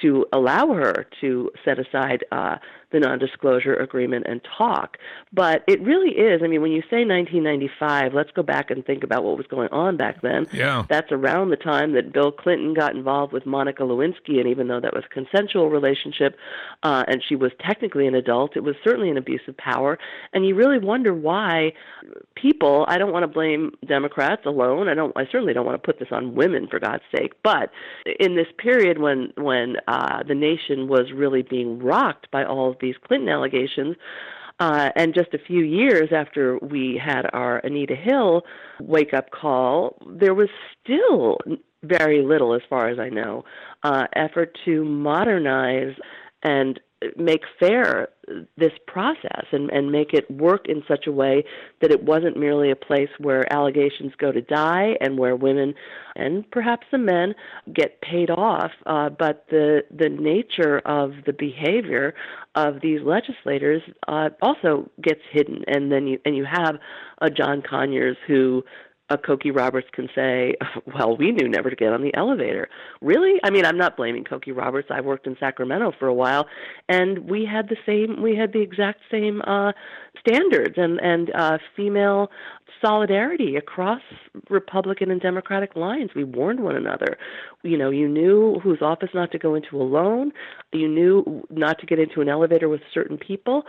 to 0.01 0.25
allow 0.31 0.73
her 0.73 1.07
to 1.21 1.49
set 1.65 1.79
aside 1.79 2.23
uh, 2.31 2.57
the 2.91 2.99
non-disclosure 2.99 3.75
agreement 3.75 4.25
and 4.27 4.41
talk. 4.57 4.97
But 5.33 5.63
it 5.67 5.81
really 5.81 6.11
is. 6.11 6.41
I 6.43 6.47
mean, 6.47 6.61
when 6.61 6.71
you 6.71 6.81
say 6.89 7.05
1995, 7.05 8.13
let's 8.13 8.31
go 8.31 8.43
back 8.43 8.69
and 8.69 8.85
think 8.85 9.03
about 9.03 9.23
what 9.23 9.37
was 9.37 9.47
going 9.47 9.69
on 9.71 9.97
back 9.97 10.21
then. 10.21 10.45
Yeah, 10.53 10.85
that's 10.89 11.11
around 11.11 11.49
the 11.49 11.55
time 11.55 11.93
that 11.93 12.13
Bill 12.13 12.31
Clinton 12.31 12.73
got 12.73 12.95
involved 12.95 13.33
with 13.33 13.45
Monica 13.45 13.83
Lewinsky, 13.83 14.39
and 14.39 14.47
even 14.47 14.67
though 14.67 14.79
that 14.79 14.93
was 14.93 15.03
a 15.05 15.13
consensual 15.13 15.69
relationship, 15.69 16.35
uh, 16.83 17.03
and 17.07 17.23
she 17.27 17.35
was 17.35 17.51
technically 17.65 18.05
an 18.05 18.13
adult, 18.13 18.55
it 18.55 18.63
was 18.63 18.75
certainly 18.83 19.09
an 19.09 19.17
abuse 19.17 19.41
of 19.47 19.57
power. 19.57 19.97
And 20.33 20.45
you 20.45 20.53
really 20.53 20.79
wonder 20.79 21.13
why 21.13 21.73
people. 22.35 22.85
I 22.87 22.97
don't 22.97 23.11
want 23.11 23.23
to 23.23 23.27
blame 23.27 23.71
Democrats 23.87 24.43
alone. 24.45 24.87
I 24.87 24.93
don't. 24.93 25.15
I 25.15 25.25
certainly 25.25 25.53
don't 25.53 25.65
want 25.65 25.81
to 25.81 25.85
put 25.85 25.99
this 25.99 26.09
on 26.11 26.35
women, 26.35 26.67
for 26.67 26.79
God's 26.79 27.03
sake. 27.15 27.33
But 27.43 27.71
in 28.19 28.35
this 28.35 28.47
period 28.57 28.99
when 28.99 29.33
when 29.37 29.77
uh, 29.87 30.23
the 30.27 30.35
nation 30.35 30.87
was 30.87 31.11
really 31.13 31.41
being 31.41 31.79
rocked 31.79 32.29
by 32.31 32.43
all 32.43 32.69
of 32.69 32.77
these 32.79 32.95
Clinton 33.05 33.29
allegations. 33.29 33.95
Uh, 34.59 34.91
and 34.95 35.15
just 35.15 35.33
a 35.33 35.39
few 35.39 35.63
years 35.63 36.09
after 36.11 36.59
we 36.59 37.01
had 37.03 37.23
our 37.33 37.57
Anita 37.59 37.95
Hill 37.95 38.43
wake 38.79 39.11
up 39.11 39.31
call, 39.31 39.97
there 40.05 40.35
was 40.35 40.49
still 40.83 41.39
very 41.81 42.21
little, 42.21 42.53
as 42.53 42.61
far 42.69 42.87
as 42.87 42.99
I 42.99 43.09
know, 43.09 43.43
uh, 43.81 44.05
effort 44.15 44.55
to 44.65 44.85
modernize 44.85 45.95
and 46.43 46.79
make 47.17 47.41
fair 47.59 48.09
this 48.57 48.71
process 48.87 49.45
and, 49.51 49.69
and 49.71 49.91
make 49.91 50.13
it 50.13 50.29
work 50.29 50.67
in 50.67 50.83
such 50.87 51.07
a 51.07 51.11
way 51.11 51.43
that 51.81 51.91
it 51.91 52.03
wasn't 52.03 52.37
merely 52.37 52.71
a 52.71 52.75
place 52.75 53.09
where 53.17 53.51
allegations 53.51 54.13
go 54.17 54.31
to 54.31 54.41
die 54.41 54.95
and 55.01 55.17
where 55.17 55.35
women 55.35 55.73
and 56.15 56.49
perhaps 56.51 56.85
the 56.91 56.97
men 56.97 57.33
get 57.73 58.01
paid 58.01 58.29
off, 58.29 58.71
uh, 58.85 59.09
but 59.09 59.45
the 59.49 59.81
the 59.89 60.09
nature 60.09 60.79
of 60.79 61.13
the 61.25 61.33
behavior 61.33 62.13
of 62.55 62.81
these 62.81 62.99
legislators 63.03 63.81
uh, 64.07 64.29
also 64.41 64.89
gets 65.01 65.21
hidden, 65.31 65.63
and 65.67 65.91
then 65.91 66.07
you 66.07 66.19
and 66.25 66.35
you 66.35 66.45
have 66.45 66.75
a 67.21 67.29
John 67.29 67.61
Conyers 67.61 68.17
who 68.27 68.63
a 69.11 69.17
Cokie 69.17 69.55
Roberts 69.55 69.87
can 69.91 70.07
say, 70.15 70.55
"Well, 70.95 71.17
we 71.17 71.31
knew 71.31 71.47
never 71.47 71.69
to 71.69 71.75
get 71.75 71.93
on 71.93 72.01
the 72.01 72.13
elevator." 72.15 72.69
Really? 73.01 73.39
I 73.43 73.49
mean, 73.49 73.65
I'm 73.65 73.77
not 73.77 73.97
blaming 73.97 74.23
Cokie 74.23 74.55
Roberts. 74.55 74.87
I 74.91 75.01
worked 75.01 75.27
in 75.27 75.35
Sacramento 75.39 75.93
for 75.99 76.07
a 76.07 76.13
while, 76.13 76.47
and 76.87 77.29
we 77.29 77.45
had 77.45 77.69
the 77.69 77.77
same, 77.85 78.21
we 78.21 78.35
had 78.35 78.53
the 78.53 78.61
exact 78.61 79.01
same 79.09 79.41
uh, 79.45 79.73
standards 80.19 80.75
and 80.77 80.99
and 81.01 81.31
uh, 81.35 81.57
female 81.75 82.29
solidarity 82.81 83.55
across 83.55 84.01
Republican 84.49 85.11
and 85.11 85.21
Democratic 85.21 85.75
lines. 85.75 86.11
We 86.15 86.23
warned 86.23 86.61
one 86.61 86.75
another. 86.75 87.17
You 87.63 87.77
know, 87.77 87.91
you 87.91 88.07
knew 88.07 88.59
whose 88.63 88.81
office 88.81 89.09
not 89.13 89.31
to 89.31 89.37
go 89.37 89.55
into 89.55 89.79
alone. 89.79 90.31
You 90.73 90.87
knew 90.87 91.45
not 91.49 91.79
to 91.79 91.85
get 91.85 91.99
into 91.99 92.21
an 92.21 92.29
elevator 92.29 92.69
with 92.69 92.81
certain 92.93 93.17
people. 93.17 93.63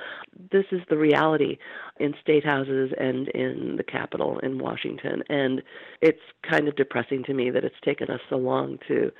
This 0.53 0.67
is 0.71 0.81
the 0.89 0.97
reality 0.97 1.59
in 1.99 2.15
state 2.21 2.45
houses 2.45 2.93
and 2.99 3.29
in 3.29 3.77
the 3.77 3.83
Capitol 3.83 4.39
in 4.41 4.59
Washington. 4.59 5.23
And 5.29 5.63
it's 6.01 6.21
kind 6.49 6.69
of 6.69 6.77
depressing 6.77 7.25
to 7.25 7.35
me 7.35 7.51
that 7.51 7.65
it's 7.65 7.75
taken 7.85 8.09
us 8.09 8.21
so 8.31 8.37
long 8.37 8.79
to 8.89 9.11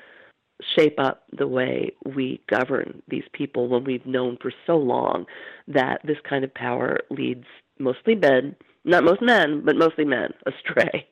shape 0.77 1.01
up 1.01 1.25
the 1.37 1.49
way 1.49 1.93
we 2.15 2.41
govern 2.49 3.03
these 3.09 3.25
people 3.33 3.69
when 3.69 3.83
we've 3.83 4.07
known 4.07 4.39
for 4.41 4.53
so 4.65 4.77
long 4.77 5.27
that 5.67 6.01
this 6.05 6.19
kind 6.29 6.45
of 6.45 6.55
power 6.55 7.01
leads 7.11 7.47
mostly 7.81 8.15
men 8.15 8.55
not 8.85 9.05
most 9.05 9.23
men, 9.23 9.63
but 9.65 9.77
mostly 9.77 10.05
men, 10.05 10.33
astray. 10.47 11.09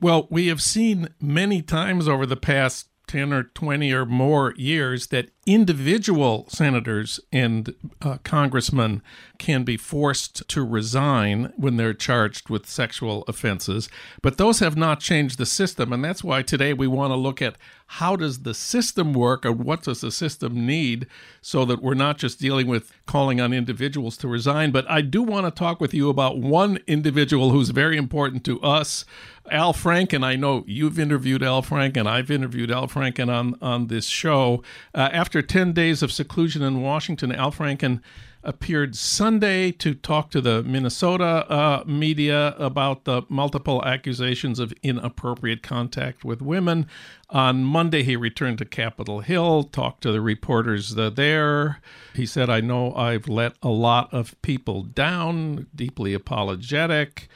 Well, 0.00 0.26
we 0.30 0.48
have 0.48 0.62
seen 0.62 1.08
many 1.20 1.62
times 1.62 2.08
over 2.08 2.26
the 2.26 2.36
past 2.36 2.88
10 3.14 3.32
or 3.32 3.44
20 3.44 3.92
or 3.92 4.04
more 4.04 4.52
years 4.56 5.06
that 5.06 5.30
individual 5.46 6.46
senators 6.48 7.20
and 7.30 7.72
uh, 8.02 8.18
congressmen 8.24 9.00
can 9.38 9.62
be 9.62 9.76
forced 9.76 10.48
to 10.48 10.64
resign 10.64 11.52
when 11.56 11.76
they're 11.76 11.94
charged 11.94 12.50
with 12.50 12.68
sexual 12.68 13.22
offenses. 13.28 13.88
But 14.20 14.36
those 14.36 14.58
have 14.58 14.76
not 14.76 14.98
changed 14.98 15.38
the 15.38 15.46
system 15.46 15.92
and 15.92 16.04
that's 16.04 16.24
why 16.24 16.42
today 16.42 16.72
we 16.72 16.88
want 16.88 17.12
to 17.12 17.16
look 17.16 17.40
at 17.40 17.56
how 17.86 18.16
does 18.16 18.42
the 18.42 18.54
system 18.54 19.12
work 19.12 19.46
or 19.46 19.52
what 19.52 19.84
does 19.84 20.00
the 20.00 20.10
system 20.10 20.66
need 20.66 21.06
so 21.40 21.64
that 21.66 21.82
we're 21.82 21.94
not 21.94 22.18
just 22.18 22.40
dealing 22.40 22.66
with 22.66 22.92
calling 23.06 23.40
on 23.40 23.52
individuals 23.52 24.16
to 24.16 24.26
resign. 24.26 24.72
But 24.72 24.90
i 24.90 25.02
do 25.02 25.22
want 25.22 25.46
to 25.46 25.52
talk 25.52 25.80
with 25.80 25.94
you 25.94 26.08
about 26.08 26.38
one 26.38 26.80
individual 26.88 27.50
who's 27.50 27.70
very 27.70 27.96
important 27.96 28.44
to 28.46 28.60
us 28.60 29.04
al 29.50 29.74
franken 29.74 30.24
i 30.24 30.36
know 30.36 30.64
you've 30.66 30.98
interviewed 30.98 31.42
al 31.42 31.62
franken 31.62 32.06
i've 32.06 32.30
interviewed 32.30 32.70
al 32.70 32.88
franken 32.88 33.28
on, 33.28 33.54
on 33.60 33.88
this 33.88 34.06
show 34.06 34.62
uh, 34.94 35.10
after 35.12 35.34
after 35.34 35.42
10 35.42 35.72
days 35.72 36.00
of 36.00 36.12
seclusion 36.12 36.62
in 36.62 36.80
Washington, 36.80 37.32
Al 37.32 37.50
Franken 37.50 38.00
appeared 38.44 38.94
Sunday 38.94 39.72
to 39.72 39.92
talk 39.92 40.30
to 40.30 40.40
the 40.40 40.62
Minnesota 40.62 41.44
uh, 41.50 41.82
media 41.88 42.54
about 42.56 43.02
the 43.02 43.22
multiple 43.28 43.84
accusations 43.84 44.60
of 44.60 44.72
inappropriate 44.84 45.64
contact 45.64 46.24
with 46.24 46.40
women. 46.40 46.86
On 47.30 47.64
Monday, 47.64 48.04
he 48.04 48.14
returned 48.14 48.58
to 48.58 48.64
Capitol 48.64 49.22
Hill, 49.22 49.64
talked 49.64 50.04
to 50.04 50.12
the 50.12 50.20
reporters 50.20 50.94
there. 50.94 51.80
He 52.14 52.26
said, 52.26 52.48
I 52.48 52.60
know 52.60 52.94
I've 52.94 53.26
let 53.26 53.54
a 53.60 53.70
lot 53.70 54.14
of 54.14 54.40
people 54.40 54.84
down, 54.84 55.66
deeply 55.74 56.14
apologetic. 56.14 57.28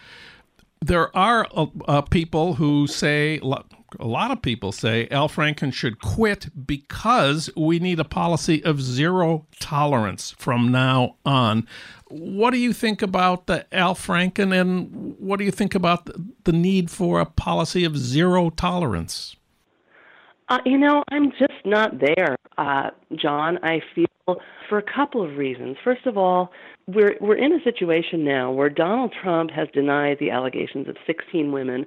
There 0.80 1.14
are 1.16 1.46
uh, 1.54 1.66
uh, 1.86 2.02
people 2.02 2.54
who 2.54 2.86
say, 2.86 3.38
a 3.38 4.06
lot 4.06 4.30
of 4.30 4.42
people 4.42 4.70
say 4.70 5.08
Al 5.10 5.28
Franken 5.28 5.72
should 5.72 6.00
quit 6.00 6.66
because 6.66 7.50
we 7.56 7.78
need 7.78 7.98
a 7.98 8.04
policy 8.04 8.62
of 8.64 8.80
zero 8.80 9.46
tolerance 9.60 10.32
from 10.38 10.70
now 10.70 11.16
on. 11.24 11.66
What 12.08 12.52
do 12.52 12.58
you 12.58 12.72
think 12.72 13.02
about 13.02 13.46
the 13.46 13.66
Al 13.74 13.94
Franken, 13.94 14.58
and 14.58 15.16
what 15.18 15.38
do 15.38 15.44
you 15.44 15.50
think 15.50 15.74
about 15.74 16.06
the, 16.06 16.24
the 16.44 16.52
need 16.52 16.90
for 16.90 17.20
a 17.20 17.26
policy 17.26 17.84
of 17.84 17.96
zero 17.98 18.50
tolerance? 18.50 19.36
Uh, 20.48 20.58
you 20.64 20.78
know, 20.78 21.04
I'm 21.10 21.30
just 21.32 21.52
not 21.64 22.00
there, 22.00 22.36
uh, 22.56 22.90
Jon. 23.14 23.58
I 23.62 23.80
feel 23.94 24.06
for 24.68 24.78
a 24.78 24.82
couple 24.82 25.22
of 25.22 25.36
reasons. 25.36 25.76
First 25.84 26.06
of 26.06 26.16
all, 26.16 26.52
we're 26.86 27.16
we're 27.20 27.36
in 27.36 27.52
a 27.52 27.62
situation 27.64 28.24
now 28.24 28.50
where 28.50 28.70
Donald 28.70 29.14
Trump 29.22 29.50
has 29.50 29.68
denied 29.74 30.16
the 30.20 30.30
allegations 30.30 30.88
of 30.88 30.96
16 31.06 31.52
women 31.52 31.86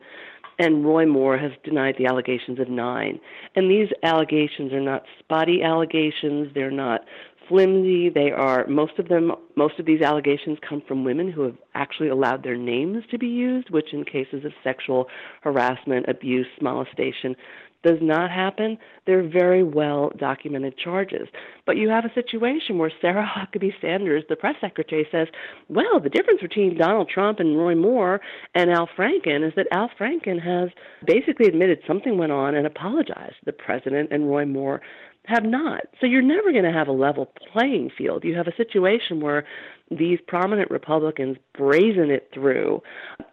and 0.59 0.85
Roy 0.85 1.05
Moore 1.07 1.37
has 1.37 1.51
denied 1.63 1.95
the 1.97 2.05
allegations 2.05 2.59
of 2.59 2.69
nine. 2.69 3.19
And 3.55 3.69
these 3.69 3.87
allegations 4.03 4.71
are 4.73 4.81
not 4.81 5.03
spotty 5.19 5.63
allegations, 5.63 6.49
they're 6.53 6.69
not 6.69 7.01
flimsy, 7.47 8.09
they 8.09 8.31
are 8.31 8.67
most 8.67 8.99
of 8.99 9.07
them 9.07 9.31
most 9.55 9.79
of 9.79 9.85
these 9.85 10.01
allegations 10.01 10.59
come 10.67 10.81
from 10.87 11.03
women 11.03 11.31
who 11.31 11.41
have 11.41 11.57
actually 11.73 12.09
allowed 12.09 12.43
their 12.43 12.57
names 12.57 13.03
to 13.09 13.17
be 13.17 13.27
used, 13.27 13.71
which 13.71 13.91
in 13.91 14.03
cases 14.05 14.45
of 14.45 14.51
sexual 14.63 15.07
harassment, 15.41 16.05
abuse, 16.07 16.47
molestation 16.61 17.35
does 17.83 17.97
not 18.01 18.29
happen, 18.31 18.77
they're 19.05 19.27
very 19.27 19.63
well 19.63 20.11
documented 20.17 20.77
charges. 20.77 21.27
But 21.65 21.77
you 21.77 21.89
have 21.89 22.05
a 22.05 22.13
situation 22.13 22.77
where 22.77 22.91
Sarah 23.01 23.29
Huckabee 23.37 23.73
Sanders, 23.81 24.23
the 24.29 24.35
press 24.35 24.55
secretary, 24.61 25.07
says, 25.11 25.27
well, 25.69 25.99
the 25.99 26.09
difference 26.09 26.41
between 26.41 26.77
Donald 26.77 27.09
Trump 27.09 27.39
and 27.39 27.57
Roy 27.57 27.75
Moore 27.75 28.21
and 28.55 28.69
Al 28.69 28.87
Franken 28.97 29.47
is 29.47 29.53
that 29.55 29.67
Al 29.71 29.89
Franken 29.99 30.41
has 30.41 30.69
basically 31.05 31.47
admitted 31.47 31.79
something 31.87 32.17
went 32.17 32.31
on 32.31 32.55
and 32.55 32.67
apologized. 32.67 33.35
The 33.45 33.53
president 33.53 34.11
and 34.11 34.29
Roy 34.29 34.45
Moore 34.45 34.81
have 35.25 35.43
not. 35.43 35.81
So 35.99 36.07
you're 36.07 36.21
never 36.21 36.51
going 36.51 36.63
to 36.63 36.71
have 36.71 36.87
a 36.87 36.93
level 36.93 37.31
playing 37.53 37.91
field. 37.95 38.23
You 38.23 38.35
have 38.35 38.47
a 38.47 38.55
situation 38.55 39.21
where 39.21 39.45
these 39.91 40.19
prominent 40.27 40.71
Republicans 40.71 41.37
brazen 41.55 42.09
it 42.09 42.29
through, 42.33 42.81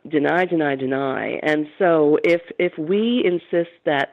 deny, 0.08 0.44
deny, 0.44 0.74
deny. 0.74 1.38
And 1.42 1.66
so 1.78 2.18
if 2.24 2.42
if 2.58 2.76
we 2.78 3.22
insist 3.24 3.70
that 3.86 4.08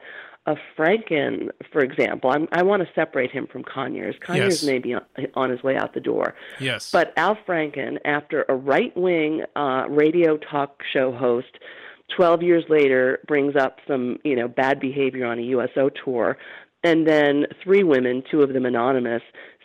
a 0.46 0.54
Franken, 0.78 1.50
for 1.72 1.80
example, 1.80 2.30
I'm, 2.30 2.46
i 2.52 2.62
want 2.62 2.82
to 2.82 2.88
separate 2.94 3.30
him 3.30 3.46
from 3.50 3.64
Conyers. 3.64 4.14
Conyers 4.20 4.62
yes. 4.62 4.64
may 4.64 4.78
be 4.78 4.94
on, 4.94 5.02
on, 5.34 5.50
his 5.50 5.62
way 5.62 5.76
out 5.76 5.92
the 5.92 6.00
door. 6.00 6.34
Yes. 6.60 6.90
But 6.90 7.12
Al 7.16 7.36
Franken, 7.46 7.98
after 8.04 8.44
a 8.48 8.54
right 8.54 8.96
wing 8.96 9.42
uh, 9.56 9.86
radio 9.88 10.36
talk 10.36 10.82
show 10.92 11.12
host, 11.12 11.58
12 12.16 12.42
years 12.42 12.64
later 12.68 13.18
brings 13.26 13.56
up 13.56 13.78
some 13.88 14.18
you 14.24 14.36
know 14.36 14.46
bad 14.46 14.78
behavior 14.78 15.26
on 15.26 15.38
a 15.38 15.42
USO 15.42 15.90
tour, 16.04 16.36
and 16.84 17.06
then 17.06 17.46
three 17.62 17.82
women, 17.82 18.22
two 18.30 18.42
of 18.42 18.52
them 18.52 18.64
anonymous, 18.64 19.22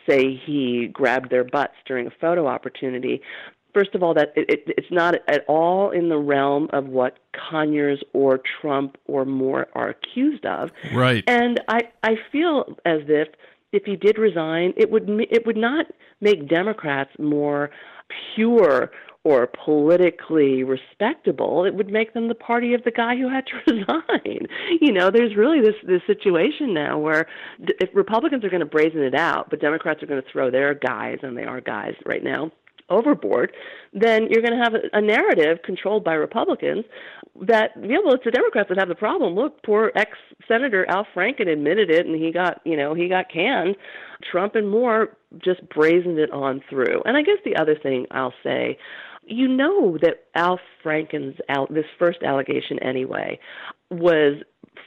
say 0.08 0.34
he 0.34 0.88
grabbed 0.92 1.30
their 1.30 1.44
butts 1.44 1.74
during 1.86 2.06
a 2.06 2.12
photo 2.20 2.46
opportunity 2.46 3.22
first 3.74 3.94
of 3.94 4.02
all, 4.02 4.14
that 4.14 4.32
it, 4.36 4.48
it, 4.48 4.74
it's 4.78 4.90
not 4.90 5.14
at 5.28 5.44
all 5.48 5.90
in 5.90 6.08
the 6.08 6.18
realm 6.18 6.68
of 6.72 6.86
what 6.86 7.18
Conyers 7.50 8.02
or 8.12 8.40
Trump 8.60 8.96
or 9.06 9.24
Moore 9.24 9.66
are 9.74 9.88
accused 9.88 10.44
of. 10.46 10.70
Right. 10.92 11.24
And 11.26 11.60
I 11.68 11.82
I 12.02 12.16
feel 12.30 12.76
as 12.84 13.00
if 13.08 13.28
if 13.72 13.84
he 13.84 13.96
did 13.96 14.18
resign, 14.18 14.74
it 14.76 14.90
would 14.90 15.08
it 15.30 15.46
would 15.46 15.56
not 15.56 15.86
make 16.20 16.48
Democrats 16.48 17.10
more 17.18 17.70
pure 18.34 18.90
or 19.24 19.48
politically 19.64 20.64
respectable. 20.64 21.64
It 21.64 21.74
would 21.74 21.90
make 21.90 22.12
them 22.12 22.26
the 22.26 22.34
party 22.34 22.74
of 22.74 22.82
the 22.82 22.90
guy 22.90 23.16
who 23.16 23.28
had 23.28 23.46
to 23.46 23.72
resign. 23.72 24.46
You 24.80 24.92
know, 24.92 25.10
there's 25.10 25.36
really 25.36 25.60
this 25.60 25.76
this 25.86 26.02
situation 26.06 26.74
now 26.74 26.98
where 26.98 27.26
if 27.80 27.88
Republicans 27.94 28.44
are 28.44 28.50
going 28.50 28.60
to 28.60 28.66
brazen 28.66 29.02
it 29.02 29.14
out, 29.14 29.48
but 29.48 29.60
Democrats 29.60 30.02
are 30.02 30.06
going 30.06 30.22
to 30.22 30.28
throw 30.30 30.50
their 30.50 30.74
guys, 30.74 31.18
and 31.22 31.36
they 31.36 31.44
are 31.44 31.60
guys 31.60 31.94
right 32.04 32.22
now 32.22 32.50
overboard, 32.92 33.52
then 33.92 34.28
you're 34.30 34.42
going 34.42 34.56
to 34.56 34.62
have 34.62 34.74
a, 34.92 35.00
narrative 35.00 35.58
controlled 35.64 36.04
by 36.04 36.14
Republicans 36.14 36.84
that, 37.46 37.70
yeah, 37.80 37.98
well, 38.04 38.14
it's 38.14 38.24
the 38.24 38.30
Democrats 38.30 38.68
that 38.68 38.78
have 38.78 38.88
the 38.88 38.94
problem. 38.94 39.34
Look, 39.34 39.62
poor 39.62 39.90
ex 39.96 40.10
Senator 40.46 40.86
Al 40.88 41.06
Franken 41.14 41.48
admitted 41.48 41.90
it, 41.90 42.06
and 42.06 42.22
he 42.22 42.30
got, 42.30 42.60
you 42.64 42.76
know, 42.76 42.94
he 42.94 43.08
got 43.08 43.30
canned. 43.30 43.76
Trump 44.30 44.54
and 44.54 44.70
Moore 44.70 45.16
just 45.42 45.66
brazened 45.70 46.18
it 46.18 46.30
on 46.30 46.62
through. 46.68 47.02
And 47.04 47.16
I 47.16 47.22
guess 47.22 47.38
the 47.44 47.56
other 47.56 47.76
thing 47.76 48.06
I'll 48.10 48.34
say, 48.42 48.78
you 49.24 49.48
know 49.48 49.98
that 50.02 50.24
Al 50.34 50.58
Franken's 50.82 51.36
this 51.70 51.84
first 51.98 52.22
allegation 52.22 52.78
anyway 52.82 53.38
was 53.90 54.42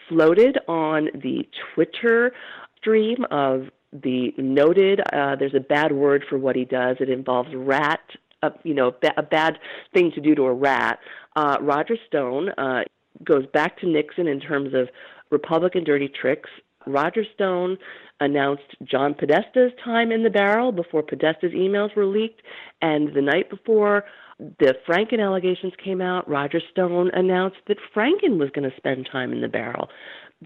floated 0.09 0.57
on 0.67 1.09
the 1.13 1.47
Twitter 1.73 2.31
stream 2.77 3.25
of 3.31 3.69
the 4.03 4.34
noted. 4.38 5.01
Uh, 5.13 5.36
there's 5.36 5.53
a 5.55 5.60
bad 5.60 5.91
word 5.91 6.23
for 6.29 6.38
what 6.38 6.55
he 6.55 6.65
does. 6.65 6.97
It 6.99 7.10
involves 7.10 7.49
rat, 7.53 8.01
uh, 8.43 8.49
you 8.63 8.73
know, 8.73 8.91
ba- 9.01 9.13
a 9.17 9.23
bad 9.23 9.58
thing 9.93 10.12
to 10.15 10.21
do 10.21 10.36
to 10.36 10.43
a 10.43 10.53
rat. 10.53 10.99
Uh, 11.36 11.58
Roger 11.62 11.95
Stone 12.08 12.49
uh, 12.58 12.84
goes 13.23 13.45
back 13.53 13.77
to 13.79 13.88
Nixon 13.88 14.27
in 14.27 14.39
terms 14.39 14.73
of 14.73 14.89
Republican 15.31 15.84
dirty 15.84 16.10
tricks. 16.10 16.49
Roger 16.88 17.23
Stone 17.34 17.77
announced 18.19 18.75
John 18.84 19.13
Podesta's 19.13 19.73
time 19.84 20.12
in 20.12 20.23
the 20.23 20.29
barrel 20.29 20.71
before 20.71 21.03
Podesta's 21.03 21.53
emails 21.53 21.95
were 21.95 22.05
leaked, 22.05 22.41
and 22.81 23.13
the 23.13 23.21
night 23.21 23.49
before 23.49 24.05
the 24.38 24.75
Franken 24.88 25.23
allegations 25.23 25.73
came 25.84 26.01
out, 26.01 26.29
Roger 26.29 26.60
Stone 26.71 27.10
announced 27.13 27.58
that 27.67 27.77
Franken 27.95 28.38
was 28.38 28.49
going 28.53 28.69
to 28.69 28.75
spend 28.75 29.08
time 29.10 29.31
in 29.31 29.41
the 29.41 29.47
barrel. 29.47 29.89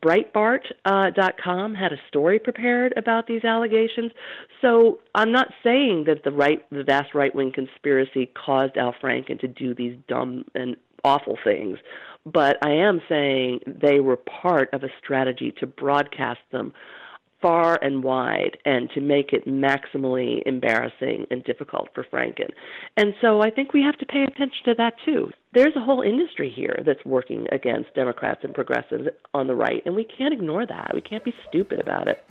Breitbart.com 0.04 1.76
uh, 1.76 1.80
had 1.80 1.92
a 1.92 1.98
story 2.08 2.40
prepared 2.40 2.94
about 2.96 3.28
these 3.28 3.44
allegations. 3.44 4.12
So 4.62 5.00
I'm 5.16 5.32
not 5.32 5.48
saying 5.64 6.06
that 6.06 6.24
the 6.24 6.32
right, 6.32 6.66
the 6.72 6.84
vast 6.84 7.14
right 7.14 7.34
wing 7.34 7.52
conspiracy 7.54 8.28
caused 8.28 8.78
Al 8.78 8.94
Franken 8.94 9.40
to 9.40 9.48
do 9.48 9.74
these 9.74 9.98
dumb 10.08 10.46
and 10.56 10.78
awful 11.04 11.38
things, 11.44 11.80
but 12.26 12.58
I 12.62 12.72
am 12.72 13.02
saying 13.10 13.62
they 13.66 14.00
were 14.00 14.18
part 14.18 14.70
of 14.74 14.84
a 14.84 14.90
strategy 15.02 15.54
to 15.60 15.68
broadcast 15.68 16.42
them 16.52 16.74
far 17.42 17.80
and 17.82 18.04
wide 18.04 18.58
and 18.66 18.90
to 18.92 19.02
make 19.02 19.34
it 19.34 19.48
maximally 19.48 20.42
embarrassing 20.46 21.26
and 21.32 21.44
difficult 21.44 21.90
for 21.94 22.04
Franken. 22.04 22.50
And 22.98 23.14
so 23.22 23.42
I 23.42 23.50
think 23.50 23.74
we 23.74 23.82
have 23.82 23.98
to 23.98 24.06
pay 24.06 24.24
attention 24.24 24.64
to 24.66 24.74
that 24.78 24.94
too. 25.06 25.32
There's 25.54 25.76
a 25.76 25.82
whole 25.82 26.02
industry 26.02 26.52
here 26.54 26.82
that's 26.86 27.04
working 27.06 27.48
against 27.52 27.94
Democrats 27.96 28.42
and 28.44 28.54
progressives 28.54 29.08
on 29.34 29.48
the 29.48 29.56
right, 29.56 29.82
and 29.86 29.96
we 29.96 30.04
can't 30.04 30.34
ignore 30.34 30.66
that. 30.66 30.92
We 30.94 31.02
can't 31.02 31.24
be 31.24 31.34
stupid 31.48 31.80
about 31.80 32.08
it. 32.08 32.24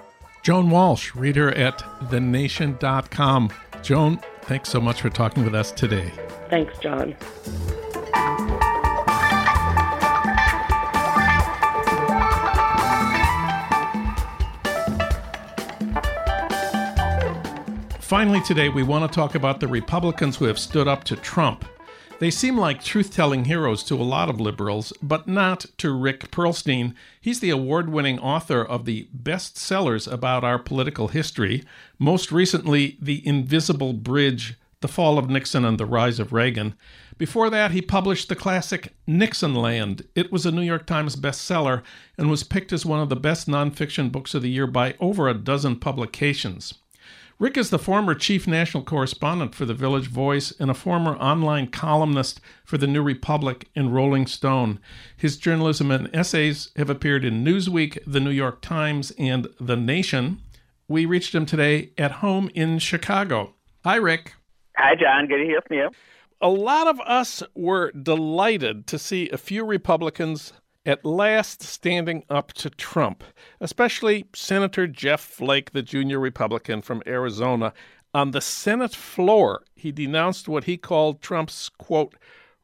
Joan 0.42 0.70
Walsh, 0.70 1.14
reader 1.14 1.50
at 1.56 1.78
thenation.com. 2.10 3.50
Joan, 3.82 4.20
thanks 4.42 4.68
so 4.68 4.80
much 4.80 5.00
for 5.00 5.10
talking 5.10 5.44
with 5.44 5.54
us 5.54 5.72
today. 5.72 6.12
Thanks, 6.48 6.78
Jon. 6.78 7.16
Finally, 18.08 18.40
today, 18.40 18.70
we 18.70 18.82
want 18.82 19.04
to 19.04 19.14
talk 19.14 19.34
about 19.34 19.60
the 19.60 19.68
Republicans 19.68 20.34
who 20.34 20.46
have 20.46 20.58
stood 20.58 20.88
up 20.88 21.04
to 21.04 21.14
Trump. 21.14 21.66
They 22.20 22.30
seem 22.30 22.56
like 22.56 22.82
truth 22.82 23.12
telling 23.12 23.44
heroes 23.44 23.82
to 23.82 23.96
a 23.96 24.02
lot 24.02 24.30
of 24.30 24.40
liberals, 24.40 24.94
but 25.02 25.28
not 25.28 25.66
to 25.76 25.92
Rick 25.92 26.30
Perlstein. 26.30 26.94
He's 27.20 27.40
the 27.40 27.50
award 27.50 27.90
winning 27.90 28.18
author 28.18 28.64
of 28.64 28.86
the 28.86 29.10
best 29.12 29.58
sellers 29.58 30.08
about 30.08 30.42
our 30.42 30.58
political 30.58 31.08
history, 31.08 31.64
most 31.98 32.32
recently, 32.32 32.96
The 32.98 33.26
Invisible 33.26 33.92
Bridge 33.92 34.54
The 34.80 34.88
Fall 34.88 35.18
of 35.18 35.28
Nixon 35.28 35.66
and 35.66 35.76
the 35.76 35.84
Rise 35.84 36.18
of 36.18 36.32
Reagan. 36.32 36.76
Before 37.18 37.50
that, 37.50 37.72
he 37.72 37.82
published 37.82 38.30
the 38.30 38.36
classic 38.36 38.94
Nixonland. 39.06 40.06
It 40.14 40.32
was 40.32 40.46
a 40.46 40.50
New 40.50 40.62
York 40.62 40.86
Times 40.86 41.14
bestseller 41.14 41.82
and 42.16 42.30
was 42.30 42.42
picked 42.42 42.72
as 42.72 42.86
one 42.86 43.00
of 43.00 43.10
the 43.10 43.16
best 43.16 43.48
nonfiction 43.48 44.10
books 44.10 44.32
of 44.32 44.40
the 44.40 44.50
year 44.50 44.66
by 44.66 44.94
over 44.98 45.28
a 45.28 45.34
dozen 45.34 45.78
publications. 45.78 46.72
Rick 47.40 47.56
is 47.56 47.70
the 47.70 47.78
former 47.78 48.16
chief 48.16 48.48
national 48.48 48.82
correspondent 48.82 49.54
for 49.54 49.64
the 49.64 49.72
Village 49.72 50.08
Voice 50.08 50.52
and 50.58 50.72
a 50.72 50.74
former 50.74 51.14
online 51.18 51.68
columnist 51.68 52.40
for 52.64 52.78
the 52.78 52.88
New 52.88 53.00
Republic 53.00 53.68
and 53.76 53.94
Rolling 53.94 54.26
Stone. 54.26 54.80
His 55.16 55.36
journalism 55.36 55.92
and 55.92 56.10
essays 56.12 56.72
have 56.74 56.90
appeared 56.90 57.24
in 57.24 57.44
Newsweek, 57.44 57.96
the 58.04 58.18
New 58.18 58.32
York 58.32 58.60
Times, 58.60 59.12
and 59.20 59.46
The 59.60 59.76
Nation. 59.76 60.40
We 60.88 61.06
reached 61.06 61.32
him 61.32 61.46
today 61.46 61.92
at 61.96 62.10
home 62.10 62.50
in 62.56 62.80
Chicago. 62.80 63.54
Hi, 63.84 63.94
Rick. 63.94 64.34
Hi, 64.76 64.96
Jon. 64.96 65.28
Good 65.28 65.38
to 65.38 65.44
hear 65.44 65.60
from 65.64 65.76
you. 65.76 65.90
A 66.40 66.48
lot 66.48 66.88
of 66.88 66.98
us 67.02 67.44
were 67.54 67.92
delighted 67.92 68.88
to 68.88 68.98
see 68.98 69.30
a 69.30 69.38
few 69.38 69.64
Republicans 69.64 70.52
at 70.86 71.04
last 71.04 71.62
standing 71.62 72.24
up 72.30 72.52
to 72.54 72.70
Trump, 72.70 73.24
especially 73.60 74.26
Senator 74.34 74.86
Jeff 74.86 75.20
Flake, 75.20 75.72
the 75.72 75.82
junior 75.82 76.18
Republican 76.18 76.82
from 76.82 77.02
Arizona. 77.06 77.72
On 78.14 78.30
the 78.30 78.40
Senate 78.40 78.94
floor, 78.94 79.64
he 79.74 79.92
denounced 79.92 80.48
what 80.48 80.64
he 80.64 80.76
called 80.76 81.20
Trump's, 81.20 81.68
quote, 81.68 82.14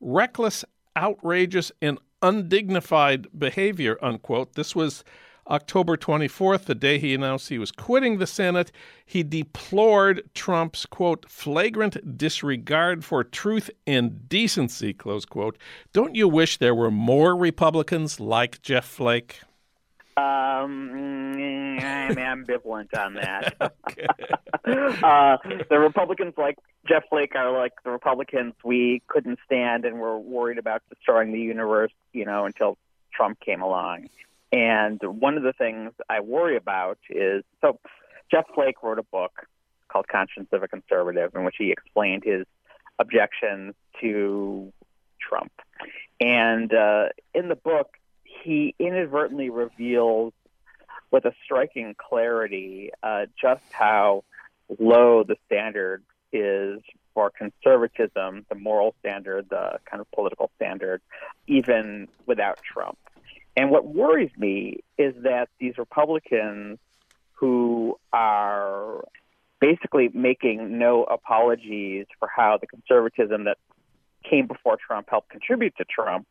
reckless, 0.01 0.65
outrageous, 0.97 1.71
and 1.83 1.99
undignified 2.23 3.27
behavior, 3.39 3.99
unquote. 4.03 4.55
This 4.55 4.75
was 4.75 5.05
October 5.49 5.97
24th, 5.97 6.65
the 6.65 6.75
day 6.75 6.99
he 6.99 7.15
announced 7.15 7.49
he 7.49 7.59
was 7.59 7.71
quitting 7.71 8.19
the 8.19 8.27
Senate, 8.27 8.73
he 9.05 9.23
deplored 9.23 10.23
Trump's, 10.35 10.87
quote, 10.87 11.29
flagrant 11.29 12.17
disregard 12.17 13.05
for 13.05 13.23
truth 13.23 13.71
and 13.87 14.29
decency, 14.29 14.95
close 14.95 15.25
quote. 15.25 15.59
Don't 15.93 16.15
you 16.15 16.29
wish 16.29 16.57
there 16.57 16.75
were 16.75 16.91
more 16.91 17.37
Republicans 17.37 18.19
like 18.19 18.63
Jeff 18.63 18.87
Flake? 18.87 19.41
Um, 20.17 20.91
I'm 21.85 22.17
ambivalent 22.17 22.97
on 22.97 23.15
that. 23.15 23.55
uh, 24.65 25.37
the 25.69 25.79
Republicans 25.79 26.35
like 26.37 26.57
Jeff 26.89 27.05
Flake 27.11 27.35
are 27.35 27.53
like 27.53 27.73
the 27.85 27.91
Republicans 27.91 28.55
we 28.65 29.03
couldn't 29.09 29.39
stand 29.45 29.85
and 29.85 29.99
were 29.99 30.19
worried 30.19 30.59
about 30.59 30.83
destroying 30.89 31.33
the 31.33 31.41
universe, 31.41 31.93
you 32.13 32.25
know, 32.25 32.47
until 32.47 32.79
Trump 33.13 33.41
came 33.41 33.63
along. 33.63 34.09
And 34.55 35.01
one 35.03 35.37
of 35.37 35.43
the 35.43 35.53
things 35.53 35.91
I 36.09 36.21
worry 36.21 36.57
about 36.57 36.99
is 37.11 37.43
so 37.61 37.81
Jeff 38.31 38.45
Flake 38.55 38.81
wrote 38.85 39.01
a 39.01 39.03
book 39.03 39.33
called 39.89 40.07
Conscience 40.07 40.49
of 40.53 40.63
a 40.63 40.69
Conservative 40.69 41.35
in 41.35 41.45
which 41.45 41.57
he 41.59 41.73
explained 41.73 42.23
his 42.25 42.47
objections 43.01 43.75
to 44.01 44.73
Trump. 45.21 45.51
And 46.21 46.73
uh, 46.73 47.07
in 47.35 47.49
the 47.49 47.57
book, 47.57 47.97
he 48.23 48.77
inadvertently 48.79 49.51
reveals 49.51 50.33
with 51.11 51.25
a 51.25 51.33
striking 51.45 51.97
clarity 51.99 52.91
uh, 53.03 53.27
just 53.41 53.65
how 53.73 54.23
low 54.79 55.25
the 55.25 55.35
standard 55.47 56.05
is 56.33 56.81
for 57.13 57.31
conservatism, 57.31 58.47
the 58.49 58.55
moral 58.55 58.95
standard, 59.01 59.49
the 59.51 59.79
kind 59.85 60.01
of 60.01 60.09
political 60.13 60.53
standard, 60.55 61.01
even 61.49 62.07
without 62.27 62.61
Trump. 62.63 62.99
And 63.57 63.71
what 63.71 63.87
worries 63.87 64.31
me 64.37 64.81
is 64.99 65.15
that 65.23 65.49
these 65.61 65.79
Republicans 65.79 66.79
who 67.33 67.99
are 68.13 69.05
basically 69.61 70.11
making 70.13 70.79
no 70.79 71.05
apologies 71.05 72.07
for 72.19 72.29
how 72.35 72.59
the 72.61 72.67
conservatism 72.67 73.45
that 73.45 73.59
came 74.29 74.47
before 74.47 74.77
Trump 74.77 75.09
helped 75.09 75.31
contribute 75.31 75.77
to 75.77 75.85
Trump. 75.85 76.27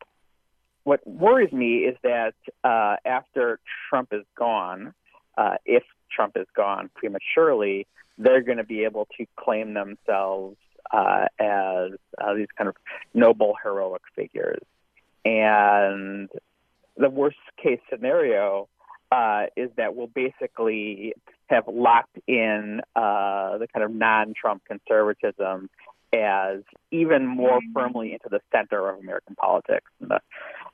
What 0.83 1.05
worries 1.07 1.53
me 1.53 1.77
is 1.77 1.95
that 2.03 2.33
uh, 2.63 2.97
after 3.05 3.59
Trump 3.89 4.09
is 4.11 4.25
gone, 4.37 4.93
uh, 5.37 5.55
if 5.65 5.83
Trump 6.11 6.35
is 6.35 6.47
gone 6.55 6.89
prematurely, 6.93 7.87
they're 8.17 8.41
going 8.41 8.57
to 8.57 8.63
be 8.63 8.83
able 8.83 9.07
to 9.17 9.25
claim 9.35 9.73
themselves 9.73 10.57
uh, 10.91 11.25
as 11.39 11.91
uh, 12.19 12.33
these 12.35 12.47
kind 12.57 12.67
of 12.67 12.75
noble, 13.13 13.55
heroic 13.63 14.01
figures. 14.15 14.61
And 15.25 16.29
the 16.97 17.09
worst 17.09 17.37
case 17.61 17.79
scenario 17.89 18.67
uh, 19.11 19.45
is 19.55 19.69
that 19.77 19.95
we'll 19.95 20.07
basically 20.07 21.13
have 21.47 21.65
locked 21.67 22.17
in 22.27 22.81
uh, 22.95 23.57
the 23.57 23.67
kind 23.73 23.83
of 23.83 23.91
non-Trump 23.91 24.63
conservatism 24.65 25.69
as 26.13 26.61
even 26.91 27.27
more 27.27 27.59
mm-hmm. 27.59 27.73
firmly 27.73 28.13
into 28.13 28.29
the 28.29 28.39
center 28.51 28.89
of 28.89 28.99
American 28.99 29.35
politics. 29.35 29.89
The, 29.99 30.19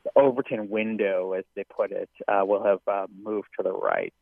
the 0.03 0.12
Overton 0.15 0.69
window, 0.69 1.34
as 1.34 1.43
they 1.55 1.63
put 1.63 1.91
it, 1.91 2.10
uh, 2.27 2.43
will 2.45 2.63
have 2.63 2.79
uh, 2.88 3.08
moved 3.21 3.47
to 3.58 3.63
the 3.63 3.71
right. 3.71 4.13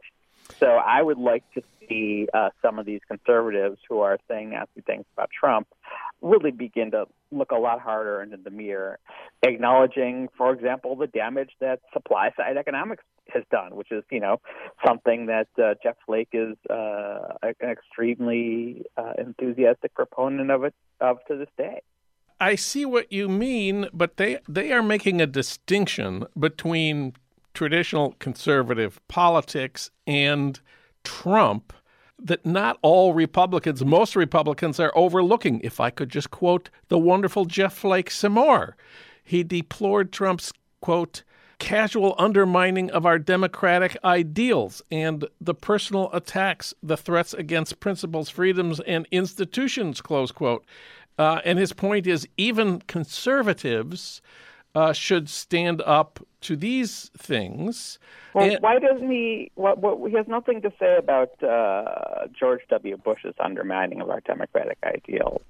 So 0.60 0.68
I 0.68 1.02
would 1.02 1.18
like 1.18 1.44
to 1.54 1.62
see 1.88 2.28
uh, 2.34 2.50
some 2.62 2.80
of 2.80 2.86
these 2.86 3.02
conservatives 3.08 3.80
who 3.88 4.00
are 4.00 4.18
saying 4.28 4.52
nasty 4.52 4.82
things 4.82 5.06
about 5.14 5.30
Trump 5.38 5.68
really 6.22 6.52
begin 6.52 6.92
to 6.92 7.06
look 7.32 7.52
a 7.52 7.56
lot 7.56 7.80
harder 7.80 8.22
into 8.22 8.38
the 8.38 8.50
mirror, 8.50 9.00
acknowledging, 9.46 10.30
for 10.38 10.54
example, 10.54 10.96
the 10.96 11.08
damage 11.08 11.52
that 11.60 11.80
supply 11.94 12.32
side 12.38 12.58
economics 12.58 13.04
has 13.34 13.44
done, 13.52 13.76
which 13.76 13.92
is, 13.92 14.04
you 14.12 14.20
know, 14.20 14.40
something 14.86 15.28
that 15.28 15.48
uh, 15.62 15.76
Jeff 15.84 15.96
Flake 16.06 16.30
is 16.34 16.56
uh, 16.70 17.34
an 17.44 17.70
extremely 17.70 18.86
uh, 18.98 19.14
enthusiastic 19.18 19.94
proponent 19.94 20.50
of 20.50 20.64
it 20.64 20.74
of 21.02 21.18
to 21.28 21.38
this 21.38 21.50
day. 21.58 21.82
I 22.40 22.56
see 22.56 22.86
what 22.86 23.12
you 23.12 23.28
mean, 23.28 23.88
but 23.94 24.18
they 24.18 24.40
they 24.48 24.72
are 24.72 24.84
making 24.84 25.22
a 25.22 25.28
distinction 25.28 26.26
between 26.38 27.14
traditional 27.54 28.16
conservative 28.20 29.02
politics 29.08 29.90
and 30.06 30.60
Trump 31.04 31.74
that 32.20 32.46
not 32.46 32.78
all 32.82 33.14
Republicans, 33.14 33.84
most 33.86 34.16
Republicans 34.16 34.80
are 34.80 34.92
overlooking. 34.96 35.62
If 35.64 35.80
I 35.80 35.90
could 35.90 36.10
just 36.10 36.32
quote 36.32 36.70
the 36.88 36.98
wonderful 36.98 37.46
Jeff 37.46 37.76
Flake 37.76 38.10
some 38.10 38.34
more, 38.34 38.76
he 39.24 39.44
deplored 39.44 40.12
Trump's, 40.12 40.52
quote, 40.82 41.24
casual 41.60 42.16
undermining 42.18 42.90
of 42.92 43.06
our 43.06 43.18
democratic 43.18 43.98
ideals 44.04 44.82
and 44.92 45.26
the 45.42 45.56
personal 45.56 46.10
attacks, 46.14 46.74
the 46.84 46.98
threats 46.98 47.34
against 47.34 47.80
principles, 47.80 48.30
freedoms, 48.30 48.80
and 48.82 49.08
institutions, 49.12 50.02
close 50.02 50.32
quote. 50.32 50.66
Uh, 51.18 51.42
and 51.44 51.58
his 51.58 51.74
point 51.74 52.06
is 52.06 52.28
even 52.38 52.80
conservatives 52.82 54.22
uh, 54.78 54.94
should 54.94 55.28
stand 55.28 55.82
up 55.82 56.20
to 56.42 56.56
these 56.56 57.10
things. 57.18 57.98
Well, 58.36 58.46
and, 58.46 58.62
why 58.62 58.78
doesn't 58.78 59.10
he? 59.10 59.52
What, 59.56 59.80
what, 59.80 60.08
he 60.08 60.16
has 60.16 60.28
nothing 60.28 60.62
to 60.62 60.72
say 60.80 60.98
about 60.98 61.32
uh, 61.42 62.28
George 62.40 62.62
W. 62.70 62.96
Bush's 62.98 63.34
undermining 63.40 64.02
of 64.02 64.10
our 64.12 64.20
democratic 64.20 64.78
ideals. 64.84 65.42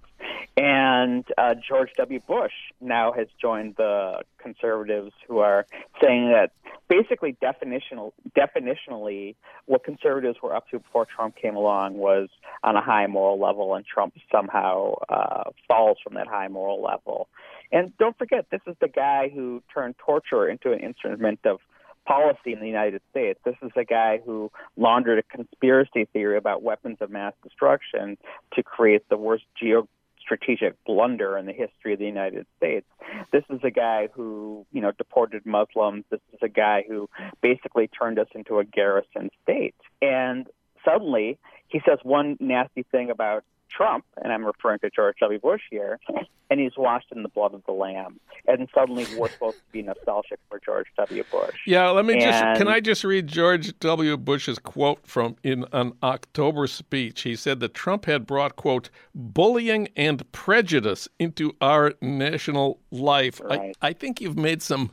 And 0.55 1.25
uh, 1.37 1.55
George 1.55 1.91
W. 1.97 2.21
Bush 2.25 2.53
now 2.79 3.11
has 3.11 3.27
joined 3.39 3.75
the 3.75 4.21
conservatives 4.41 5.11
who 5.27 5.39
are 5.39 5.67
saying 6.01 6.31
that 6.31 6.51
basically 6.87 7.35
definitional, 7.43 8.13
definitionally 8.35 9.35
what 9.65 9.83
conservatives 9.83 10.37
were 10.41 10.55
up 10.55 10.69
to 10.69 10.79
before 10.79 11.05
Trump 11.05 11.35
came 11.35 11.57
along 11.57 11.97
was 11.97 12.29
on 12.63 12.77
a 12.77 12.81
high 12.81 13.07
moral 13.07 13.39
level, 13.39 13.75
and 13.75 13.85
Trump 13.85 14.15
somehow 14.31 14.93
uh, 15.09 15.51
falls 15.67 15.97
from 16.01 16.13
that 16.13 16.27
high 16.27 16.47
moral 16.47 16.81
level. 16.81 17.27
And 17.71 17.95
don't 17.97 18.17
forget, 18.17 18.45
this 18.49 18.61
is 18.67 18.75
the 18.79 18.87
guy 18.87 19.29
who 19.29 19.61
turned 19.73 19.95
torture 19.97 20.47
into 20.47 20.71
an 20.71 20.79
instrument 20.79 21.39
of 21.45 21.59
policy 22.05 22.53
in 22.53 22.59
the 22.59 22.67
United 22.67 23.01
States. 23.11 23.39
This 23.43 23.57
is 23.61 23.71
a 23.75 23.83
guy 23.83 24.21
who 24.25 24.49
laundered 24.77 25.19
a 25.19 25.23
conspiracy 25.23 26.05
theory 26.13 26.37
about 26.37 26.63
weapons 26.63 26.97
of 27.01 27.09
mass 27.09 27.33
destruction 27.43 28.17
to 28.53 28.63
create 28.63 29.07
the 29.09 29.17
worst 29.17 29.43
geo 29.59 29.87
strategic 30.21 30.73
blunder 30.83 31.37
in 31.37 31.45
the 31.45 31.53
history 31.53 31.93
of 31.93 31.99
the 31.99 32.05
United 32.05 32.45
States. 32.57 32.85
This 33.31 33.43
is 33.49 33.59
a 33.63 33.71
guy 33.71 34.09
who, 34.13 34.65
you 34.73 34.81
know, 34.81 34.91
deported 34.91 35.45
Muslims. 35.45 36.03
This 36.09 36.19
is 36.33 36.39
a 36.41 36.49
guy 36.49 36.83
who 36.87 37.09
basically 37.41 37.87
turned 37.87 38.19
us 38.19 38.27
into 38.35 38.59
a 38.59 38.65
garrison 38.65 39.29
state. 39.43 39.75
And 40.01 40.47
suddenly 40.83 41.37
he 41.67 41.81
says 41.87 41.99
one 42.03 42.35
nasty 42.39 42.83
thing 42.83 43.09
about 43.09 43.43
Trump, 43.69 44.05
and 44.21 44.31
I'm 44.31 44.45
referring 44.45 44.79
to 44.79 44.89
George 44.89 45.17
W. 45.19 45.39
Bush 45.39 45.61
here, 45.69 45.99
and 46.49 46.59
he's 46.59 46.77
washed 46.77 47.07
in 47.11 47.23
the 47.23 47.29
blood 47.29 47.53
of 47.53 47.63
the 47.65 47.71
Lamb. 47.71 48.19
And 48.47 48.67
suddenly 48.73 49.05
we're 49.17 49.29
supposed 49.29 49.57
to 49.57 49.63
be 49.71 49.81
nostalgic 49.81 50.39
for 50.49 50.59
George 50.63 50.87
W. 50.97 51.23
Bush. 51.31 51.55
Yeah, 51.65 51.89
let 51.89 52.05
me 52.05 52.13
and... 52.13 52.21
just 52.21 52.43
can 52.57 52.67
I 52.67 52.79
just 52.79 53.03
read 53.03 53.27
George 53.27 53.77
W. 53.79 54.17
Bush's 54.17 54.59
quote 54.59 55.05
from 55.05 55.35
in 55.43 55.65
an 55.73 55.93
October 56.01 56.67
speech. 56.67 57.21
He 57.21 57.35
said 57.35 57.59
that 57.59 57.73
Trump 57.73 58.05
had 58.05 58.25
brought 58.25 58.55
quote 58.55 58.89
bullying 59.13 59.89
and 59.95 60.29
prejudice 60.31 61.07
into 61.19 61.53
our 61.61 61.93
national 62.01 62.79
life. 62.91 63.41
Right. 63.41 63.75
I, 63.81 63.89
I 63.89 63.93
think 63.93 64.21
you've 64.21 64.37
made 64.37 64.61
some 64.61 64.91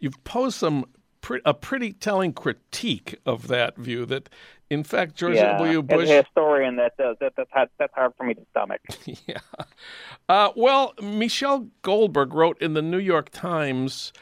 you've 0.00 0.22
posed 0.24 0.56
some 0.56 0.86
a 1.44 1.54
pretty 1.54 1.92
telling 1.92 2.32
critique 2.32 3.16
of 3.26 3.48
that 3.48 3.76
view 3.76 4.06
that 4.06 4.28
in 4.70 4.84
fact, 4.84 5.14
George 5.14 5.36
yeah, 5.36 5.56
W. 5.56 5.82
Bush. 5.82 6.04
As 6.04 6.10
a 6.10 6.22
historian, 6.24 6.76
that, 6.76 6.92
uh, 6.98 7.14
that 7.20 7.32
that's, 7.36 7.50
hard, 7.50 7.70
that's 7.78 7.94
hard 7.94 8.12
for 8.16 8.24
me 8.24 8.34
to 8.34 8.42
stomach. 8.50 8.80
yeah. 9.26 9.38
Uh, 10.28 10.50
well, 10.54 10.92
Michelle 11.02 11.68
Goldberg 11.80 12.34
wrote 12.34 12.60
in 12.60 12.74
the 12.74 12.82
New 12.82 12.98
York 12.98 13.30
Times 13.30 14.12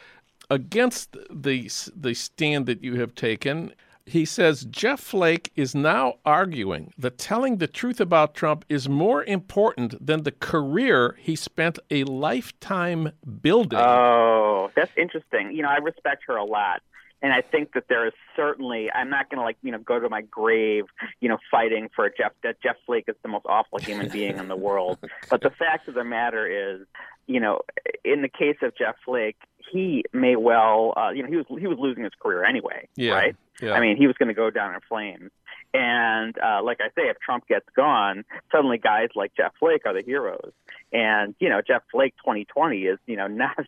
against 0.48 1.16
the 1.28 1.68
the 1.96 2.14
stand 2.14 2.66
that 2.66 2.84
you 2.84 3.00
have 3.00 3.14
taken. 3.16 3.72
He 4.06 4.24
says 4.24 4.64
Jeff 4.64 5.00
Flake 5.00 5.50
is 5.56 5.74
now 5.74 6.14
arguing 6.24 6.92
that 6.96 7.18
telling 7.18 7.58
the 7.58 7.66
truth 7.66 8.00
about 8.00 8.34
Trump 8.34 8.64
is 8.68 8.88
more 8.88 9.24
important 9.24 10.04
than 10.04 10.22
the 10.22 10.32
career 10.32 11.16
he 11.20 11.34
spent 11.34 11.78
a 11.90 12.04
lifetime 12.04 13.12
building. 13.42 13.80
Oh, 13.80 14.70
that's 14.76 14.92
interesting. 14.96 15.52
You 15.52 15.62
know, 15.62 15.68
I 15.68 15.78
respect 15.78 16.22
her 16.28 16.36
a 16.36 16.44
lot 16.44 16.82
and 17.22 17.32
I 17.32 17.40
think 17.40 17.72
that 17.72 17.84
there 17.88 18.06
is 18.06 18.12
certainly 18.34 18.90
I'm 18.92 19.10
not 19.10 19.30
going 19.30 19.38
to 19.38 19.44
like 19.44 19.56
you 19.62 19.72
know 19.72 19.78
go 19.78 19.98
to 19.98 20.08
my 20.08 20.22
grave 20.22 20.84
you 21.20 21.28
know 21.28 21.38
fighting 21.50 21.88
for 21.94 22.08
Jeff 22.08 22.32
that 22.42 22.60
Jeff 22.62 22.76
Flake 22.86 23.04
is 23.08 23.16
the 23.22 23.28
most 23.28 23.46
awful 23.48 23.78
human 23.78 24.08
being 24.08 24.36
in 24.36 24.48
the 24.48 24.56
world. 24.56 24.98
But 25.28 25.40
the 25.40 25.50
fact 25.50 25.88
of 25.88 25.94
the 25.94 26.04
matter 26.04 26.46
is, 26.46 26.86
you 27.26 27.40
know, 27.40 27.60
in 28.04 28.22
the 28.22 28.28
case 28.28 28.56
of 28.62 28.76
Jeff 28.76 28.94
Flake, 29.04 29.36
he 29.72 30.04
may 30.12 30.36
well 30.36 30.94
uh, 30.96 31.10
you 31.10 31.22
know 31.22 31.28
he 31.28 31.36
was 31.36 31.46
he 31.48 31.66
was 31.66 31.78
losing 31.78 32.04
his 32.04 32.12
career 32.20 32.44
anyway, 32.44 32.88
yeah. 32.96 33.12
right? 33.12 33.36
Yeah. 33.60 33.72
I 33.72 33.80
mean, 33.80 33.96
he 33.96 34.06
was 34.06 34.16
going 34.16 34.28
to 34.28 34.34
go 34.34 34.50
down 34.50 34.74
in 34.74 34.80
flames. 34.88 35.30
And 35.74 36.38
uh, 36.38 36.62
like 36.62 36.78
I 36.80 36.88
say, 36.88 37.08
if 37.08 37.18
Trump 37.20 37.46
gets 37.48 37.66
gone, 37.76 38.24
suddenly 38.50 38.78
guys 38.78 39.08
like 39.14 39.32
Jeff 39.36 39.52
Flake 39.58 39.82
are 39.84 39.92
the 39.92 40.02
heroes. 40.02 40.52
And 40.92 41.34
you 41.38 41.48
know, 41.48 41.60
Jeff 41.66 41.82
Flake 41.90 42.14
2020 42.18 42.82
is 42.82 42.98
you 43.06 43.16
know 43.16 43.26
not 43.26 43.58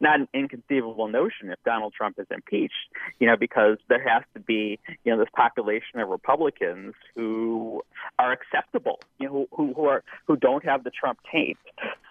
not 0.00 0.20
an 0.20 0.28
inconceivable 0.32 1.08
notion 1.08 1.50
if 1.50 1.58
Donald 1.64 1.92
Trump 1.92 2.18
is 2.18 2.26
impeached. 2.30 2.74
You 3.18 3.26
know, 3.26 3.36
because 3.36 3.76
there 3.88 4.02
has 4.08 4.22
to 4.34 4.40
be 4.40 4.78
you 5.04 5.12
know 5.12 5.18
this 5.18 5.28
population 5.34 6.00
of 6.00 6.08
Republicans 6.08 6.94
who 7.14 7.82
are 8.18 8.32
acceptable. 8.32 9.00
You 9.18 9.26
know, 9.28 9.46
who 9.52 9.74
who 9.74 9.84
are 9.86 10.04
who 10.26 10.36
don't 10.36 10.64
have 10.64 10.84
the 10.84 10.90
Trump 10.90 11.18
taint. 11.30 11.58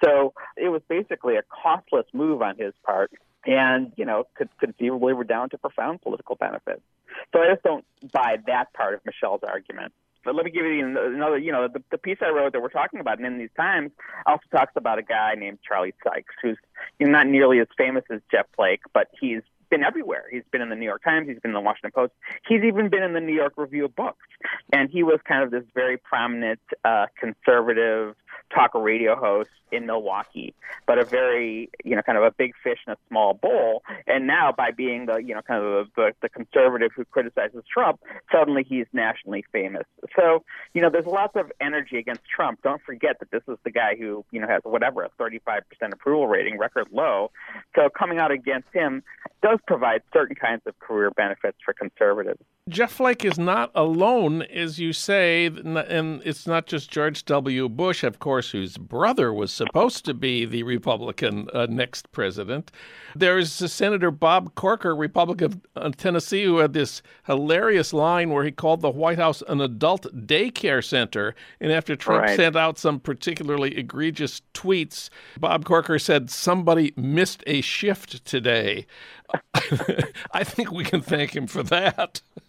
So 0.03 0.33
it 0.55 0.69
was 0.69 0.81
basically 0.87 1.37
a 1.37 1.43
costless 1.43 2.05
move 2.13 2.41
on 2.41 2.57
his 2.57 2.73
part 2.83 3.11
and 3.47 3.91
you 3.95 4.05
know 4.05 4.25
could 4.35 4.49
conceivably 4.59 5.13
redound 5.13 5.51
to 5.51 5.57
profound 5.57 6.01
political 6.01 6.35
benefits. 6.35 6.81
So 7.33 7.41
I 7.41 7.47
just 7.51 7.63
don't 7.63 7.85
buy 8.11 8.37
that 8.45 8.73
part 8.73 8.93
of 8.93 8.99
Michelle's 9.05 9.41
argument. 9.43 9.93
But 10.23 10.35
let 10.35 10.43
me 10.43 10.51
give 10.51 10.65
you 10.65 10.85
another, 10.85 11.37
you 11.37 11.53
know, 11.53 11.69
the, 11.69 11.81
the 11.89 11.97
piece 11.97 12.17
I 12.21 12.29
wrote 12.31 12.51
that 12.51 12.61
we're 12.61 12.67
talking 12.67 12.99
about, 12.99 13.17
and 13.17 13.25
in 13.25 13.37
these 13.37 13.49
times, 13.55 13.91
also 14.25 14.43
talks 14.51 14.73
about 14.75 14.99
a 14.99 15.01
guy 15.01 15.35
named 15.35 15.59
Charlie 15.65 15.93
Sykes, 16.03 16.33
who's 16.41 16.57
you 16.99 17.05
know, 17.05 17.13
not 17.13 17.27
nearly 17.27 17.59
as 17.59 17.67
famous 17.77 18.03
as 18.11 18.19
Jeff 18.29 18.45
Flake, 18.53 18.81
but 18.93 19.07
he's 19.19 19.41
been 19.69 19.83
everywhere. 19.83 20.25
He's 20.29 20.43
been 20.51 20.61
in 20.61 20.69
the 20.69 20.75
New 20.75 20.85
York 20.85 21.03
Times. 21.03 21.27
He's 21.27 21.39
been 21.39 21.51
in 21.51 21.55
the 21.55 21.61
Washington 21.61 21.91
Post. 21.91 22.13
He's 22.47 22.63
even 22.63 22.89
been 22.89 23.03
in 23.03 23.13
the 23.13 23.21
New 23.21 23.33
York 23.33 23.53
Review 23.55 23.85
of 23.85 23.95
Books. 23.95 24.25
And 24.73 24.89
he 24.89 25.03
was 25.03 25.19
kind 25.25 25.43
of 25.43 25.51
this 25.51 25.63
very 25.73 25.97
prominent 25.97 26.59
uh, 26.83 27.05
conservative 27.19 28.15
talk 28.53 28.71
radio 28.73 29.15
host 29.15 29.49
in 29.71 29.85
Milwaukee, 29.85 30.53
but 30.85 30.97
a 30.97 31.03
very, 31.03 31.69
you 31.83 31.95
know, 31.95 32.01
kind 32.01 32.17
of 32.17 32.23
a 32.23 32.31
big 32.31 32.53
fish 32.63 32.79
in 32.87 32.93
a 32.93 32.97
small 33.09 33.33
bowl. 33.33 33.83
And 34.05 34.25
now, 34.25 34.53
by 34.55 34.71
being 34.71 35.07
the, 35.07 35.17
you 35.17 35.33
know, 35.33 35.41
kind 35.41 35.63
of 35.63 35.87
the, 35.95 36.13
the 36.21 36.29
conservative 36.29 36.91
who 36.95 37.03
criticizes 37.05 37.63
Trump, 37.71 37.99
suddenly 38.31 38.63
he's 38.67 38.85
nationally 38.93 39.43
famous. 39.51 39.83
So, 40.15 40.43
you 40.73 40.81
know, 40.81 40.89
there's 40.89 41.05
lots 41.05 41.35
of 41.35 41.51
energy 41.59 41.97
against 41.97 42.21
Trump. 42.33 42.61
Don't 42.63 42.81
forget 42.81 43.19
that 43.19 43.31
this 43.31 43.43
is 43.47 43.57
the 43.63 43.71
guy 43.71 43.95
who, 43.97 44.23
you 44.31 44.39
know, 44.39 44.47
has 44.47 44.61
whatever, 44.63 45.03
a 45.03 45.09
35% 45.19 45.61
approval 45.91 46.27
rating, 46.27 46.57
record 46.57 46.87
low. 46.91 47.31
So 47.75 47.89
coming 47.89 48.19
out 48.19 48.31
against 48.31 48.69
him 48.73 49.03
does 49.41 49.59
provide 49.67 50.01
certain 50.13 50.35
kinds 50.35 50.61
of 50.65 50.79
career 50.79 51.11
benefits 51.11 51.57
for 51.63 51.73
conservatives. 51.73 52.39
Jeff 52.69 52.91
Flake 52.91 53.23
is 53.23 53.39
not 53.39 53.71
alone, 53.75 54.41
as 54.41 54.77
you 54.77 54.91
say, 54.91 55.45
and 55.45 56.21
it's 56.25 56.45
not 56.45 56.65
just 56.65 56.91
George 56.91 57.23
W. 57.25 57.69
Bush, 57.69 58.03
of 58.03 58.19
course, 58.19 58.36
whose 58.41 58.77
brother 58.77 59.33
was 59.33 59.51
supposed 59.51 60.05
to 60.05 60.13
be 60.13 60.45
the 60.45 60.63
Republican 60.63 61.47
uh, 61.53 61.67
next 61.69 62.11
president. 62.11 62.71
There's 63.15 63.51
Senator 63.51 64.11
Bob 64.11 64.55
Corker, 64.55 64.95
Republican 64.95 65.61
of 65.75 65.97
Tennessee, 65.97 66.43
who 66.43 66.57
had 66.57 66.73
this 66.73 67.01
hilarious 67.25 67.93
line 67.93 68.29
where 68.29 68.43
he 68.43 68.51
called 68.51 68.81
the 68.81 68.89
White 68.89 69.17
House 69.17 69.43
an 69.47 69.61
adult 69.61 70.03
daycare 70.27 70.83
center. 70.83 71.35
And 71.59 71.71
after 71.71 71.95
Trump 71.95 72.25
right. 72.25 72.35
sent 72.35 72.55
out 72.55 72.77
some 72.77 72.99
particularly 72.99 73.77
egregious 73.77 74.41
tweets, 74.53 75.09
Bob 75.39 75.65
Corker 75.65 75.99
said, 75.99 76.29
Somebody 76.29 76.93
missed 76.95 77.43
a 77.47 77.61
shift 77.61 78.23
today. 78.25 78.85
I 80.31 80.43
think 80.43 80.71
we 80.71 80.83
can 80.83 81.01
thank 81.01 81.35
him 81.35 81.47
for 81.47 81.63
that. 81.63 82.21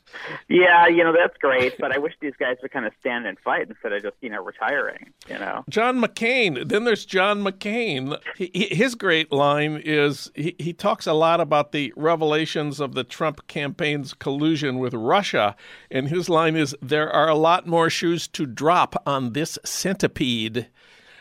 Yeah, 0.48 0.86
you 0.88 1.04
know 1.04 1.12
that's 1.12 1.36
great, 1.38 1.78
but 1.78 1.92
I 1.92 1.98
wish 1.98 2.14
these 2.20 2.34
guys 2.38 2.56
would 2.62 2.70
kind 2.70 2.86
of 2.86 2.92
stand 3.00 3.26
and 3.26 3.38
fight 3.38 3.68
instead 3.68 3.92
of 3.92 4.02
just 4.02 4.16
you 4.20 4.30
know 4.30 4.42
retiring. 4.42 5.12
You 5.28 5.38
know, 5.38 5.64
John 5.68 6.00
McCain. 6.00 6.68
Then 6.68 6.84
there's 6.84 7.04
John 7.04 7.42
McCain. 7.42 8.18
He, 8.36 8.68
his 8.70 8.94
great 8.94 9.32
line 9.32 9.80
is 9.84 10.30
he, 10.34 10.54
he 10.58 10.72
talks 10.72 11.06
a 11.06 11.12
lot 11.12 11.40
about 11.40 11.72
the 11.72 11.92
revelations 11.96 12.80
of 12.80 12.94
the 12.94 13.04
Trump 13.04 13.46
campaign's 13.46 14.14
collusion 14.14 14.78
with 14.78 14.94
Russia, 14.94 15.56
and 15.90 16.08
his 16.08 16.28
line 16.28 16.56
is 16.56 16.74
there 16.82 17.10
are 17.10 17.28
a 17.28 17.34
lot 17.34 17.66
more 17.66 17.90
shoes 17.90 18.28
to 18.28 18.46
drop 18.46 19.02
on 19.06 19.32
this 19.32 19.58
centipede. 19.64 20.68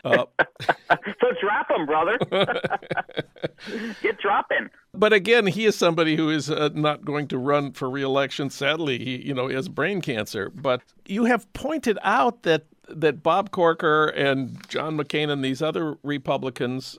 Uh, 0.08 0.26
so 1.20 1.28
drop 1.40 1.68
them, 1.68 1.86
brother. 1.86 2.18
Get 4.02 4.18
dropping. 4.18 4.70
But 4.94 5.12
again, 5.12 5.46
he 5.46 5.66
is 5.66 5.76
somebody 5.76 6.16
who 6.16 6.30
is 6.30 6.50
uh, 6.50 6.70
not 6.74 7.04
going 7.04 7.28
to 7.28 7.38
run 7.38 7.72
for 7.72 7.88
reelection. 7.88 8.50
Sadly, 8.50 8.98
he 8.98 9.16
you 9.26 9.34
know 9.34 9.48
has 9.48 9.68
brain 9.68 10.00
cancer. 10.00 10.50
But 10.50 10.82
you 11.06 11.24
have 11.24 11.52
pointed 11.52 11.98
out 12.02 12.42
that 12.42 12.64
that 12.88 13.22
Bob 13.22 13.50
Corker 13.50 14.06
and 14.08 14.66
John 14.68 14.96
McCain 14.96 15.30
and 15.30 15.44
these 15.44 15.62
other 15.62 15.96
Republicans 16.02 16.98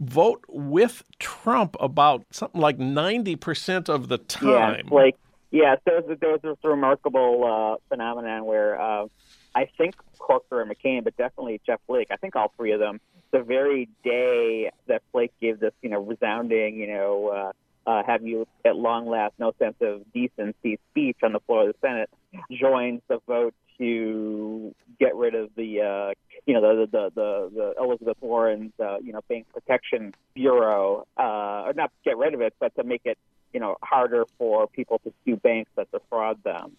vote 0.00 0.44
with 0.48 1.02
Trump 1.18 1.76
about 1.80 2.24
something 2.30 2.60
like 2.60 2.78
ninety 2.78 3.36
percent 3.36 3.88
of 3.88 4.08
the 4.08 4.18
time. 4.18 4.88
Yeah, 4.88 4.94
like 4.94 5.16
yeah, 5.50 5.76
there 5.84 6.02
was, 6.02 6.18
there 6.20 6.32
was 6.32 6.40
this 6.42 6.56
remarkable 6.62 7.44
uh, 7.44 7.76
phenomenon 7.88 8.44
where 8.44 8.80
uh, 8.80 9.06
I 9.54 9.66
think 9.78 9.94
Corker 10.18 10.60
and 10.60 10.70
McCain, 10.70 11.04
but 11.04 11.16
definitely 11.16 11.60
Jeff 11.66 11.80
Flake. 11.86 12.08
I 12.10 12.16
think 12.16 12.36
all 12.36 12.52
three 12.56 12.72
of 12.72 12.80
them. 12.80 13.00
The 13.30 13.42
very 13.42 13.88
day 14.04 14.70
that 14.86 15.02
Flake 15.12 15.32
gave 15.40 15.60
this, 15.60 15.72
you 15.82 15.90
know, 15.90 16.00
resounding, 16.00 16.76
you 16.76 16.86
know, 16.86 17.28
uh, 17.28 17.52
uh, 17.88 18.02
have 18.06 18.26
you 18.26 18.46
at 18.64 18.76
long 18.76 19.08
last 19.08 19.32
no 19.38 19.52
sense 19.58 19.76
of 19.80 20.02
decency 20.12 20.78
speech 20.90 21.16
on 21.22 21.32
the 21.32 21.40
floor 21.40 21.68
of 21.68 21.74
the 21.74 21.86
Senate, 21.86 22.10
joins 22.50 23.00
the 23.08 23.18
vote 23.26 23.54
to 23.78 24.74
get 24.98 25.14
rid 25.16 25.34
of 25.34 25.50
the 25.56 25.80
uh, 25.80 26.14
you 26.46 26.54
know 26.54 26.60
the 26.60 26.86
the 26.86 27.10
the, 27.14 27.50
the 27.54 27.82
Elizabeth 27.82 28.18
Warren's 28.20 28.72
uh, 28.78 28.98
you 28.98 29.12
know 29.12 29.20
Bank 29.28 29.46
Protection 29.54 30.14
Bureau, 30.34 31.06
uh, 31.16 31.62
or 31.66 31.72
not 31.74 31.90
get 32.04 32.18
rid 32.18 32.34
of 32.34 32.40
it, 32.40 32.54
but 32.60 32.74
to 32.76 32.84
make 32.84 33.02
it 33.04 33.16
you 33.52 33.60
know 33.60 33.76
harder 33.82 34.26
for 34.36 34.66
people 34.66 34.98
to 35.04 35.12
sue 35.24 35.36
banks 35.36 35.70
that 35.76 35.90
defraud 35.90 36.42
them. 36.42 36.76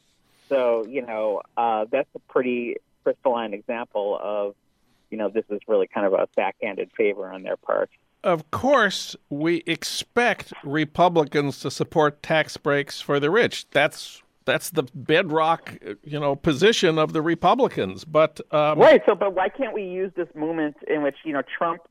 So 0.48 0.86
you 0.88 1.02
know 1.02 1.42
uh, 1.58 1.86
that's 1.90 2.10
a 2.16 2.20
pretty 2.32 2.78
crystalline 3.04 3.54
example 3.54 4.20
of 4.22 4.56
you 5.10 5.18
know 5.18 5.30
this 5.30 5.45
is 5.50 5.60
really 5.68 5.88
kind 5.88 6.06
of 6.06 6.14
a 6.14 6.28
backhanded 6.36 6.91
favor 6.95 7.32
on 7.32 7.43
their 7.43 7.58
part. 7.58 7.89
Of 8.24 8.52
course, 8.52 9.16
we 9.30 9.64
expect 9.66 10.52
Republicans 10.64 11.60
to 11.62 11.72
support 11.72 12.22
tax 12.22 12.58
breaks 12.58 13.00
for 13.00 13.20
the 13.20 13.30
rich. 13.30 13.70
That's 13.72 14.22
that's 14.45 14.72
the 14.72 14.84
bedrock, 14.93 15.78
you 16.04 16.20
know, 16.20 16.36
position 16.36 16.97
of 16.97 17.14
the 17.14 17.22
Republicans. 17.22 18.04
But 18.04 18.41
um, 18.52 18.80
right. 18.80 19.02
So, 19.06 19.16
but 19.16 19.36
why 19.36 19.50
can't 19.50 19.74
we 19.74 19.84
use 19.84 20.12
this 20.16 20.28
moment 20.36 20.76
in 20.88 21.02
which 21.04 21.18
you 21.24 21.34
know 21.34 21.43
Trump 21.58 21.82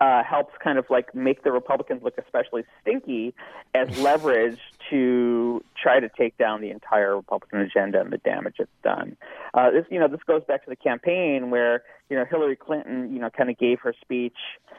uh, 0.00 0.22
helps 0.22 0.52
kind 0.62 0.78
of 0.78 0.86
like 0.90 1.14
make 1.14 1.42
the 1.42 1.52
Republicans 1.52 2.02
look 2.02 2.18
especially 2.18 2.64
stinky 2.82 3.34
as 3.74 3.98
leverage 4.02 4.58
to 4.90 5.62
try 5.80 6.00
to 6.00 6.08
take 6.08 6.36
down 6.36 6.60
the 6.60 6.70
entire 6.70 7.16
Republican 7.16 7.60
agenda 7.60 8.00
and 8.00 8.12
the 8.12 8.18
damage 8.18 8.56
it's 8.58 8.70
done. 8.82 9.16
Uh, 9.54 9.70
this, 9.70 9.84
you 9.90 9.98
know, 9.98 10.08
this 10.08 10.20
goes 10.26 10.42
back 10.44 10.64
to 10.64 10.70
the 10.70 10.76
campaign 10.76 11.50
where 11.50 11.82
you 12.10 12.16
know 12.16 12.24
Hillary 12.24 12.56
Clinton, 12.56 13.12
you 13.12 13.20
know, 13.20 13.30
kind 13.30 13.50
of 13.50 13.58
gave 13.58 13.80
her 13.80 13.94
speech 14.00 14.36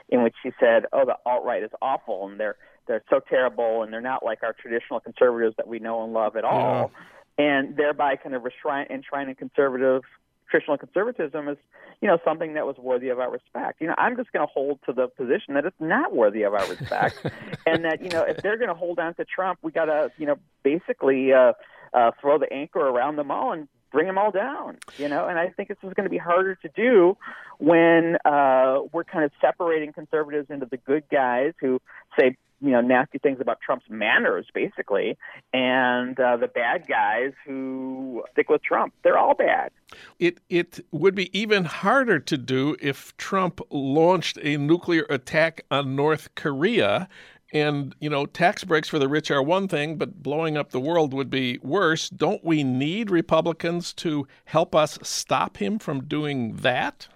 in 0.09 0.23
which 0.23 0.35
she 0.43 0.51
said, 0.59 0.85
"Oh, 0.93 1.05
the 1.05 1.17
alt 1.25 1.43
right 1.43 1.63
is 1.63 1.71
awful 1.81 2.27
and 2.27 2.39
they're 2.39 2.57
they're 2.87 3.03
so 3.09 3.19
terrible 3.19 3.83
and 3.83 3.91
they're 3.91 4.01
not 4.01 4.23
like 4.23 4.43
our 4.43 4.53
traditional 4.53 4.99
conservatives 4.99 5.55
that 5.57 5.67
we 5.67 5.79
know 5.79 6.03
and 6.03 6.13
love 6.13 6.35
at 6.35 6.43
all." 6.43 6.91
Yeah 6.93 7.03
and 7.37 7.75
thereby 7.77 8.15
kind 8.15 8.35
of 8.35 8.43
enshrining 8.89 9.35
conservative 9.35 10.01
traditional 10.49 10.77
conservatism 10.77 11.47
as 11.47 11.57
you 12.01 12.07
know 12.07 12.17
something 12.23 12.53
that 12.53 12.65
was 12.65 12.77
worthy 12.77 13.09
of 13.09 13.19
our 13.19 13.31
respect. 13.31 13.81
You 13.81 13.87
know, 13.87 13.95
I'm 13.97 14.15
just 14.15 14.31
going 14.31 14.45
to 14.45 14.51
hold 14.51 14.79
to 14.85 14.93
the 14.93 15.07
position 15.07 15.53
that 15.55 15.65
it's 15.65 15.79
not 15.79 16.13
worthy 16.13 16.43
of 16.43 16.53
our 16.53 16.67
respect, 16.67 17.25
and 17.65 17.83
that 17.85 18.03
you 18.03 18.09
know 18.09 18.23
if 18.23 18.37
they're 18.37 18.57
going 18.57 18.69
to 18.69 18.75
hold 18.75 18.99
on 18.99 19.13
to 19.15 19.25
Trump, 19.25 19.59
we 19.61 19.71
got 19.71 19.85
to 19.85 20.11
you 20.17 20.25
know 20.25 20.37
basically 20.63 21.33
uh, 21.33 21.53
uh, 21.93 22.11
throw 22.21 22.37
the 22.37 22.51
anchor 22.51 22.79
around 22.79 23.15
them 23.15 23.31
all 23.31 23.53
and 23.53 23.67
bring 23.91 24.07
them 24.07 24.17
all 24.17 24.31
down. 24.31 24.77
You 24.97 25.09
know, 25.09 25.27
and 25.27 25.39
I 25.39 25.49
think 25.49 25.69
this 25.69 25.77
is 25.83 25.93
going 25.93 26.05
to 26.05 26.09
be 26.09 26.17
harder 26.17 26.55
to 26.55 26.69
do 26.75 27.17
when 27.57 28.17
uh, 28.25 28.81
we're 28.91 29.03
kind 29.03 29.25
of 29.25 29.31
separating 29.41 29.93
conservatives 29.93 30.49
into 30.49 30.65
the 30.65 30.77
good 30.77 31.03
guys 31.11 31.53
who 31.59 31.81
say 32.19 32.37
you 32.61 32.71
know 32.71 32.81
nasty 32.81 33.19
things 33.19 33.39
about 33.39 33.59
Trump's 33.61 33.85
manners, 33.89 34.47
basically, 34.53 35.17
and 35.53 36.19
uh, 36.19 36.37
the 36.37 36.47
bad 36.47 36.87
guys 36.87 37.33
who 37.45 38.23
stick 38.31 38.49
with 38.49 38.63
Trump. 38.63 38.93
They're 39.03 39.17
all 39.17 39.35
bad. 39.35 39.71
It 40.19 40.39
it 40.49 40.79
would 40.91 41.15
be 41.15 41.37
even 41.37 41.65
harder 41.65 42.19
to 42.19 42.37
do 42.37 42.75
if 42.81 43.15
Trump 43.17 43.61
launched 43.69 44.37
a 44.41 44.57
nuclear 44.57 45.05
attack 45.09 45.61
on 45.69 45.95
North 45.95 46.33
Korea. 46.35 47.07
And, 47.53 47.95
you 48.01 48.09
know, 48.09 48.25
tax 48.25 48.65
breaks 48.65 48.89
for 48.89 48.99
the 48.99 49.07
rich 49.07 49.31
are 49.31 49.41
one 49.41 49.69
thing, 49.69 49.95
but 49.95 50.21
blowing 50.21 50.57
up 50.57 50.71
the 50.71 50.81
world 50.81 51.13
would 51.13 51.29
be 51.29 51.59
worse. 51.63 52.09
Don't 52.09 52.43
we 52.43 52.61
need 52.61 53.09
Republicans 53.09 53.93
to 53.93 54.27
help 54.43 54.75
us 54.75 54.99
stop 55.01 55.55
him 55.55 55.79
from 55.79 56.03
doing 56.03 56.57
that? 56.57 57.07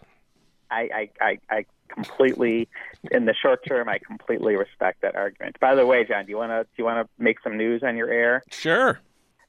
I, 0.72 0.90
I, 0.96 1.10
I, 1.20 1.40
I 1.50 1.66
completely 1.94 2.68
in 3.12 3.26
the 3.26 3.34
short 3.34 3.66
term 3.68 3.90
I 3.90 4.00
completely 4.00 4.56
respect 4.56 5.02
that 5.02 5.16
argument. 5.16 5.60
By 5.60 5.76
the 5.76 5.86
way, 5.86 6.04
Jon, 6.04 6.26
do 6.26 6.32
you 6.32 6.38
want 6.38 6.52
to 6.52 6.64
do 6.64 6.70
you 6.78 6.86
want 6.86 7.06
to 7.06 7.24
make 7.24 7.38
some 7.44 7.58
news 7.58 7.84
on 7.84 7.96
your 7.96 8.10
air? 8.10 8.44
Sure. 8.50 9.00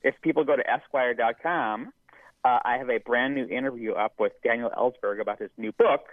If 0.03 0.21
people 0.21 0.45
go 0.45 0.57
to 0.57 0.69
esquire.com, 0.69 1.93
uh, 2.45 2.59
I 2.65 2.77
have 2.79 2.91
a 2.91 2.99
brand 2.99 3.35
new 3.35 3.47
interview 3.47 3.93
up 3.93 4.15
with 4.19 4.33
Daniel 4.43 4.71
Ellsberg 4.71 5.21
about 5.21 5.39
his 5.39 5.51
new 5.57 5.73
book 5.73 6.09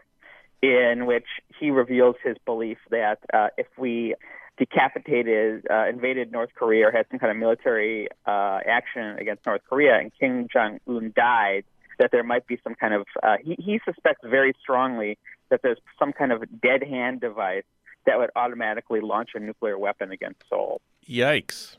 in 0.62 1.06
which 1.06 1.26
he 1.60 1.72
reveals 1.72 2.16
his 2.24 2.36
belief 2.46 2.78
that 2.92 3.20
uh, 3.34 3.48
if 3.58 3.68
we 3.78 4.16
decapitated, 4.58 5.66
uh, 5.70 5.88
invaded 5.88 6.32
North 6.32 6.50
Korea 6.54 6.90
or 6.90 6.92
had 6.92 7.06
some 7.10 7.18
kind 7.18 7.32
of 7.32 7.38
military 7.38 8.10
uh, 8.28 8.60
action 8.68 9.18
against 9.18 9.46
North 9.46 9.62
Korea 9.68 9.98
and 9.98 10.12
Kim 10.20 10.48
Jong 10.52 10.80
Un 10.88 11.14
died, 11.16 11.64
that 11.98 12.12
there 12.12 12.24
might 12.24 12.46
be 12.46 12.60
some 12.64 12.76
kind 12.76 12.94
of, 12.94 13.08
uh, 13.24 13.38
he, 13.42 13.56
he 13.58 13.80
suspects 13.86 14.22
very 14.24 14.54
strongly 14.62 15.18
that 15.50 15.62
there's 15.62 15.80
some 15.98 16.14
kind 16.14 16.32
of 16.32 16.44
dead 16.62 16.84
hand 16.84 17.22
device 17.22 17.64
that 18.06 18.18
would 18.18 18.30
automatically 18.36 19.02
launch 19.02 19.32
a 19.36 19.40
nuclear 19.40 19.78
weapon 19.78 20.12
against 20.12 20.42
Seoul. 20.50 20.82
Yikes. 21.08 21.78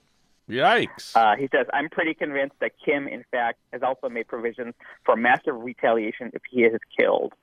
Yikes. 0.48 1.14
Uh, 1.14 1.36
he 1.36 1.48
says, 1.52 1.66
I'm 1.72 1.88
pretty 1.88 2.14
convinced 2.14 2.56
that 2.60 2.72
Kim, 2.84 3.06
in 3.06 3.24
fact, 3.30 3.58
has 3.72 3.82
also 3.82 4.08
made 4.08 4.26
provisions 4.28 4.74
for 5.04 5.16
massive 5.16 5.54
retaliation 5.60 6.30
if 6.34 6.42
he 6.50 6.62
is 6.62 6.78
killed. 6.98 7.32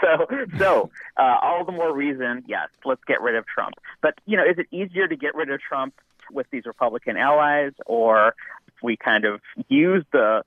So, 0.00 0.26
so 0.56 0.90
uh, 1.18 1.36
all 1.42 1.62
the 1.66 1.72
more 1.72 1.94
reason, 1.94 2.42
yes, 2.46 2.68
let's 2.86 3.04
get 3.06 3.20
rid 3.20 3.34
of 3.34 3.44
Trump. 3.44 3.74
But, 4.00 4.14
you 4.24 4.38
know, 4.38 4.44
is 4.44 4.56
it 4.56 4.66
easier 4.70 5.06
to 5.06 5.14
get 5.14 5.34
rid 5.34 5.50
of 5.50 5.60
Trump 5.60 5.92
with 6.32 6.46
these 6.50 6.64
Republican 6.64 7.18
allies, 7.18 7.72
or 7.84 8.28
if 8.66 8.72
we 8.82 8.96
kind 8.96 9.26
of 9.26 9.42
use 9.68 10.02
the 10.10 10.42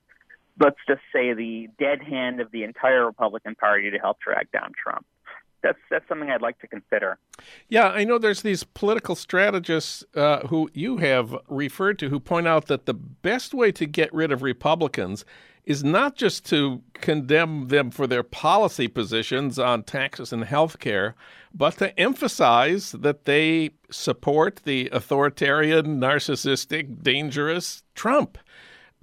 let's 0.59 0.77
just 0.87 1.01
say 1.11 1.33
the 1.33 1.69
dead 1.79 2.01
hand 2.01 2.39
of 2.39 2.51
the 2.51 2.63
entire 2.63 3.05
Republican 3.05 3.55
Party 3.55 3.91
to 3.91 3.97
help 3.97 4.19
drag 4.19 4.51
down 4.51 4.71
Trump. 4.81 5.05
That's 5.63 5.79
that's 5.89 6.07
something 6.09 6.29
I'd 6.29 6.41
like 6.41 6.59
to 6.59 6.67
consider. 6.67 7.17
Yeah, 7.69 7.87
I 7.87 8.03
know 8.03 8.17
there's 8.17 8.41
these 8.41 8.63
political 8.63 9.15
strategists 9.15 10.03
uh, 10.13 10.47
who 10.47 10.69
you 10.73 10.97
have 10.97 11.35
referred 11.47 11.97
to 11.99 12.09
who 12.09 12.19
point 12.19 12.47
out 12.47 12.67
that 12.67 12.85
the 12.85 12.93
best 12.93 13.53
way 13.53 13.71
to 13.71 13.85
get 13.85 14.13
rid 14.13 14.31
of 14.31 14.43
Republicans 14.43 15.23
is 15.65 15.81
not 15.81 16.17
just 16.17 16.45
to 16.45 16.81
condemn 16.93 17.69
them 17.69 17.89
for 17.89 18.05
their 18.05 18.23
policy 18.23 18.89
positions 18.89 19.57
on 19.57 19.83
taxes 19.83 20.33
and 20.33 20.43
health 20.43 20.79
care, 20.79 21.15
but 21.53 21.77
to 21.77 21.97
emphasize 21.97 22.91
that 22.91 23.23
they 23.23 23.71
support 23.89 24.61
the 24.65 24.89
authoritarian, 24.91 26.01
narcissistic, 26.01 27.01
dangerous 27.01 27.83
Trump 27.95 28.37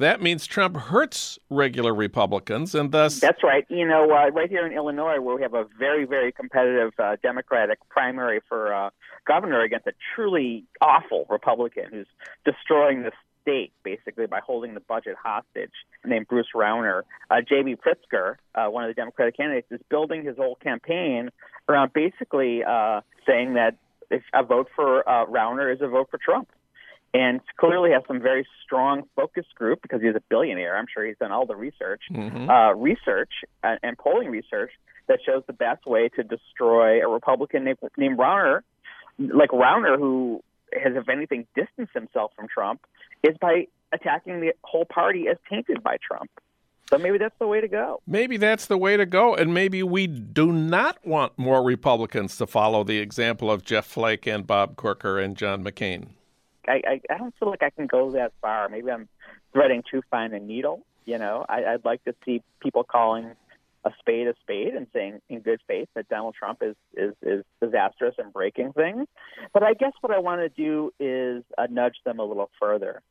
that 0.00 0.20
means 0.20 0.46
Trump 0.46 0.76
hurts 0.76 1.38
regular 1.48 1.94
Republicans, 1.94 2.74
and 2.74 2.90
thus. 2.90 3.20
That's 3.20 3.42
right. 3.42 3.64
You 3.68 3.86
know, 3.86 4.04
uh, 4.10 4.30
right 4.30 4.48
here 4.48 4.66
in 4.66 4.72
Illinois, 4.72 5.20
where 5.20 5.36
we 5.36 5.42
have 5.42 5.54
a 5.54 5.66
very, 5.78 6.04
very 6.04 6.32
competitive 6.32 6.92
uh, 6.98 7.16
Democratic 7.22 7.78
primary 7.88 8.40
for 8.48 8.74
uh, 8.74 8.90
governor 9.26 9.60
against 9.62 9.86
a 9.86 9.92
truly 10.14 10.64
awful 10.80 11.26
Republican 11.28 11.84
who's 11.90 12.06
destroying 12.44 13.02
the 13.02 13.12
state 13.42 13.72
basically 13.82 14.26
by 14.26 14.40
holding 14.44 14.74
the 14.74 14.80
budget 14.80 15.16
hostage, 15.22 15.72
named 16.04 16.26
Bruce 16.28 16.48
Rauner. 16.54 17.02
Uh, 17.30 17.36
J.B. 17.46 17.76
Pritzker, 17.76 18.36
uh, 18.54 18.66
one 18.66 18.84
of 18.84 18.88
the 18.88 18.94
Democratic 18.94 19.36
candidates, 19.36 19.68
is 19.70 19.80
building 19.88 20.24
his 20.24 20.36
whole 20.36 20.56
campaign 20.56 21.30
around 21.68 21.92
basically 21.92 22.62
uh, 22.64 23.00
saying 23.26 23.54
that 23.54 23.76
if 24.10 24.22
a 24.34 24.42
vote 24.42 24.68
for 24.74 25.08
uh, 25.08 25.26
Rauner 25.26 25.72
is 25.72 25.80
a 25.80 25.88
vote 25.88 26.08
for 26.10 26.18
Trump 26.18 26.48
and 27.12 27.40
clearly 27.56 27.90
has 27.90 28.02
some 28.06 28.20
very 28.20 28.46
strong 28.64 29.02
focus 29.16 29.44
group 29.54 29.82
because 29.82 30.00
he's 30.00 30.14
a 30.14 30.22
billionaire. 30.28 30.76
I'm 30.76 30.86
sure 30.92 31.04
he's 31.04 31.18
done 31.18 31.32
all 31.32 31.46
the 31.46 31.56
research, 31.56 32.02
mm-hmm. 32.10 32.48
uh, 32.48 32.72
research 32.74 33.30
and, 33.62 33.78
and 33.82 33.98
polling 33.98 34.28
research 34.28 34.70
that 35.08 35.18
shows 35.26 35.42
the 35.46 35.52
best 35.52 35.86
way 35.86 36.08
to 36.10 36.22
destroy 36.22 37.04
a 37.04 37.08
Republican 37.08 37.64
named, 37.64 37.78
named 37.96 38.18
Rauner, 38.18 38.60
like 39.18 39.50
Rauner, 39.50 39.98
who 39.98 40.40
has, 40.72 40.92
if 40.94 41.08
anything, 41.08 41.46
distanced 41.56 41.92
himself 41.92 42.30
from 42.36 42.46
Trump, 42.46 42.80
is 43.24 43.36
by 43.40 43.66
attacking 43.92 44.40
the 44.40 44.52
whole 44.62 44.84
party 44.84 45.26
as 45.28 45.36
tainted 45.48 45.82
by 45.82 45.96
Trump. 46.06 46.30
So 46.88 46.98
maybe 46.98 47.18
that's 47.18 47.38
the 47.38 47.46
way 47.46 47.60
to 47.60 47.68
go. 47.68 48.00
Maybe 48.06 48.36
that's 48.36 48.66
the 48.66 48.76
way 48.76 48.96
to 48.96 49.06
go. 49.06 49.34
And 49.34 49.54
maybe 49.54 49.82
we 49.82 50.08
do 50.08 50.52
not 50.52 50.98
want 51.04 51.38
more 51.38 51.62
Republicans 51.62 52.36
to 52.38 52.46
follow 52.46 52.82
the 52.82 52.98
example 52.98 53.50
of 53.50 53.64
Jeff 53.64 53.86
Flake 53.86 54.26
and 54.26 54.44
Bob 54.44 54.76
Corker 54.76 55.18
and 55.18 55.36
John 55.36 55.62
McCain. 55.62 56.08
I, 56.70 56.82
I, 56.86 57.00
I 57.14 57.18
don't 57.18 57.34
feel 57.38 57.50
like 57.50 57.62
I 57.62 57.70
can 57.70 57.86
go 57.86 58.12
that 58.12 58.32
far. 58.40 58.68
Maybe 58.68 58.90
I'm 58.90 59.08
threading 59.52 59.82
too 59.90 60.02
fine 60.10 60.32
a 60.32 60.40
needle. 60.40 60.84
You 61.04 61.18
know, 61.18 61.44
I, 61.48 61.64
I'd 61.64 61.84
like 61.84 62.04
to 62.04 62.14
see 62.24 62.42
people 62.60 62.84
calling 62.84 63.32
a 63.84 63.90
spade 63.98 64.26
a 64.26 64.34
spade 64.42 64.74
and 64.74 64.86
saying 64.92 65.20
in 65.28 65.40
good 65.40 65.60
faith 65.66 65.88
that 65.94 66.08
Donald 66.08 66.34
Trump 66.34 66.62
is 66.62 66.76
is 66.94 67.14
is 67.22 67.44
disastrous 67.62 68.14
and 68.18 68.32
breaking 68.32 68.72
things. 68.74 69.06
But 69.54 69.62
I 69.62 69.74
guess 69.74 69.92
what 70.00 70.12
I 70.12 70.18
want 70.18 70.40
to 70.42 70.48
do 70.48 70.92
is 71.00 71.42
uh, 71.56 71.66
nudge 71.70 71.96
them 72.04 72.18
a 72.18 72.24
little 72.24 72.50
further. 72.60 73.02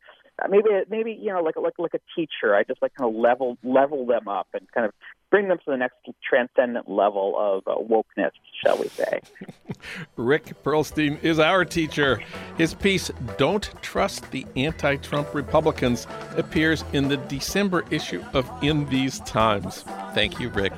Uh, 0.42 0.48
maybe 0.48 0.70
maybe 0.90 1.18
you 1.20 1.34
know 1.34 1.42
like 1.42 1.56
like 1.58 1.80
like 1.80 1.94
a 1.96 2.00
teacher. 2.16 2.56
I 2.56 2.64
just 2.64 2.82
like 2.82 2.94
kind 2.96 3.10
of 3.10 3.20
level 3.20 3.58
level 3.64 4.06
them 4.06 4.28
up 4.28 4.48
and 4.54 4.72
kind 4.72 4.86
of 4.86 4.94
bring 5.32 5.48
them 5.48 5.58
to 5.58 5.72
the 5.72 5.78
next 5.78 5.98
transcendent 6.28 6.90
level 6.90 7.36
of 7.38 7.64
uh, 7.68 7.80
wokeness, 7.82 8.32
shall 8.64 8.78
we 8.78 8.88
say. 8.88 9.20
Rick 10.16 10.64
Perlstein 10.64 11.22
is 11.24 11.40
our 11.40 11.64
teacher. 11.66 12.22
His 12.58 12.74
piece, 12.74 13.12
Don't 13.38 13.72
Trust 13.82 14.30
the 14.32 14.46
Anti 14.56 14.98
Trump 14.98 15.34
Republicans, 15.34 16.08
appears 16.36 16.84
in 16.94 17.08
the 17.08 17.18
December 17.18 17.86
issue 17.92 18.24
of 18.34 18.50
In 18.62 18.86
These 18.88 19.20
Times. 19.22 19.84
Thank 20.14 20.40
you, 20.40 20.50
Rick. 20.50 20.74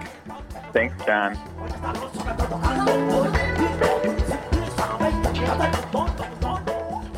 Thanks, 0.73 0.95
Jon. 1.05 1.35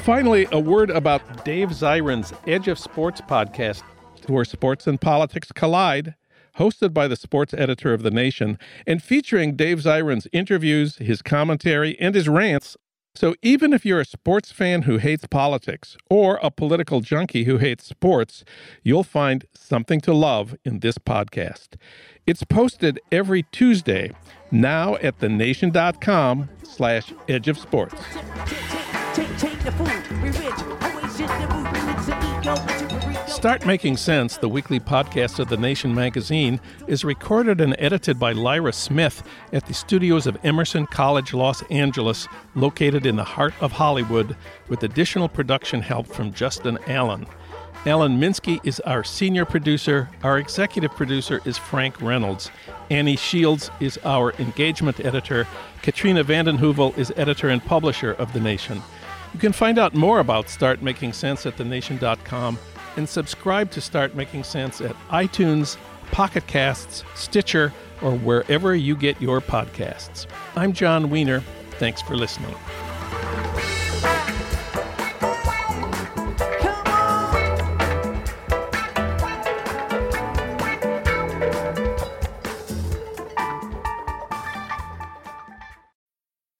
Finally, 0.03 0.47
a 0.51 0.59
word 0.59 0.89
about 0.89 1.45
Dave 1.45 1.69
Zirin's 1.69 2.33
Edge 2.45 2.67
of 2.67 2.77
Sports 2.77 3.21
podcast, 3.21 3.83
where 4.27 4.43
sports 4.43 4.87
and 4.87 4.99
politics 4.99 5.51
collide 5.51 6.15
hosted 6.57 6.93
by 6.93 7.07
the 7.07 7.15
sports 7.15 7.53
editor 7.53 7.93
of 7.93 8.03
The 8.03 8.11
Nation, 8.11 8.57
and 8.85 9.01
featuring 9.01 9.55
Dave 9.55 9.79
Zirin's 9.79 10.27
interviews, 10.31 10.97
his 10.97 11.21
commentary, 11.21 11.99
and 11.99 12.15
his 12.15 12.29
rants. 12.29 12.77
So 13.15 13.35
even 13.43 13.73
if 13.73 13.85
you're 13.85 13.99
a 13.99 14.05
sports 14.05 14.51
fan 14.51 14.83
who 14.83 14.97
hates 14.97 15.27
politics 15.27 15.95
or 16.09 16.39
a 16.41 16.49
political 16.49 17.01
junkie 17.01 17.43
who 17.43 17.57
hates 17.57 17.85
sports, 17.85 18.43
you'll 18.81 19.03
find 19.03 19.45
something 19.53 20.01
to 20.01 20.13
love 20.13 20.55
in 20.65 20.79
this 20.79 20.97
podcast. 20.97 21.75
It's 22.25 22.43
posted 22.43 22.99
every 23.11 23.43
Tuesday, 23.51 24.11
now 24.49 24.95
at 24.95 25.19
thenation.com 25.19 26.49
slash 26.63 27.13
edge 27.27 27.47
of 27.47 27.59
sports. 27.59 28.01
Start 33.43 33.65
Making 33.65 33.97
Sense, 33.97 34.37
the 34.37 34.47
weekly 34.47 34.79
podcast 34.79 35.37
of 35.37 35.49
The 35.49 35.57
Nation 35.57 35.93
magazine, 35.93 36.61
is 36.87 37.03
recorded 37.03 37.59
and 37.59 37.75
edited 37.77 38.17
by 38.17 38.31
Lyra 38.31 38.71
Smith 38.71 39.21
at 39.51 39.65
the 39.65 39.73
studios 39.73 40.27
of 40.27 40.37
Emerson 40.45 40.87
College 40.87 41.33
Los 41.33 41.61
Angeles, 41.63 42.29
located 42.55 43.05
in 43.05 43.17
the 43.17 43.23
heart 43.25 43.53
of 43.59 43.73
Hollywood, 43.73 44.37
with 44.69 44.83
additional 44.83 45.27
production 45.27 45.81
help 45.81 46.07
from 46.07 46.31
Justin 46.31 46.79
Allen. 46.87 47.25
Alan 47.85 48.17
Minsky 48.17 48.65
is 48.65 48.79
our 48.79 49.03
senior 49.03 49.43
producer. 49.43 50.07
Our 50.23 50.39
executive 50.39 50.91
producer 50.91 51.41
is 51.43 51.57
Frank 51.57 52.01
Reynolds. 52.01 52.49
Annie 52.89 53.17
Shields 53.17 53.69
is 53.81 53.99
our 54.05 54.31
engagement 54.39 55.01
editor. 55.01 55.45
Katrina 55.81 56.23
vanden 56.23 56.57
Heuvel 56.57 56.97
is 56.97 57.11
editor 57.17 57.49
and 57.49 57.61
publisher 57.61 58.13
of 58.13 58.31
The 58.31 58.39
Nation. 58.39 58.81
You 59.33 59.39
can 59.39 59.51
find 59.51 59.77
out 59.77 59.95
more 59.95 60.19
about 60.19 60.47
Start 60.47 60.81
Making 60.81 61.11
Sense 61.11 61.45
at 61.45 61.57
thenation.com 61.57 62.57
and 62.95 63.07
subscribe 63.07 63.71
to 63.71 63.81
Start 63.81 64.15
Making 64.15 64.43
Sense 64.43 64.81
at 64.81 64.95
iTunes, 65.09 65.77
Pocket 66.11 66.45
Casts, 66.47 67.03
Stitcher, 67.15 67.73
or 68.01 68.11
wherever 68.11 68.75
you 68.75 68.95
get 68.95 69.21
your 69.21 69.41
podcasts. 69.41 70.27
I'm 70.55 70.73
Jon 70.73 71.09
Wiener. 71.09 71.41
Thanks 71.79 72.01
for 72.01 72.15
listening. 72.15 72.55